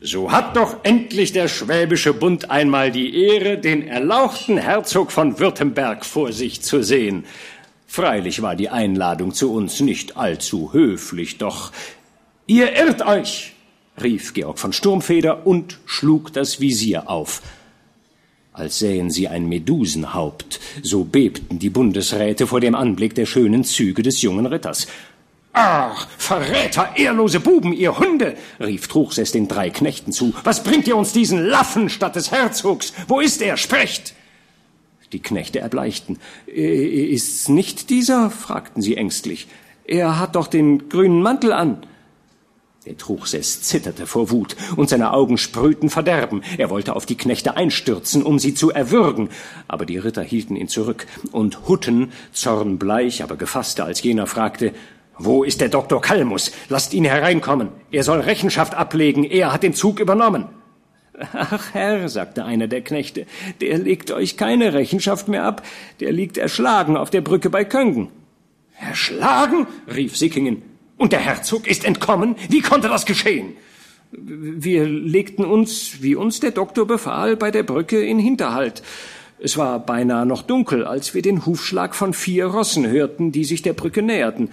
so 0.04 0.30
hat 0.30 0.54
doch 0.54 0.76
endlich 0.82 1.32
der 1.32 1.48
Schwäbische 1.48 2.12
Bund 2.12 2.50
einmal 2.50 2.92
die 2.92 3.24
Ehre, 3.24 3.56
den 3.56 3.88
erlauchten 3.88 4.58
Herzog 4.58 5.10
von 5.10 5.38
Württemberg 5.38 6.04
vor 6.04 6.30
sich 6.32 6.60
zu 6.60 6.82
sehen. 6.82 7.24
Freilich 7.86 8.42
war 8.42 8.54
die 8.54 8.68
Einladung 8.68 9.32
zu 9.32 9.50
uns 9.52 9.80
nicht 9.80 10.18
allzu 10.18 10.74
höflich, 10.74 11.38
doch 11.38 11.72
Ihr 12.46 12.76
irrt 12.76 13.00
euch, 13.06 13.54
rief 14.02 14.34
Georg 14.34 14.58
von 14.58 14.74
Sturmfeder 14.74 15.46
und 15.46 15.78
schlug 15.86 16.34
das 16.34 16.60
Visier 16.60 17.08
auf. 17.08 17.40
Als 18.52 18.80
sähen 18.80 19.10
sie 19.10 19.28
ein 19.28 19.48
Medusenhaupt, 19.48 20.60
so 20.82 21.04
bebten 21.04 21.58
die 21.58 21.70
Bundesräte 21.70 22.46
vor 22.46 22.60
dem 22.60 22.74
Anblick 22.74 23.14
der 23.14 23.24
schönen 23.24 23.64
Züge 23.64 24.02
des 24.02 24.20
jungen 24.20 24.44
Ritters. 24.44 24.86
Ach, 25.56 26.08
Verräter, 26.18 26.96
ehrlose 26.96 27.38
Buben, 27.38 27.72
ihr 27.72 27.96
Hunde, 27.96 28.36
rief 28.58 28.88
Truchsess 28.88 29.30
den 29.30 29.46
drei 29.46 29.70
Knechten 29.70 30.10
zu. 30.10 30.34
Was 30.42 30.64
bringt 30.64 30.88
ihr 30.88 30.96
uns 30.96 31.12
diesen 31.12 31.38
Laffen 31.46 31.88
statt 31.88 32.16
des 32.16 32.32
Herzogs? 32.32 32.92
Wo 33.06 33.20
ist 33.20 33.40
er? 33.40 33.56
Sprecht! 33.56 34.14
Die 35.12 35.22
Knechte 35.22 35.60
erbleichten. 35.60 36.18
Ist's 36.46 37.48
nicht 37.48 37.88
dieser? 37.88 38.30
fragten 38.30 38.82
sie 38.82 38.96
ängstlich. 38.96 39.46
Er 39.84 40.18
hat 40.18 40.34
doch 40.34 40.48
den 40.48 40.88
grünen 40.88 41.22
Mantel 41.22 41.52
an. 41.52 41.86
Der 42.84 42.98
Truchsess 42.98 43.62
zitterte 43.62 44.06
vor 44.06 44.30
Wut, 44.30 44.56
und 44.76 44.90
seine 44.90 45.12
Augen 45.12 45.38
sprühten 45.38 45.88
Verderben. 45.88 46.42
Er 46.58 46.68
wollte 46.68 46.96
auf 46.96 47.06
die 47.06 47.16
Knechte 47.16 47.56
einstürzen, 47.56 48.22
um 48.22 48.38
sie 48.38 48.54
zu 48.54 48.72
erwürgen, 48.72 49.30
aber 49.68 49.86
die 49.86 49.96
Ritter 49.96 50.22
hielten 50.22 50.54
ihn 50.54 50.68
zurück, 50.68 51.06
und 51.32 51.66
Hutten, 51.66 52.12
zornbleich, 52.32 53.22
aber 53.22 53.36
gefasster 53.36 53.86
als 53.86 54.02
jener, 54.02 54.26
fragte 54.26 54.74
wo 55.18 55.44
ist 55.44 55.60
der 55.60 55.68
Doktor 55.68 56.00
Kalmus? 56.00 56.52
Lasst 56.68 56.94
ihn 56.94 57.04
hereinkommen. 57.04 57.68
Er 57.90 58.02
soll 58.02 58.20
Rechenschaft 58.20 58.74
ablegen. 58.74 59.24
Er 59.24 59.52
hat 59.52 59.62
den 59.62 59.74
Zug 59.74 60.00
übernommen. 60.00 60.46
Ach 61.32 61.72
Herr, 61.72 62.08
sagte 62.08 62.44
einer 62.44 62.66
der 62.66 62.82
Knechte, 62.82 63.26
der 63.60 63.78
legt 63.78 64.10
euch 64.10 64.36
keine 64.36 64.72
Rechenschaft 64.72 65.28
mehr 65.28 65.44
ab. 65.44 65.62
Der 66.00 66.10
liegt 66.10 66.36
erschlagen 66.36 66.96
auf 66.96 67.10
der 67.10 67.20
Brücke 67.20 67.50
bei 67.50 67.64
Köngen. 67.64 68.08
Erschlagen? 68.80 69.66
rief 69.94 70.16
Sickingen. 70.16 70.62
Und 70.96 71.12
der 71.12 71.20
Herzog 71.20 71.68
ist 71.68 71.84
entkommen? 71.84 72.34
Wie 72.48 72.60
konnte 72.60 72.88
das 72.88 73.06
geschehen? 73.06 73.54
Wir 74.10 74.86
legten 74.86 75.44
uns, 75.44 76.02
wie 76.02 76.14
uns 76.14 76.40
der 76.40 76.52
Doktor 76.52 76.86
befahl, 76.86 77.36
bei 77.36 77.50
der 77.50 77.62
Brücke 77.62 78.04
in 78.04 78.18
Hinterhalt. 78.18 78.82
Es 79.38 79.58
war 79.58 79.80
beinahe 79.80 80.24
noch 80.24 80.42
dunkel, 80.42 80.84
als 80.84 81.14
wir 81.14 81.22
den 81.22 81.44
Hufschlag 81.46 81.94
von 81.94 82.14
vier 82.14 82.46
Rossen 82.46 82.86
hörten, 82.86 83.32
die 83.32 83.44
sich 83.44 83.62
der 83.62 83.72
Brücke 83.72 84.02
näherten. 84.02 84.50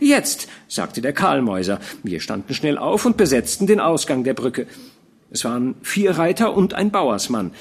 Jetzt, 0.00 0.48
sagte 0.68 1.00
der 1.00 1.12
Karlmäuser. 1.12 1.80
Wir 2.02 2.20
standen 2.20 2.54
schnell 2.54 2.78
auf 2.78 3.04
und 3.04 3.16
besetzten 3.16 3.66
den 3.66 3.80
Ausgang 3.80 4.24
der 4.24 4.34
Brücke. 4.34 4.66
Es 5.30 5.44
waren 5.44 5.74
vier 5.82 6.18
Reiter 6.18 6.54
und 6.54 6.74
ein 6.74 6.90
Bauersmann. 6.90 7.52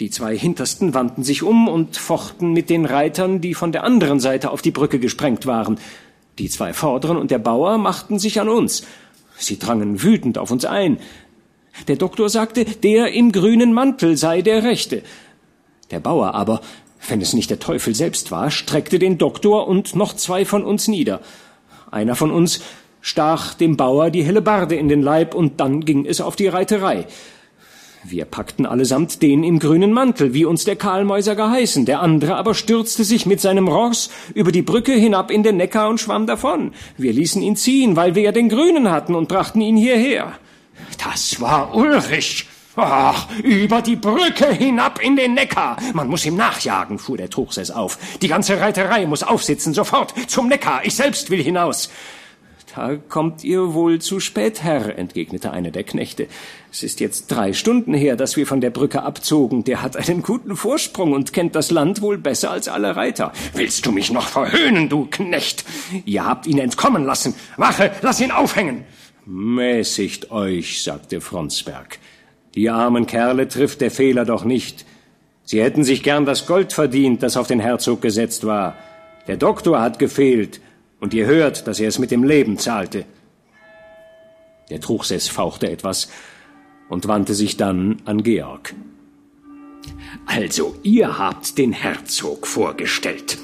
Die 0.00 0.10
zwei 0.10 0.36
Hintersten 0.36 0.94
wandten 0.94 1.22
sich 1.22 1.44
um 1.44 1.68
und 1.68 1.96
fochten 1.96 2.52
mit 2.52 2.68
den 2.68 2.84
Reitern, 2.84 3.40
die 3.40 3.54
von 3.54 3.70
der 3.70 3.84
anderen 3.84 4.18
Seite 4.18 4.50
auf 4.50 4.60
die 4.60 4.72
Brücke 4.72 4.98
gesprengt 4.98 5.46
waren. 5.46 5.78
Die 6.38 6.48
zwei 6.48 6.72
Vorderen 6.72 7.16
und 7.16 7.30
der 7.30 7.38
Bauer 7.38 7.78
machten 7.78 8.18
sich 8.18 8.40
an 8.40 8.48
uns. 8.48 8.82
Sie 9.36 9.58
drangen 9.58 10.02
wütend 10.02 10.38
auf 10.38 10.50
uns 10.50 10.64
ein. 10.64 10.98
Der 11.86 11.96
Doktor 11.96 12.28
sagte, 12.28 12.64
der 12.64 13.12
im 13.12 13.30
grünen 13.30 13.72
Mantel 13.72 14.16
sei 14.16 14.42
der 14.42 14.64
Rechte. 14.64 15.02
Der 15.92 16.00
Bauer 16.00 16.34
aber, 16.34 16.60
wenn 17.08 17.20
es 17.20 17.32
nicht 17.32 17.50
der 17.50 17.60
Teufel 17.60 17.94
selbst 17.94 18.32
war, 18.32 18.50
streckte 18.50 18.98
den 18.98 19.18
Doktor 19.18 19.68
und 19.68 19.94
noch 19.94 20.14
zwei 20.14 20.44
von 20.44 20.64
uns 20.64 20.88
nieder. 20.88 21.20
Einer 21.94 22.16
von 22.16 22.32
uns 22.32 22.60
stach 23.02 23.54
dem 23.54 23.76
Bauer 23.76 24.10
die 24.10 24.24
Hellebarde 24.24 24.74
in 24.74 24.88
den 24.88 25.00
Leib 25.00 25.32
und 25.32 25.60
dann 25.60 25.84
ging 25.84 26.06
es 26.06 26.20
auf 26.20 26.34
die 26.34 26.48
Reiterei. 26.48 27.06
Wir 28.02 28.24
packten 28.24 28.66
allesamt 28.66 29.22
den 29.22 29.44
im 29.44 29.60
grünen 29.60 29.92
Mantel, 29.92 30.34
wie 30.34 30.44
uns 30.44 30.64
der 30.64 30.74
Karlmäuser 30.74 31.36
geheißen, 31.36 31.86
der 31.86 32.00
andere 32.00 32.34
aber 32.34 32.54
stürzte 32.54 33.04
sich 33.04 33.26
mit 33.26 33.40
seinem 33.40 33.68
Ross 33.68 34.10
über 34.34 34.50
die 34.50 34.62
Brücke 34.62 34.92
hinab 34.92 35.30
in 35.30 35.44
den 35.44 35.56
Neckar 35.56 35.88
und 35.88 36.00
schwamm 36.00 36.26
davon. 36.26 36.72
Wir 36.98 37.12
ließen 37.12 37.40
ihn 37.40 37.54
ziehen, 37.54 37.94
weil 37.94 38.16
wir 38.16 38.22
ja 38.22 38.32
den 38.32 38.48
Grünen 38.48 38.90
hatten 38.90 39.14
und 39.14 39.28
brachten 39.28 39.60
ihn 39.60 39.76
hierher. 39.76 40.32
Das 40.98 41.40
war 41.40 41.76
Ulrich. 41.76 42.48
Ach, 42.76 43.28
über 43.42 43.82
die 43.82 43.96
Brücke 43.96 44.52
hinab 44.52 45.00
in 45.00 45.16
den 45.16 45.34
Neckar. 45.34 45.76
Man 45.92 46.08
muss 46.08 46.26
ihm 46.26 46.36
nachjagen, 46.36 46.98
fuhr 46.98 47.16
der 47.16 47.30
Truchsess 47.30 47.70
auf. 47.70 47.98
Die 48.20 48.28
ganze 48.28 48.60
Reiterei 48.60 49.06
muss 49.06 49.22
aufsitzen, 49.22 49.74
sofort, 49.74 50.12
zum 50.28 50.48
Neckar. 50.48 50.84
Ich 50.84 50.96
selbst 50.96 51.30
will 51.30 51.42
hinaus. 51.42 51.90
Da 52.74 52.96
kommt 52.96 53.44
ihr 53.44 53.72
wohl 53.72 54.00
zu 54.00 54.18
spät, 54.18 54.64
Herr, 54.64 54.98
entgegnete 54.98 55.52
einer 55.52 55.70
der 55.70 55.84
Knechte. 55.84 56.26
Es 56.72 56.82
ist 56.82 56.98
jetzt 56.98 57.28
drei 57.28 57.52
Stunden 57.52 57.94
her, 57.94 58.16
dass 58.16 58.36
wir 58.36 58.48
von 58.48 58.60
der 58.60 58.70
Brücke 58.70 59.04
abzogen. 59.04 59.62
Der 59.62 59.80
hat 59.80 59.96
einen 59.96 60.22
guten 60.22 60.56
Vorsprung 60.56 61.12
und 61.12 61.32
kennt 61.32 61.54
das 61.54 61.70
Land 61.70 62.02
wohl 62.02 62.18
besser 62.18 62.50
als 62.50 62.66
alle 62.66 62.96
Reiter. 62.96 63.32
Willst 63.52 63.86
du 63.86 63.92
mich 63.92 64.10
noch 64.10 64.26
verhöhnen, 64.26 64.88
du 64.88 65.06
Knecht? 65.08 65.64
Ihr 66.04 66.26
habt 66.26 66.48
ihn 66.48 66.58
entkommen 66.58 67.04
lassen. 67.04 67.36
Wache, 67.56 67.92
lass 68.02 68.20
ihn 68.20 68.32
aufhängen. 68.32 68.84
Mäßigt 69.24 70.32
euch, 70.32 70.82
sagte 70.82 71.20
Fronsberg. 71.20 72.00
Die 72.54 72.70
armen 72.70 73.06
Kerle 73.06 73.48
trifft 73.48 73.80
der 73.80 73.90
Fehler 73.90 74.24
doch 74.24 74.44
nicht. 74.44 74.86
Sie 75.44 75.62
hätten 75.62 75.84
sich 75.84 76.02
gern 76.02 76.24
das 76.24 76.46
Gold 76.46 76.72
verdient, 76.72 77.22
das 77.22 77.36
auf 77.36 77.46
den 77.46 77.60
Herzog 77.60 78.00
gesetzt 78.00 78.46
war. 78.46 78.76
Der 79.26 79.36
Doktor 79.36 79.80
hat 79.80 79.98
gefehlt, 79.98 80.60
und 81.00 81.12
ihr 81.12 81.26
hört, 81.26 81.66
dass 81.66 81.80
er 81.80 81.88
es 81.88 81.98
mit 81.98 82.10
dem 82.10 82.24
Leben 82.24 82.56
zahlte. 82.56 83.04
Der 84.70 84.80
Truchsess 84.80 85.28
fauchte 85.28 85.70
etwas 85.70 86.08
und 86.88 87.08
wandte 87.08 87.34
sich 87.34 87.56
dann 87.56 88.00
an 88.06 88.22
Georg. 88.22 88.74
Also, 90.24 90.76
ihr 90.82 91.18
habt 91.18 91.58
den 91.58 91.72
Herzog 91.72 92.46
vorgestellt. 92.46 93.36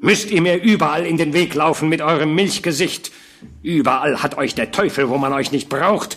Müsst 0.00 0.30
ihr 0.30 0.42
mir 0.42 0.62
überall 0.62 1.06
in 1.06 1.16
den 1.16 1.32
Weg 1.32 1.54
laufen 1.54 1.88
mit 1.88 2.02
eurem 2.02 2.34
Milchgesicht? 2.34 3.10
Überall 3.62 4.22
hat 4.22 4.38
euch 4.38 4.54
der 4.54 4.70
Teufel, 4.70 5.08
wo 5.08 5.18
man 5.18 5.32
euch 5.32 5.50
nicht 5.50 5.68
braucht, 5.68 6.16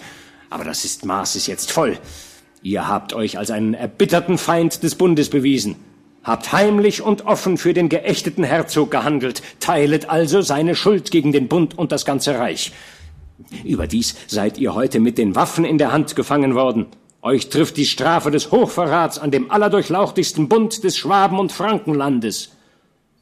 aber 0.50 0.64
das 0.64 0.86
ist 0.86 1.06
Maßes 1.06 1.48
jetzt 1.48 1.72
voll. 1.72 1.98
Ihr 2.64 2.88
habt 2.88 3.14
euch 3.14 3.38
als 3.38 3.52
einen 3.52 3.74
erbitterten 3.74 4.38
Feind 4.38 4.84
des 4.84 4.96
Bundes 4.96 5.30
bewiesen, 5.30 5.76
habt 6.24 6.52
heimlich 6.52 7.02
und 7.02 7.26
offen 7.26 7.58
für 7.58 7.74
den 7.74 7.90
geächteten 7.90 8.44
Herzog 8.44 8.92
gehandelt, 8.92 9.42
teilet 9.60 10.10
also 10.10 10.42
seine 10.42 10.76
Schuld 10.76 11.12
gegen 11.12 11.32
den 11.32 11.48
Bund 11.48 11.78
und 11.78 11.92
das 11.92 12.06
ganze 12.06 12.38
Reich. 12.38 12.72
Überdies 13.64 14.16
seid 14.28 14.58
ihr 14.58 14.74
heute 14.74 15.00
mit 15.00 15.18
den 15.18 15.36
Waffen 15.36 15.64
in 15.66 15.78
der 15.78 15.92
Hand 15.92 16.16
gefangen 16.16 16.56
worden. 16.56 16.88
Euch 17.22 17.50
trifft 17.50 17.78
die 17.78 17.86
Strafe 17.86 18.32
des 18.32 18.52
Hochverrats 18.52 19.20
an 19.20 19.32
dem 19.32 19.52
allerdurchlauchtigsten 19.52 20.50
Bund 20.50 20.84
des 20.84 20.98
Schwaben- 20.98 21.40
und 21.40 21.52
Frankenlandes. 21.52 22.52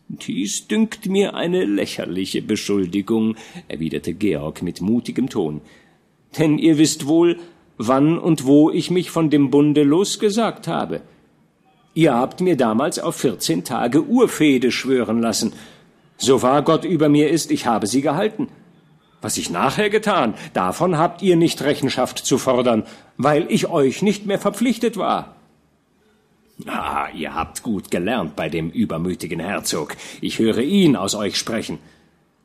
Dies 0.07 0.67
dünkt 0.67 1.07
mir 1.07 1.34
eine 1.34 1.65
lächerliche 1.65 2.41
Beschuldigung, 2.41 3.36
erwiderte 3.67 4.13
Georg 4.13 4.61
mit 4.61 4.80
mutigem 4.82 5.30
Ton. 5.30 5.61
Denn 6.38 6.58
ihr 6.58 6.78
wisst 6.78 7.08
wohl, 7.08 7.40
wann 7.78 8.18
und 8.18 8.46
wo 8.46 8.70
ich 8.70 8.92
mich 8.92 9.12
von 9.12 9.30
dem 9.30 9.50
Bunde 9.50 9.84
losgesagt 9.84 10.68
habe. 10.68 11.02
Ihr 11.94 12.14
habt 12.14 12.42
mir 12.42 12.58
damals 12.58 13.00
auf 13.00 13.16
vierzehn 13.16 13.64
Tage 13.64 14.04
Urfehde 14.04 14.72
schwören 14.72 15.22
lassen. 15.22 15.54
So 16.18 16.42
wahr 16.42 16.62
Gott 16.62 16.86
über 16.86 17.10
mir 17.10 17.30
ist, 17.30 17.52
ich 17.52 17.66
habe 17.66 17.88
sie 17.88 18.02
gehalten. 18.02 18.48
Was 19.22 19.38
ich 19.38 19.50
nachher 19.50 19.90
getan, 19.90 20.36
davon 20.54 20.98
habt 20.98 21.22
ihr 21.22 21.36
nicht 21.36 21.62
Rechenschaft 21.62 22.20
zu 22.20 22.38
fordern, 22.38 22.84
weil 23.18 23.46
ich 23.50 23.70
euch 23.70 24.02
nicht 24.02 24.26
mehr 24.26 24.40
verpflichtet 24.40 24.98
war. 24.98 25.36
Ah, 26.68 27.08
ihr 27.14 27.34
habt 27.34 27.64
gut 27.64 27.92
gelernt 27.92 28.36
bei 28.36 28.50
dem 28.50 28.70
übermütigen 28.70 29.40
Herzog. 29.40 29.96
Ich 30.22 30.40
höre 30.40 30.60
ihn 30.60 30.96
aus 30.96 31.16
euch 31.16 31.38
sprechen. 31.38 31.80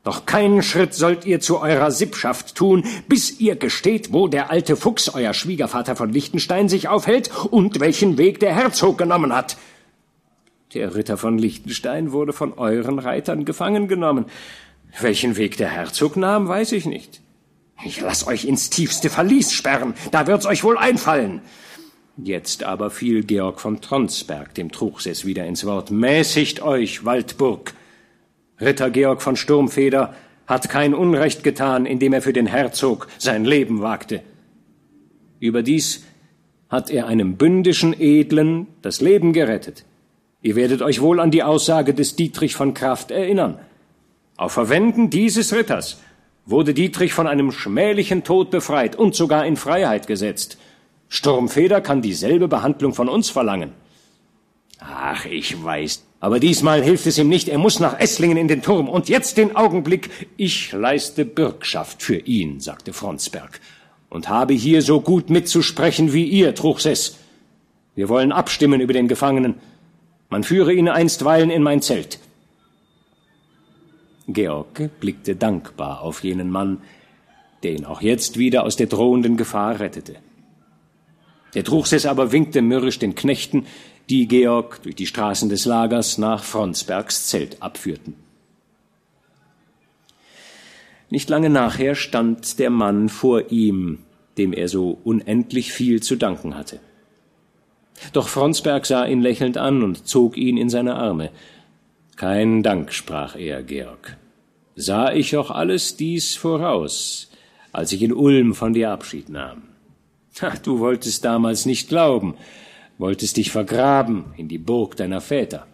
Doch 0.03 0.25
keinen 0.25 0.63
Schritt 0.63 0.95
sollt 0.95 1.25
ihr 1.25 1.39
zu 1.41 1.59
eurer 1.59 1.91
Sippschaft 1.91 2.55
tun, 2.55 2.83
bis 3.07 3.39
ihr 3.39 3.55
gesteht, 3.55 4.11
wo 4.11 4.27
der 4.27 4.49
alte 4.49 4.75
Fuchs, 4.75 5.09
euer 5.09 5.33
Schwiegervater 5.33 5.95
von 5.95 6.11
Liechtenstein, 6.11 6.69
sich 6.69 6.87
aufhält 6.87 7.29
und 7.51 7.79
welchen 7.79 8.17
Weg 8.17 8.39
der 8.39 8.55
Herzog 8.55 8.97
genommen 8.97 9.33
hat. 9.33 9.57
Der 10.73 10.95
Ritter 10.95 11.17
von 11.17 11.37
Liechtenstein 11.37 12.11
wurde 12.11 12.33
von 12.33 12.53
euren 12.53 12.97
Reitern 12.97 13.45
gefangen 13.45 13.87
genommen. 13.87 14.25
Welchen 14.99 15.37
Weg 15.37 15.57
der 15.57 15.69
Herzog 15.69 16.17
nahm, 16.17 16.47
weiß 16.47 16.71
ich 16.71 16.85
nicht. 16.85 17.21
Ich 17.83 18.01
lass 18.01 18.25
euch 18.25 18.45
ins 18.45 18.69
tiefste 18.69 19.09
Verlies 19.09 19.53
sperren, 19.53 19.93
da 20.11 20.25
wird's 20.27 20.45
euch 20.45 20.63
wohl 20.63 20.77
einfallen. 20.77 21.41
Jetzt 22.17 22.63
aber 22.63 22.89
fiel 22.89 23.23
Georg 23.23 23.59
von 23.59 23.81
Tronsberg 23.81 24.53
dem 24.55 24.71
Truchsess 24.71 25.25
wieder 25.25 25.45
ins 25.45 25.65
Wort. 25.65 25.91
Mäßigt 25.91 26.61
euch, 26.61 27.05
Waldburg! 27.05 27.73
Ritter 28.61 28.91
Georg 28.91 29.21
von 29.21 29.35
Sturmfeder 29.35 30.13
hat 30.47 30.69
kein 30.69 30.93
Unrecht 30.93 31.43
getan, 31.43 31.85
indem 31.85 32.13
er 32.13 32.21
für 32.21 32.33
den 32.33 32.45
Herzog 32.45 33.07
sein 33.17 33.45
Leben 33.45 33.81
wagte. 33.81 34.21
Überdies 35.39 36.03
hat 36.69 36.89
er 36.89 37.07
einem 37.07 37.35
bündischen 37.35 37.99
Edlen 37.99 38.67
das 38.81 39.01
Leben 39.01 39.33
gerettet. 39.33 39.83
Ihr 40.41 40.55
werdet 40.55 40.81
euch 40.81 41.01
wohl 41.01 41.19
an 41.19 41.31
die 41.31 41.43
Aussage 41.43 41.93
des 41.93 42.15
Dietrich 42.15 42.55
von 42.55 42.73
Kraft 42.73 43.11
erinnern. 43.11 43.59
Auf 44.37 44.53
Verwenden 44.53 45.09
dieses 45.09 45.53
Ritters 45.53 46.01
wurde 46.45 46.73
Dietrich 46.73 47.13
von 47.13 47.27
einem 47.27 47.51
schmählichen 47.51 48.23
Tod 48.23 48.49
befreit 48.49 48.95
und 48.95 49.15
sogar 49.15 49.45
in 49.45 49.55
Freiheit 49.55 50.07
gesetzt. 50.07 50.57
Sturmfeder 51.09 51.81
kann 51.81 52.01
dieselbe 52.01 52.47
Behandlung 52.47 52.93
von 52.93 53.09
uns 53.09 53.29
verlangen. 53.29 53.71
Ach, 54.79 55.25
ich 55.25 55.63
weiß. 55.63 56.03
Aber 56.21 56.39
diesmal 56.39 56.83
hilft 56.83 57.07
es 57.07 57.17
ihm 57.17 57.27
nicht. 57.27 57.49
Er 57.49 57.57
muss 57.57 57.79
nach 57.79 57.99
Esslingen 57.99 58.37
in 58.37 58.47
den 58.47 58.61
Turm. 58.61 58.87
Und 58.87 59.09
jetzt 59.09 59.37
den 59.37 59.55
Augenblick. 59.55 60.11
Ich 60.37 60.71
leiste 60.71 61.25
Bürgschaft 61.25 62.03
für 62.03 62.17
ihn, 62.17 62.59
sagte 62.59 62.93
Fronsberg, 62.93 63.59
und 64.09 64.29
habe 64.29 64.53
hier 64.53 64.83
so 64.83 65.01
gut 65.01 65.31
mitzusprechen 65.31 66.13
wie 66.13 66.25
ihr, 66.25 66.53
Truchsess. 66.53 67.17
Wir 67.95 68.07
wollen 68.07 68.31
abstimmen 68.31 68.81
über 68.81 68.93
den 68.93 69.07
Gefangenen. 69.07 69.55
Man 70.29 70.43
führe 70.43 70.73
ihn 70.73 70.87
einstweilen 70.87 71.49
in 71.49 71.63
mein 71.63 71.81
Zelt. 71.81 72.19
Georg 74.27 74.91
blickte 74.99 75.35
dankbar 75.35 76.01
auf 76.01 76.23
jenen 76.23 76.51
Mann, 76.51 76.81
der 77.63 77.73
ihn 77.73 77.85
auch 77.85 78.01
jetzt 78.01 78.37
wieder 78.37 78.63
aus 78.63 78.75
der 78.75 78.87
drohenden 78.87 79.37
Gefahr 79.37 79.79
rettete. 79.79 80.17
Der 81.55 81.63
Truchsess 81.63 82.05
aber 82.05 82.31
winkte 82.31 82.61
mürrisch 82.61 82.99
den 82.99 83.15
Knechten, 83.15 83.65
die 84.11 84.27
Georg 84.27 84.83
durch 84.83 84.95
die 84.95 85.07
Straßen 85.07 85.47
des 85.47 85.63
Lagers 85.63 86.17
nach 86.17 86.43
Fronsbergs 86.43 87.27
Zelt 87.27 87.61
abführten. 87.61 88.15
Nicht 91.09 91.29
lange 91.29 91.49
nachher 91.49 91.95
stand 91.95 92.59
der 92.59 92.71
Mann 92.71 93.07
vor 93.07 93.51
ihm, 93.51 93.99
dem 94.37 94.51
er 94.51 94.67
so 94.67 94.99
unendlich 95.05 95.71
viel 95.71 96.03
zu 96.03 96.17
danken 96.17 96.57
hatte. 96.57 96.81
Doch 98.11 98.27
Fronsberg 98.27 98.85
sah 98.85 99.05
ihn 99.05 99.21
lächelnd 99.21 99.57
an 99.57 99.81
und 99.81 100.05
zog 100.05 100.35
ihn 100.35 100.57
in 100.57 100.69
seine 100.69 100.95
Arme. 100.95 101.29
Kein 102.17 102.63
Dank, 102.63 102.91
sprach 102.91 103.37
er, 103.37 103.63
Georg. 103.63 104.17
Sah 104.75 105.13
ich 105.13 105.37
auch 105.37 105.51
alles 105.51 105.95
dies 105.95 106.35
voraus, 106.35 107.31
als 107.71 107.93
ich 107.93 108.01
in 108.01 108.11
Ulm 108.11 108.55
von 108.55 108.73
dir 108.73 108.91
Abschied 108.91 109.29
nahm. 109.29 109.61
Ach, 110.41 110.57
du 110.57 110.79
wolltest 110.79 111.23
damals 111.23 111.65
nicht 111.65 111.87
glauben, 111.87 112.35
wolltest 113.01 113.37
dich 113.37 113.51
vergraben 113.51 114.25
in 114.37 114.47
die 114.47 114.59
Burg 114.59 114.95
deiner 114.95 115.21
Väter. 115.21 115.65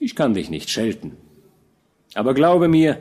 Ich 0.00 0.16
kann 0.16 0.34
dich 0.34 0.50
nicht 0.50 0.68
schelten. 0.68 1.16
Aber 2.14 2.34
glaube 2.34 2.66
mir, 2.66 2.98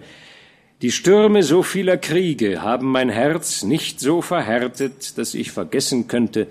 die 0.84 0.92
Stürme 0.92 1.42
so 1.42 1.64
vieler 1.64 1.98
Kriege 1.98 2.62
haben 2.62 2.92
mein 2.92 3.10
Herz 3.10 3.64
nicht 3.64 4.00
so 4.00 4.22
verhärtet, 4.22 5.18
dass 5.18 5.34
ich 5.34 5.52
vergessen 5.52 6.08
könnte, 6.08 6.48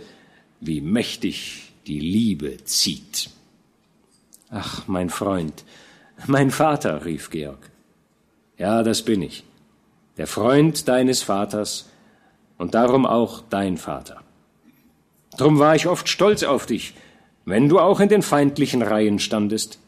wie 0.60 0.80
mächtig 0.80 1.72
die 1.86 2.00
Liebe 2.00 2.64
zieht. 2.64 3.30
Ach, 4.50 4.88
mein 4.88 5.08
Freund, 5.08 5.64
mein 6.26 6.50
Vater, 6.50 7.04
rief 7.04 7.30
Georg. 7.30 7.70
Ja, 8.56 8.82
das 8.82 9.02
bin 9.02 9.22
ich, 9.22 9.44
der 10.16 10.26
Freund 10.26 10.88
deines 10.88 11.22
Vaters 11.22 11.88
und 12.56 12.74
darum 12.74 13.06
auch 13.06 13.40
dein 13.48 13.76
Vater. 13.76 14.24
Drum 15.38 15.60
war 15.60 15.76
ich 15.76 15.86
oft 15.86 16.08
stolz 16.08 16.42
auf 16.42 16.66
dich, 16.66 16.94
wenn 17.44 17.68
du 17.68 17.78
auch 17.78 18.00
in 18.00 18.08
den 18.08 18.22
feindlichen 18.22 18.82
Reihen 18.82 19.20
standest. 19.20 19.78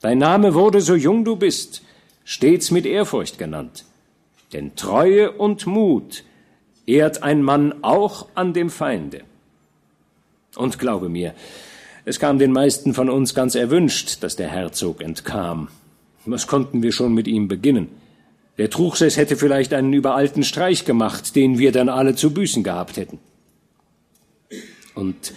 Dein 0.00 0.18
Name 0.18 0.54
wurde, 0.54 0.80
so 0.80 0.94
jung 0.94 1.24
du 1.24 1.34
bist, 1.34 1.82
stets 2.24 2.70
mit 2.70 2.86
Ehrfurcht 2.86 3.38
genannt. 3.38 3.84
Denn 4.52 4.76
Treue 4.76 5.32
und 5.32 5.66
Mut 5.66 6.22
ehrt 6.86 7.24
ein 7.24 7.42
Mann 7.42 7.74
auch 7.82 8.28
an 8.36 8.52
dem 8.52 8.70
Feinde. 8.70 9.22
Und 10.54 10.78
glaube 10.78 11.08
mir, 11.08 11.34
es 12.04 12.20
kam 12.20 12.38
den 12.38 12.52
meisten 12.52 12.94
von 12.94 13.10
uns 13.10 13.34
ganz 13.34 13.56
erwünscht, 13.56 14.22
dass 14.22 14.36
der 14.36 14.48
Herzog 14.48 15.02
entkam. 15.02 15.68
Was 16.24 16.46
konnten 16.46 16.82
wir 16.82 16.92
schon 16.92 17.14
mit 17.14 17.26
ihm 17.26 17.48
beginnen? 17.48 17.88
Der 18.58 18.70
Truchsess 18.70 19.16
hätte 19.16 19.36
vielleicht 19.36 19.74
einen 19.74 19.92
überalten 19.92 20.44
Streich 20.44 20.84
gemacht, 20.84 21.34
den 21.34 21.58
wir 21.58 21.72
dann 21.72 21.88
alle 21.88 22.14
zu 22.14 22.32
büßen 22.32 22.62
gehabt 22.62 22.96
hätten. 22.96 23.18
Und 24.98 25.32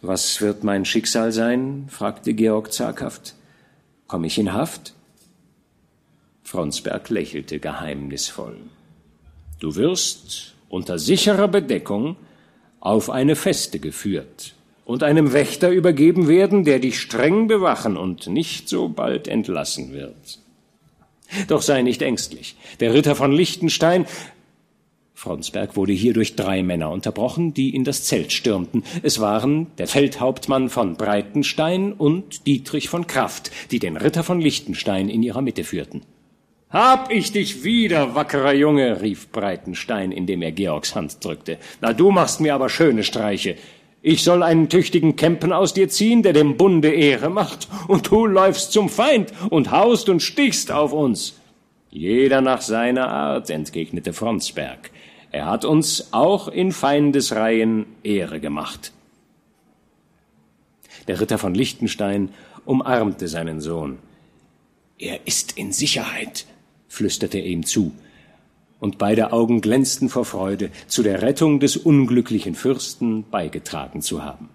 was 0.00 0.40
wird 0.40 0.64
mein 0.64 0.86
Schicksal 0.86 1.30
sein? 1.30 1.86
fragte 1.88 2.32
Georg 2.32 2.72
zaghaft. 2.72 3.34
Komm 4.06 4.24
ich 4.24 4.38
in 4.38 4.54
Haft? 4.54 4.94
Fronsberg 6.42 7.10
lächelte 7.10 7.60
geheimnisvoll. 7.60 8.56
Du 9.60 9.76
wirst 9.76 10.54
unter 10.70 10.98
sicherer 10.98 11.48
Bedeckung 11.48 12.16
auf 12.80 13.10
eine 13.10 13.36
Feste 13.36 13.78
geführt 13.78 14.54
und 14.86 15.02
einem 15.02 15.34
Wächter 15.34 15.70
übergeben 15.70 16.26
werden, 16.26 16.64
der 16.64 16.78
dich 16.78 16.98
streng 16.98 17.48
bewachen 17.48 17.98
und 17.98 18.26
nicht 18.26 18.70
so 18.70 18.88
bald 18.88 19.28
entlassen 19.28 19.92
wird. 19.92 20.38
Doch 21.48 21.62
sei 21.62 21.82
nicht 21.82 22.00
ängstlich. 22.00 22.56
Der 22.80 22.94
Ritter 22.94 23.16
von 23.16 23.32
Liechtenstein 23.32 24.06
Fronsberg 25.22 25.76
wurde 25.76 25.92
hier 25.92 26.14
durch 26.14 26.34
drei 26.34 26.64
Männer 26.64 26.90
unterbrochen, 26.90 27.54
die 27.54 27.76
in 27.76 27.84
das 27.84 28.02
Zelt 28.02 28.32
stürmten. 28.32 28.82
Es 29.04 29.20
waren 29.20 29.68
der 29.78 29.86
Feldhauptmann 29.86 30.68
von 30.68 30.96
Breitenstein 30.96 31.92
und 31.92 32.44
Dietrich 32.48 32.88
von 32.88 33.06
Kraft, 33.06 33.52
die 33.70 33.78
den 33.78 33.96
Ritter 33.96 34.24
von 34.24 34.40
Liechtenstein 34.40 35.08
in 35.08 35.22
ihrer 35.22 35.40
Mitte 35.40 35.62
führten. 35.62 36.02
Hab 36.70 37.12
ich 37.12 37.30
dich 37.30 37.62
wieder, 37.62 38.16
wackerer 38.16 38.52
Junge, 38.52 39.00
rief 39.00 39.30
Breitenstein, 39.30 40.10
indem 40.10 40.42
er 40.42 40.50
Georgs 40.50 40.96
Hand 40.96 41.24
drückte. 41.24 41.58
Na, 41.80 41.92
du 41.92 42.10
machst 42.10 42.40
mir 42.40 42.56
aber 42.56 42.68
schöne 42.68 43.04
Streiche. 43.04 43.54
Ich 44.02 44.24
soll 44.24 44.42
einen 44.42 44.68
tüchtigen 44.68 45.14
Kämpen 45.14 45.52
aus 45.52 45.72
dir 45.72 45.88
ziehen, 45.88 46.24
der 46.24 46.32
dem 46.32 46.56
Bunde 46.56 46.90
Ehre 46.90 47.30
macht, 47.30 47.68
und 47.86 48.10
du 48.10 48.26
läufst 48.26 48.72
zum 48.72 48.88
Feind 48.88 49.32
und 49.50 49.70
haust 49.70 50.08
und 50.08 50.20
stichst 50.20 50.72
auf 50.72 50.92
uns. 50.92 51.38
Jeder 51.90 52.40
nach 52.40 52.62
seiner 52.62 53.08
Art, 53.08 53.50
entgegnete 53.50 54.12
Fronsberg. 54.14 54.90
Er 55.32 55.46
hat 55.46 55.64
uns 55.64 56.12
auch 56.12 56.48
in 56.48 56.72
Feindesreihen 56.72 57.86
Ehre 58.02 58.38
gemacht. 58.38 58.92
Der 61.08 61.20
Ritter 61.20 61.38
von 61.38 61.54
Liechtenstein 61.54 62.28
umarmte 62.66 63.26
seinen 63.28 63.60
Sohn. 63.60 63.98
Er 64.98 65.26
ist 65.26 65.56
in 65.56 65.72
Sicherheit, 65.72 66.46
flüsterte 66.86 67.38
er 67.38 67.46
ihm 67.46 67.64
zu, 67.64 67.92
und 68.78 68.98
beide 68.98 69.32
Augen 69.32 69.62
glänzten 69.62 70.10
vor 70.10 70.26
Freude, 70.26 70.70
zu 70.86 71.02
der 71.02 71.22
Rettung 71.22 71.60
des 71.60 71.76
unglücklichen 71.76 72.54
Fürsten 72.54 73.24
beigetragen 73.30 74.02
zu 74.02 74.22
haben. 74.22 74.50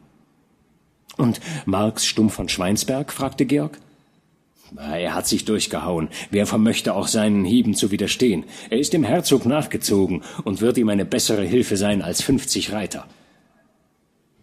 Und 1.17 1.41
Marx 1.65 2.05
Stumm 2.05 2.29
von 2.29 2.49
Schweinsberg? 2.49 3.11
fragte 3.11 3.45
Georg. 3.45 3.79
Er 4.75 5.15
hat 5.15 5.27
sich 5.27 5.45
durchgehauen. 5.45 6.09
Wer 6.29 6.45
vermöchte 6.45 6.93
auch 6.93 7.07
seinen 7.07 7.45
Hieben 7.45 7.73
zu 7.73 7.91
widerstehen? 7.91 8.43
Er 8.69 8.79
ist 8.79 8.91
dem 8.91 9.03
Herzog 9.03 9.45
nachgezogen 9.45 10.23
und 10.43 10.59
wird 10.59 10.77
ihm 10.77 10.89
eine 10.89 11.05
bessere 11.05 11.43
Hilfe 11.43 11.77
sein 11.77 12.01
als 12.01 12.21
fünfzig 12.21 12.73
Reiter. 12.73 13.07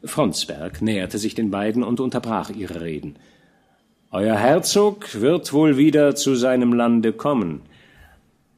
Fronsberg 0.03 0.83
näherte 0.83 1.19
sich 1.19 1.35
den 1.35 1.51
beiden 1.51 1.83
und 1.83 2.01
unterbrach 2.01 2.51
ihre 2.51 2.81
Reden. 2.81 3.17
Euer 4.11 4.37
Herzog 4.37 5.21
wird 5.21 5.53
wohl 5.53 5.77
wieder 5.77 6.15
zu 6.15 6.35
seinem 6.37 6.73
Lande 6.73 7.13
kommen. 7.13 7.63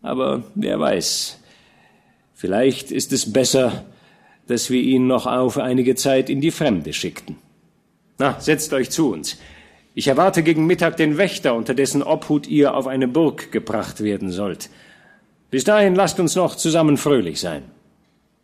Aber 0.03 0.45
wer 0.55 0.79
weiß, 0.79 1.41
vielleicht 2.35 2.93
ist 2.93 3.13
es 3.13 3.33
besser, 3.33 3.85
dass 4.47 4.71
wir 4.71 4.81
ihn 4.81 5.07
noch 5.07 5.27
auf 5.27 5.59
einige 5.59 5.97
Zeit 5.97 6.31
in 6.31 6.41
die 6.41 6.51
Fremde 6.53 6.93
schickten. 6.93 7.37
Na, 8.19 8.39
setzt 8.39 8.73
euch 8.73 8.91
zu 8.91 9.11
uns. 9.11 9.39
Ich 9.99 10.09
erwarte 10.09 10.43
gegen 10.43 10.67
Mittag 10.67 10.99
den 10.99 11.17
Wächter, 11.17 11.55
unter 11.55 11.73
dessen 11.73 12.03
Obhut 12.03 12.47
ihr 12.47 12.75
auf 12.75 12.87
eine 12.87 13.09
Burg 13.09 13.51
gebracht 13.51 14.03
werden 14.03 14.31
sollt. 14.31 14.69
Bis 15.51 15.65
dahin 15.65 15.95
lasst 15.95 16.21
uns 16.21 16.37
noch 16.37 16.55
zusammen 16.55 16.99
fröhlich 16.99 17.41
sein. 17.41 17.63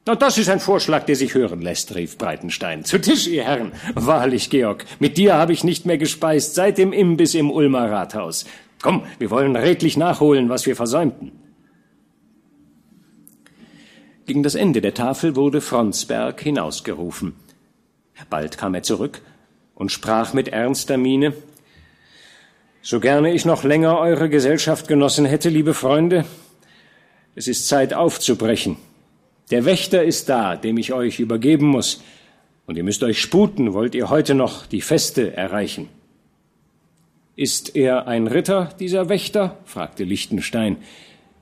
Na, 0.06 0.14
das 0.14 0.38
ist 0.38 0.48
ein 0.48 0.60
Vorschlag, 0.60 1.04
der 1.04 1.14
sich 1.14 1.34
hören 1.34 1.60
lässt, 1.60 1.94
rief 1.94 2.16
Breitenstein. 2.16 2.86
Zu 2.86 2.98
Tisch, 2.98 3.26
ihr 3.26 3.44
Herren. 3.44 3.72
Wahrlich, 3.94 4.48
Georg, 4.48 4.86
mit 4.98 5.18
dir 5.18 5.34
habe 5.34 5.52
ich 5.52 5.62
nicht 5.62 5.84
mehr 5.84 5.98
gespeist 5.98 6.54
seit 6.54 6.78
dem 6.78 6.94
Imbiss 6.94 7.34
im 7.34 7.50
Ulmer 7.50 7.90
Rathaus. 7.90 8.46
Komm, 8.80 9.04
wir 9.18 9.30
wollen 9.30 9.54
redlich 9.54 9.98
nachholen, 9.98 10.48
was 10.48 10.64
wir 10.64 10.74
versäumten. 10.74 11.32
Gegen 14.24 14.42
das 14.42 14.54
Ende 14.54 14.80
der 14.80 14.94
Tafel 14.94 15.36
wurde 15.36 15.60
Fronsberg 15.60 16.40
hinausgerufen. 16.40 17.34
Bald 18.30 18.56
kam 18.56 18.74
er 18.74 18.82
zurück 18.82 19.20
und 19.74 19.92
sprach 19.92 20.32
mit 20.32 20.48
ernster 20.48 20.96
Miene 20.96 21.34
So 22.82 23.00
gerne 23.00 23.32
ich 23.32 23.44
noch 23.44 23.64
länger 23.64 23.98
eure 23.98 24.28
Gesellschaft 24.28 24.88
genossen 24.88 25.24
hätte, 25.24 25.48
liebe 25.48 25.74
Freunde, 25.74 26.24
es 27.34 27.48
ist 27.48 27.68
Zeit 27.68 27.94
aufzubrechen. 27.94 28.76
Der 29.50 29.64
Wächter 29.64 30.04
ist 30.04 30.28
da, 30.28 30.56
dem 30.56 30.78
ich 30.78 30.92
euch 30.92 31.20
übergeben 31.20 31.66
muss, 31.66 32.02
und 32.66 32.76
ihr 32.76 32.84
müsst 32.84 33.02
euch 33.02 33.20
sputen, 33.20 33.72
wollt 33.72 33.94
ihr 33.94 34.08
heute 34.08 34.34
noch 34.34 34.66
die 34.66 34.80
Feste 34.80 35.36
erreichen. 35.36 35.88
Ist 37.34 37.74
er 37.74 38.06
ein 38.06 38.26
Ritter, 38.26 38.74
dieser 38.78 39.08
Wächter? 39.08 39.58
fragte 39.64 40.04
Lichtenstein. 40.04 40.76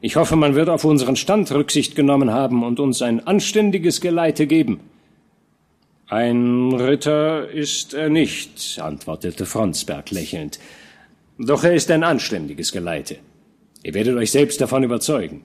Ich 0.01 0.17
hoffe, 0.17 0.37
man 0.37 0.55
wird 0.55 0.69
auf 0.69 0.85
unseren 0.85 1.17
Stand 1.17 1.53
Rücksicht 1.53 1.95
genommen 1.95 2.33
haben 2.33 2.65
und 2.65 2.81
uns 2.81 3.03
ein 3.03 3.27
anständiges 3.27 4.01
Geleite 4.01 4.47
geben. 4.47 4.81
Ein 6.11 6.73
Ritter 6.73 7.49
ist 7.49 7.95
er 7.95 8.09
nicht, 8.09 8.81
antwortete 8.83 9.47
Fronsberg 9.47 10.11
lächelnd. 10.11 10.59
Doch 11.39 11.63
er 11.63 11.73
ist 11.73 11.89
ein 11.93 12.03
anständiges 12.03 12.73
Geleite. 12.73 13.19
Ihr 13.85 13.95
werdet 13.95 14.17
euch 14.17 14.33
selbst 14.33 14.61
davon 14.61 14.83
überzeugen. 14.83 15.43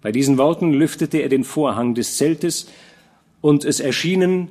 Bei 0.00 0.10
diesen 0.10 0.38
Worten 0.38 0.72
lüftete 0.72 1.18
er 1.18 1.28
den 1.28 1.44
Vorhang 1.44 1.94
des 1.94 2.16
Zeltes, 2.16 2.68
und 3.42 3.66
es 3.66 3.78
erschienen 3.78 4.48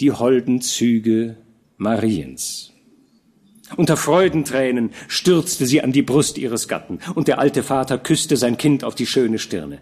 die 0.00 0.10
holden 0.10 0.60
Züge 0.60 1.36
Mariens. 1.76 2.72
Unter 3.76 3.96
Freudentränen 3.96 4.90
stürzte 5.06 5.64
sie 5.64 5.80
an 5.80 5.92
die 5.92 6.02
Brust 6.02 6.38
ihres 6.38 6.66
Gatten, 6.66 6.98
und 7.14 7.28
der 7.28 7.38
alte 7.38 7.62
Vater 7.62 7.98
küsste 7.98 8.36
sein 8.36 8.58
Kind 8.58 8.82
auf 8.82 8.96
die 8.96 9.06
schöne 9.06 9.38
Stirne. 9.38 9.78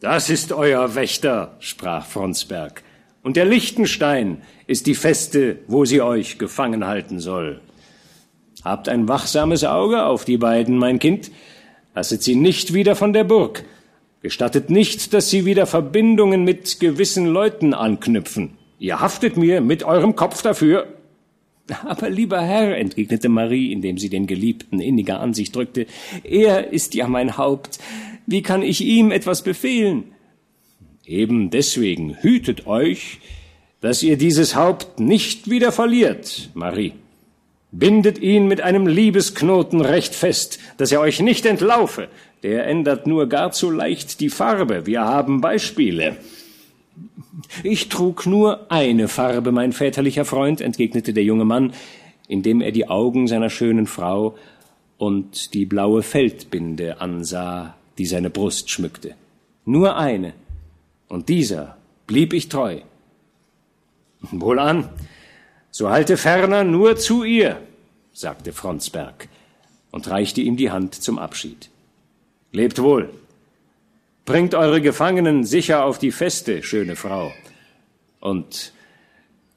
Das 0.00 0.28
ist 0.28 0.50
euer 0.50 0.96
Wächter, 0.96 1.56
sprach 1.60 2.04
Fronsberg, 2.04 2.82
und 3.22 3.36
der 3.36 3.44
Lichtenstein 3.44 4.42
ist 4.66 4.86
die 4.86 4.94
Feste, 4.94 5.58
wo 5.66 5.84
sie 5.84 6.00
euch 6.00 6.38
gefangen 6.38 6.86
halten 6.86 7.20
soll. 7.20 7.60
Habt 8.64 8.88
ein 8.88 9.08
wachsames 9.08 9.64
Auge 9.64 10.04
auf 10.04 10.24
die 10.24 10.38
beiden, 10.38 10.78
mein 10.78 10.98
Kind, 10.98 11.30
lasset 11.94 12.22
sie 12.22 12.36
nicht 12.36 12.74
wieder 12.74 12.96
von 12.96 13.12
der 13.12 13.24
Burg, 13.24 13.64
Gestattet 14.20 14.68
nicht, 14.68 15.14
dass 15.14 15.30
Sie 15.30 15.44
wieder 15.44 15.66
Verbindungen 15.66 16.42
mit 16.42 16.80
gewissen 16.80 17.26
Leuten 17.26 17.72
anknüpfen. 17.72 18.58
Ihr 18.80 19.00
haftet 19.00 19.36
mir 19.36 19.60
mit 19.60 19.84
eurem 19.84 20.16
Kopf 20.16 20.42
dafür. 20.42 20.88
Aber 21.84 22.10
lieber 22.10 22.40
Herr, 22.40 22.76
entgegnete 22.76 23.28
Marie, 23.28 23.72
indem 23.72 23.98
sie 23.98 24.08
den 24.08 24.26
Geliebten 24.26 24.80
inniger 24.80 25.20
an 25.20 25.34
sich 25.34 25.52
drückte, 25.52 25.86
er 26.24 26.72
ist 26.72 26.94
ja 26.94 27.06
mein 27.06 27.36
Haupt. 27.36 27.78
Wie 28.26 28.42
kann 28.42 28.62
ich 28.62 28.80
ihm 28.80 29.12
etwas 29.12 29.42
befehlen? 29.42 30.04
Eben 31.08 31.48
deswegen 31.48 32.18
hütet 32.20 32.66
euch, 32.66 33.18
dass 33.80 34.02
ihr 34.02 34.18
dieses 34.18 34.54
Haupt 34.54 35.00
nicht 35.00 35.48
wieder 35.48 35.72
verliert, 35.72 36.50
Marie. 36.52 36.92
Bindet 37.72 38.18
ihn 38.18 38.46
mit 38.46 38.60
einem 38.60 38.86
Liebesknoten 38.86 39.80
recht 39.80 40.14
fest, 40.14 40.58
dass 40.76 40.92
er 40.92 41.00
euch 41.00 41.20
nicht 41.20 41.46
entlaufe, 41.46 42.08
der 42.42 42.66
ändert 42.66 43.06
nur 43.06 43.26
gar 43.26 43.52
zu 43.52 43.70
leicht 43.70 44.20
die 44.20 44.28
Farbe. 44.28 44.84
Wir 44.84 45.00
haben 45.00 45.40
Beispiele. 45.40 46.18
Ich 47.62 47.88
trug 47.88 48.26
nur 48.26 48.70
eine 48.70 49.08
Farbe, 49.08 49.50
mein 49.50 49.72
väterlicher 49.72 50.26
Freund, 50.26 50.60
entgegnete 50.60 51.14
der 51.14 51.24
junge 51.24 51.46
Mann, 51.46 51.72
indem 52.26 52.60
er 52.60 52.72
die 52.72 52.86
Augen 52.86 53.28
seiner 53.28 53.48
schönen 53.48 53.86
Frau 53.86 54.36
und 54.98 55.54
die 55.54 55.64
blaue 55.64 56.02
Feldbinde 56.02 57.00
ansah, 57.00 57.76
die 57.96 58.06
seine 58.06 58.28
Brust 58.28 58.68
schmückte. 58.68 59.14
Nur 59.64 59.96
eine. 59.96 60.34
Und 61.08 61.28
dieser 61.28 61.76
blieb 62.06 62.32
ich 62.32 62.48
treu. 62.48 62.80
Wohlan, 64.20 64.88
so 65.70 65.90
halte 65.90 66.16
ferner 66.16 66.64
nur 66.64 66.96
zu 66.96 67.24
ihr, 67.24 67.60
sagte 68.12 68.52
Fronsberg 68.52 69.28
und 69.90 70.08
reichte 70.08 70.40
ihm 70.40 70.56
die 70.56 70.70
Hand 70.70 70.94
zum 70.94 71.18
Abschied. 71.18 71.70
Lebt 72.52 72.80
wohl. 72.80 73.10
Bringt 74.24 74.54
eure 74.54 74.82
Gefangenen 74.82 75.44
sicher 75.44 75.84
auf 75.84 75.98
die 75.98 76.12
Feste, 76.12 76.62
schöne 76.62 76.96
Frau, 76.96 77.32
und 78.20 78.72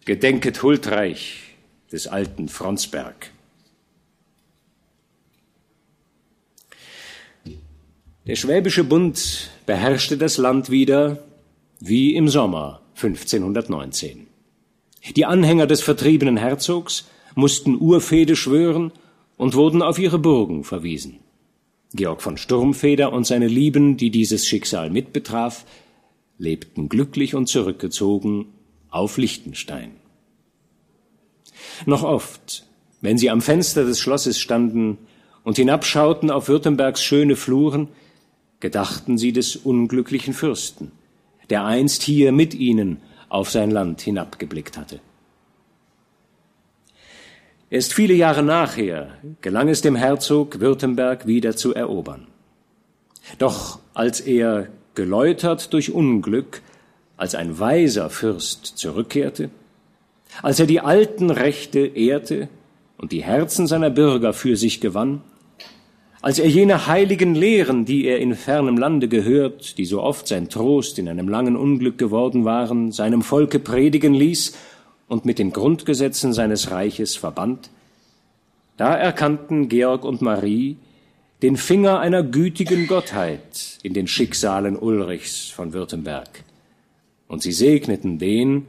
gedenket 0.05 0.63
huldreich 0.63 1.55
des 1.91 2.07
alten 2.07 2.47
Fronsberg. 2.47 3.31
Der 8.27 8.35
Schwäbische 8.35 8.83
Bund 8.83 9.49
beherrschte 9.65 10.17
das 10.17 10.37
Land 10.37 10.69
wieder 10.69 11.17
wie 11.81 12.15
im 12.15 12.29
Sommer 12.29 12.81
1519. 12.95 14.27
Die 15.15 15.25
Anhänger 15.25 15.65
des 15.65 15.81
vertriebenen 15.81 16.37
Herzogs 16.37 17.07
mussten 17.33 17.79
Urfehde 17.79 18.35
schwören 18.35 18.91
und 19.35 19.55
wurden 19.55 19.81
auf 19.81 19.97
ihre 19.97 20.19
Burgen 20.19 20.63
verwiesen. 20.63 21.19
Georg 21.93 22.21
von 22.21 22.37
Sturmfeder 22.37 23.11
und 23.11 23.25
seine 23.25 23.47
Lieben, 23.47 23.97
die 23.97 24.11
dieses 24.11 24.47
Schicksal 24.47 24.91
mitbetraf, 24.91 25.65
lebten 26.37 26.87
glücklich 26.87 27.33
und 27.33 27.47
zurückgezogen 27.47 28.45
auf 28.89 29.17
Liechtenstein. 29.17 29.91
Noch 31.87 32.03
oft, 32.03 32.67
wenn 33.01 33.17
sie 33.17 33.31
am 33.31 33.41
Fenster 33.41 33.85
des 33.85 33.99
Schlosses 33.99 34.39
standen 34.39 34.99
und 35.43 35.57
hinabschauten 35.57 36.29
auf 36.29 36.47
Württembergs 36.47 37.03
schöne 37.03 37.35
Fluren, 37.35 37.87
gedachten 38.59 39.17
sie 39.17 39.33
des 39.33 39.55
unglücklichen 39.55 40.35
Fürsten, 40.35 40.91
der 41.51 41.65
einst 41.65 42.01
hier 42.01 42.31
mit 42.31 42.55
ihnen 42.55 43.01
auf 43.29 43.51
sein 43.51 43.69
Land 43.69 44.01
hinabgeblickt 44.01 44.77
hatte. 44.77 44.99
Erst 47.69 47.93
viele 47.93 48.13
Jahre 48.13 48.43
nachher 48.43 49.17
gelang 49.41 49.69
es 49.69 49.81
dem 49.81 49.95
Herzog, 49.95 50.59
Württemberg 50.59 51.27
wieder 51.27 51.55
zu 51.55 51.73
erobern. 51.73 52.27
Doch 53.37 53.79
als 53.93 54.19
er, 54.19 54.67
geläutert 54.93 55.71
durch 55.71 55.93
Unglück, 55.93 56.61
als 57.15 57.33
ein 57.35 57.59
weiser 57.59 58.09
Fürst 58.09 58.65
zurückkehrte, 58.65 59.49
als 60.41 60.59
er 60.59 60.65
die 60.65 60.81
alten 60.81 61.29
Rechte 61.29 61.79
ehrte 61.79 62.49
und 62.97 63.13
die 63.13 63.23
Herzen 63.23 63.67
seiner 63.67 63.89
Bürger 63.89 64.33
für 64.33 64.57
sich 64.57 64.81
gewann, 64.81 65.21
als 66.21 66.37
er 66.37 66.47
jene 66.47 66.85
heiligen 66.87 67.33
Lehren, 67.33 67.85
die 67.85 68.05
er 68.05 68.19
in 68.19 68.35
fernem 68.35 68.77
Lande 68.77 69.07
gehört, 69.07 69.77
die 69.77 69.85
so 69.85 70.01
oft 70.01 70.27
sein 70.27 70.49
Trost 70.49 70.99
in 70.99 71.09
einem 71.09 71.27
langen 71.27 71.55
Unglück 71.55 71.97
geworden 71.97 72.45
waren, 72.45 72.91
seinem 72.91 73.23
Volke 73.23 73.57
predigen 73.59 74.13
ließ 74.13 74.55
und 75.07 75.25
mit 75.25 75.39
den 75.39 75.51
Grundgesetzen 75.51 76.33
seines 76.33 76.69
Reiches 76.69 77.15
verband, 77.15 77.71
da 78.77 78.95
erkannten 78.95 79.67
Georg 79.67 80.05
und 80.05 80.21
Marie 80.21 80.77
den 81.41 81.57
Finger 81.57 81.99
einer 81.99 82.21
gütigen 82.21 82.85
Gottheit 82.85 83.79
in 83.81 83.93
den 83.93 84.07
Schicksalen 84.07 84.77
Ulrichs 84.77 85.49
von 85.49 85.73
Württemberg. 85.73 86.43
Und 87.27 87.41
sie 87.41 87.51
segneten 87.51 88.19
den, 88.19 88.67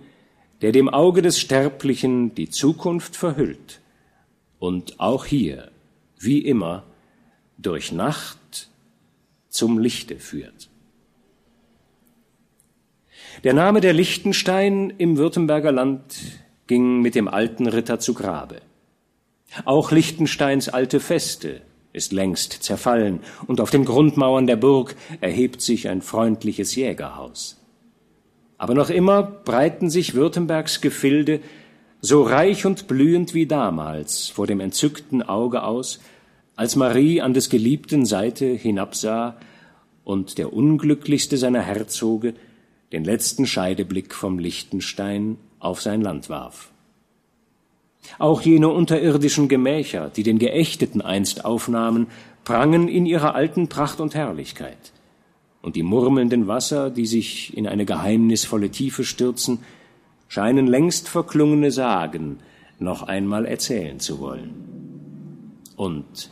der 0.62 0.72
dem 0.72 0.88
Auge 0.88 1.20
des 1.20 1.38
Sterblichen 1.38 2.34
die 2.34 2.48
Zukunft 2.48 3.14
verhüllt 3.14 3.80
und 4.59 5.00
auch 5.00 5.26
hier, 5.26 5.70
wie 6.18 6.38
immer, 6.38 6.84
durch 7.63 7.93
Nacht 7.93 8.69
zum 9.49 9.79
Lichte 9.79 10.19
führt. 10.19 10.69
Der 13.45 13.55
Name 13.55 13.81
der 13.81 13.93
Lichtenstein 13.93 14.93
im 14.99 15.17
Württemberger 15.17 15.73
Land 15.73 16.03
ging 16.67 17.01
mit 17.01 17.15
dem 17.15 17.29
alten 17.29 17.67
Ritter 17.67 17.99
zu 17.99 18.15
Grabe. 18.15 18.61
Auch 19.65 19.91
Lichtensteins 19.91 20.69
alte 20.69 21.01
Feste 21.01 21.63
ist 21.93 22.13
längst 22.13 22.63
zerfallen, 22.63 23.21
und 23.47 23.61
auf 23.61 23.71
den 23.71 23.85
Grundmauern 23.85 24.47
der 24.47 24.57
Burg 24.57 24.97
erhebt 25.21 25.61
sich 25.61 25.89
ein 25.89 26.01
freundliches 26.01 26.75
Jägerhaus. 26.75 27.61
Aber 28.57 28.75
noch 28.75 28.91
immer 28.91 29.23
breiten 29.23 29.91
sich 29.91 30.15
Württembergs 30.15 30.81
Gefilde 30.81 31.41
so 32.01 32.23
reich 32.23 32.67
und 32.67 32.89
blühend 32.89 33.35
wie 33.35 33.47
damals 33.47 34.29
vor 34.29 34.47
dem 34.47 34.61
entzückten 34.61 35.23
Auge 35.23 35.63
aus, 35.63 36.01
als 36.57 36.76
Marie 36.76 37.20
an 37.20 37.34
des 37.34 37.48
Geliebten 37.48 38.05
Seite 38.05 38.46
hinabsah 38.46 39.36
und 40.05 40.38
der 40.38 40.53
unglücklichste 40.53 41.36
seiner 41.36 41.62
Herzoge 41.62 42.34
den 42.92 43.05
letzten 43.05 43.46
Scheideblick 43.46 44.14
vom 44.14 44.38
Liechtenstein 44.38 45.38
auf 45.59 45.80
sein 45.80 46.03
Land 46.03 46.28
warf. 46.28 46.70
Auch 48.18 48.42
jene 48.42 48.68
unterirdischen 48.68 49.48
Gemächer, 49.48 50.11
die 50.11 50.22
den 50.24 50.38
Geächteten 50.38 51.00
einst 51.00 51.44
aufnahmen, 51.44 52.09
prangen 52.44 52.88
in 52.88 53.07
ihrer 53.07 53.34
alten 53.34 53.68
Pracht 53.68 54.00
und 54.00 54.14
Herrlichkeit. 54.14 54.92
Und 55.62 55.76
die 55.76 55.84
murmelnden 55.84 56.48
Wasser, 56.48 56.90
die 56.90 57.07
sich 57.07 57.57
in 57.57 57.68
eine 57.68 57.86
geheimnisvolle 57.86 58.70
Tiefe 58.70 59.05
stürzen, 59.05 59.61
scheinen 60.28 60.66
längst 60.66 61.09
verklungene 61.09 61.70
Sagen 61.70 62.38
noch 62.80 63.05
einmal 63.05 63.46
erzählen 63.46 64.00
zu 64.00 64.18
wollen. 64.18 65.62
Und 65.76 66.30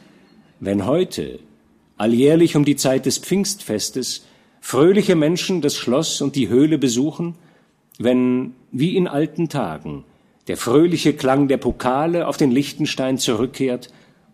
wenn 0.61 0.87
heute, 0.87 1.41
alljährlich 1.97 2.55
um 2.55 2.65
die 2.65 2.77
Zeit 2.77 3.07
des 3.07 3.19
Pfingstfestes, 3.19 4.27
fröhliche 4.61 5.17
Menschen 5.17 5.63
das 5.63 5.77
Schloss 5.77 6.21
und 6.21 6.37
die 6.37 6.49
Höhle 6.49 6.79
besuchen, 6.79 7.35
wenn, 7.99 8.55
wie 8.71 8.97
in 8.97 9.09
alten 9.09 9.49
Tagen, 9.49 10.05
der 10.47 10.57
fröhliche 10.57 11.15
Klang 11.15 11.49
der 11.49 11.57
Pokale 11.57 12.27
auf 12.27 12.37
den 12.37 12.51
Lichtenstein 12.51 13.19
zurückkehrt 13.19 13.89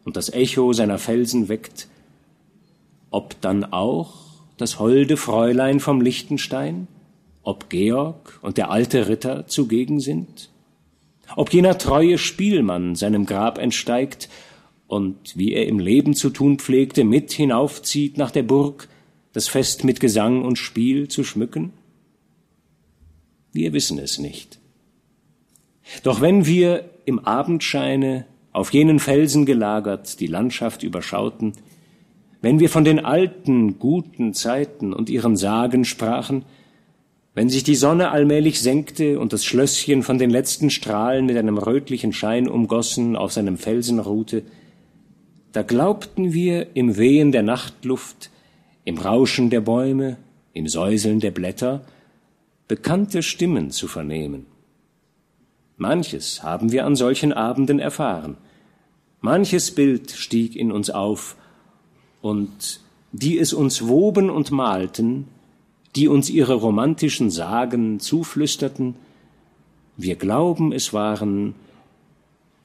und 0.04 0.16
das 0.16 0.32
Echo 0.32 0.72
seiner 0.72 0.98
Felsen 0.98 1.48
weckt, 1.48 1.88
ob 3.10 3.40
dann 3.40 3.64
auch 3.64 4.14
das 4.56 4.78
holde 4.78 5.16
Fräulein 5.16 5.80
vom 5.80 6.00
Lichtenstein, 6.00 6.88
ob 7.42 7.68
Georg 7.70 8.38
und 8.42 8.56
der 8.56 8.70
alte 8.70 9.08
Ritter 9.08 9.46
zugegen 9.46 10.00
sind, 10.00 10.50
ob 11.36 11.52
jener 11.52 11.78
treue 11.78 12.18
Spielmann 12.18 12.94
seinem 12.94 13.26
Grab 13.26 13.58
entsteigt 13.58 14.28
und, 14.86 15.36
wie 15.36 15.52
er 15.52 15.66
im 15.66 15.78
Leben 15.78 16.14
zu 16.14 16.30
tun 16.30 16.58
pflegte, 16.58 17.04
mit 17.04 17.32
hinaufzieht 17.32 18.18
nach 18.18 18.30
der 18.30 18.42
Burg, 18.42 18.88
das 19.32 19.48
Fest 19.48 19.84
mit 19.84 20.00
Gesang 20.00 20.44
und 20.44 20.56
Spiel 20.56 21.08
zu 21.08 21.24
schmücken? 21.24 21.72
Wir 23.52 23.72
wissen 23.72 23.98
es 23.98 24.18
nicht. 24.18 24.58
Doch 26.02 26.20
wenn 26.20 26.46
wir 26.46 26.90
im 27.04 27.18
Abendscheine 27.18 28.26
auf 28.52 28.72
jenen 28.72 28.98
Felsen 28.98 29.46
gelagert 29.46 30.20
die 30.20 30.26
Landschaft 30.26 30.82
überschauten, 30.82 31.52
wenn 32.40 32.60
wir 32.60 32.68
von 32.68 32.84
den 32.84 33.04
alten, 33.04 33.78
guten 33.78 34.34
Zeiten 34.34 34.92
und 34.92 35.10
ihren 35.10 35.36
Sagen 35.36 35.84
sprachen, 35.84 36.44
wenn 37.34 37.50
sich 37.50 37.64
die 37.64 37.74
Sonne 37.74 38.10
allmählich 38.10 38.60
senkte 38.60 39.18
und 39.18 39.32
das 39.32 39.44
Schlösschen 39.44 40.02
von 40.02 40.18
den 40.18 40.30
letzten 40.30 40.70
Strahlen 40.70 41.26
mit 41.26 41.36
einem 41.36 41.58
rötlichen 41.58 42.12
Schein 42.12 42.48
umgossen 42.48 43.14
auf 43.14 43.32
seinem 43.32 43.58
Felsen 43.58 43.98
ruhte, 43.98 44.42
da 45.56 45.62
glaubten 45.62 46.34
wir 46.34 46.76
im 46.76 46.98
Wehen 46.98 47.32
der 47.32 47.42
Nachtluft, 47.42 48.28
im 48.84 48.98
Rauschen 48.98 49.48
der 49.48 49.62
Bäume, 49.62 50.18
im 50.52 50.68
Säuseln 50.68 51.18
der 51.18 51.30
Blätter, 51.30 51.82
bekannte 52.68 53.22
Stimmen 53.22 53.70
zu 53.70 53.88
vernehmen. 53.88 54.44
Manches 55.78 56.42
haben 56.42 56.72
wir 56.72 56.84
an 56.84 56.94
solchen 56.94 57.32
Abenden 57.32 57.78
erfahren. 57.78 58.36
Manches 59.22 59.74
Bild 59.74 60.10
stieg 60.10 60.56
in 60.56 60.70
uns 60.70 60.90
auf, 60.90 61.36
und 62.20 62.80
die 63.12 63.38
es 63.38 63.54
uns 63.54 63.88
woben 63.88 64.28
und 64.28 64.50
malten, 64.50 65.26
die 65.94 66.06
uns 66.06 66.28
ihre 66.28 66.56
romantischen 66.56 67.30
Sagen 67.30 67.98
zuflüsterten, 67.98 68.94
wir 69.96 70.16
glauben, 70.16 70.72
es 70.72 70.92
waren 70.92 71.54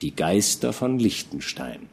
die 0.01 0.13
Geister 0.13 0.73
von 0.73 0.99
Liechtenstein. 0.99 1.87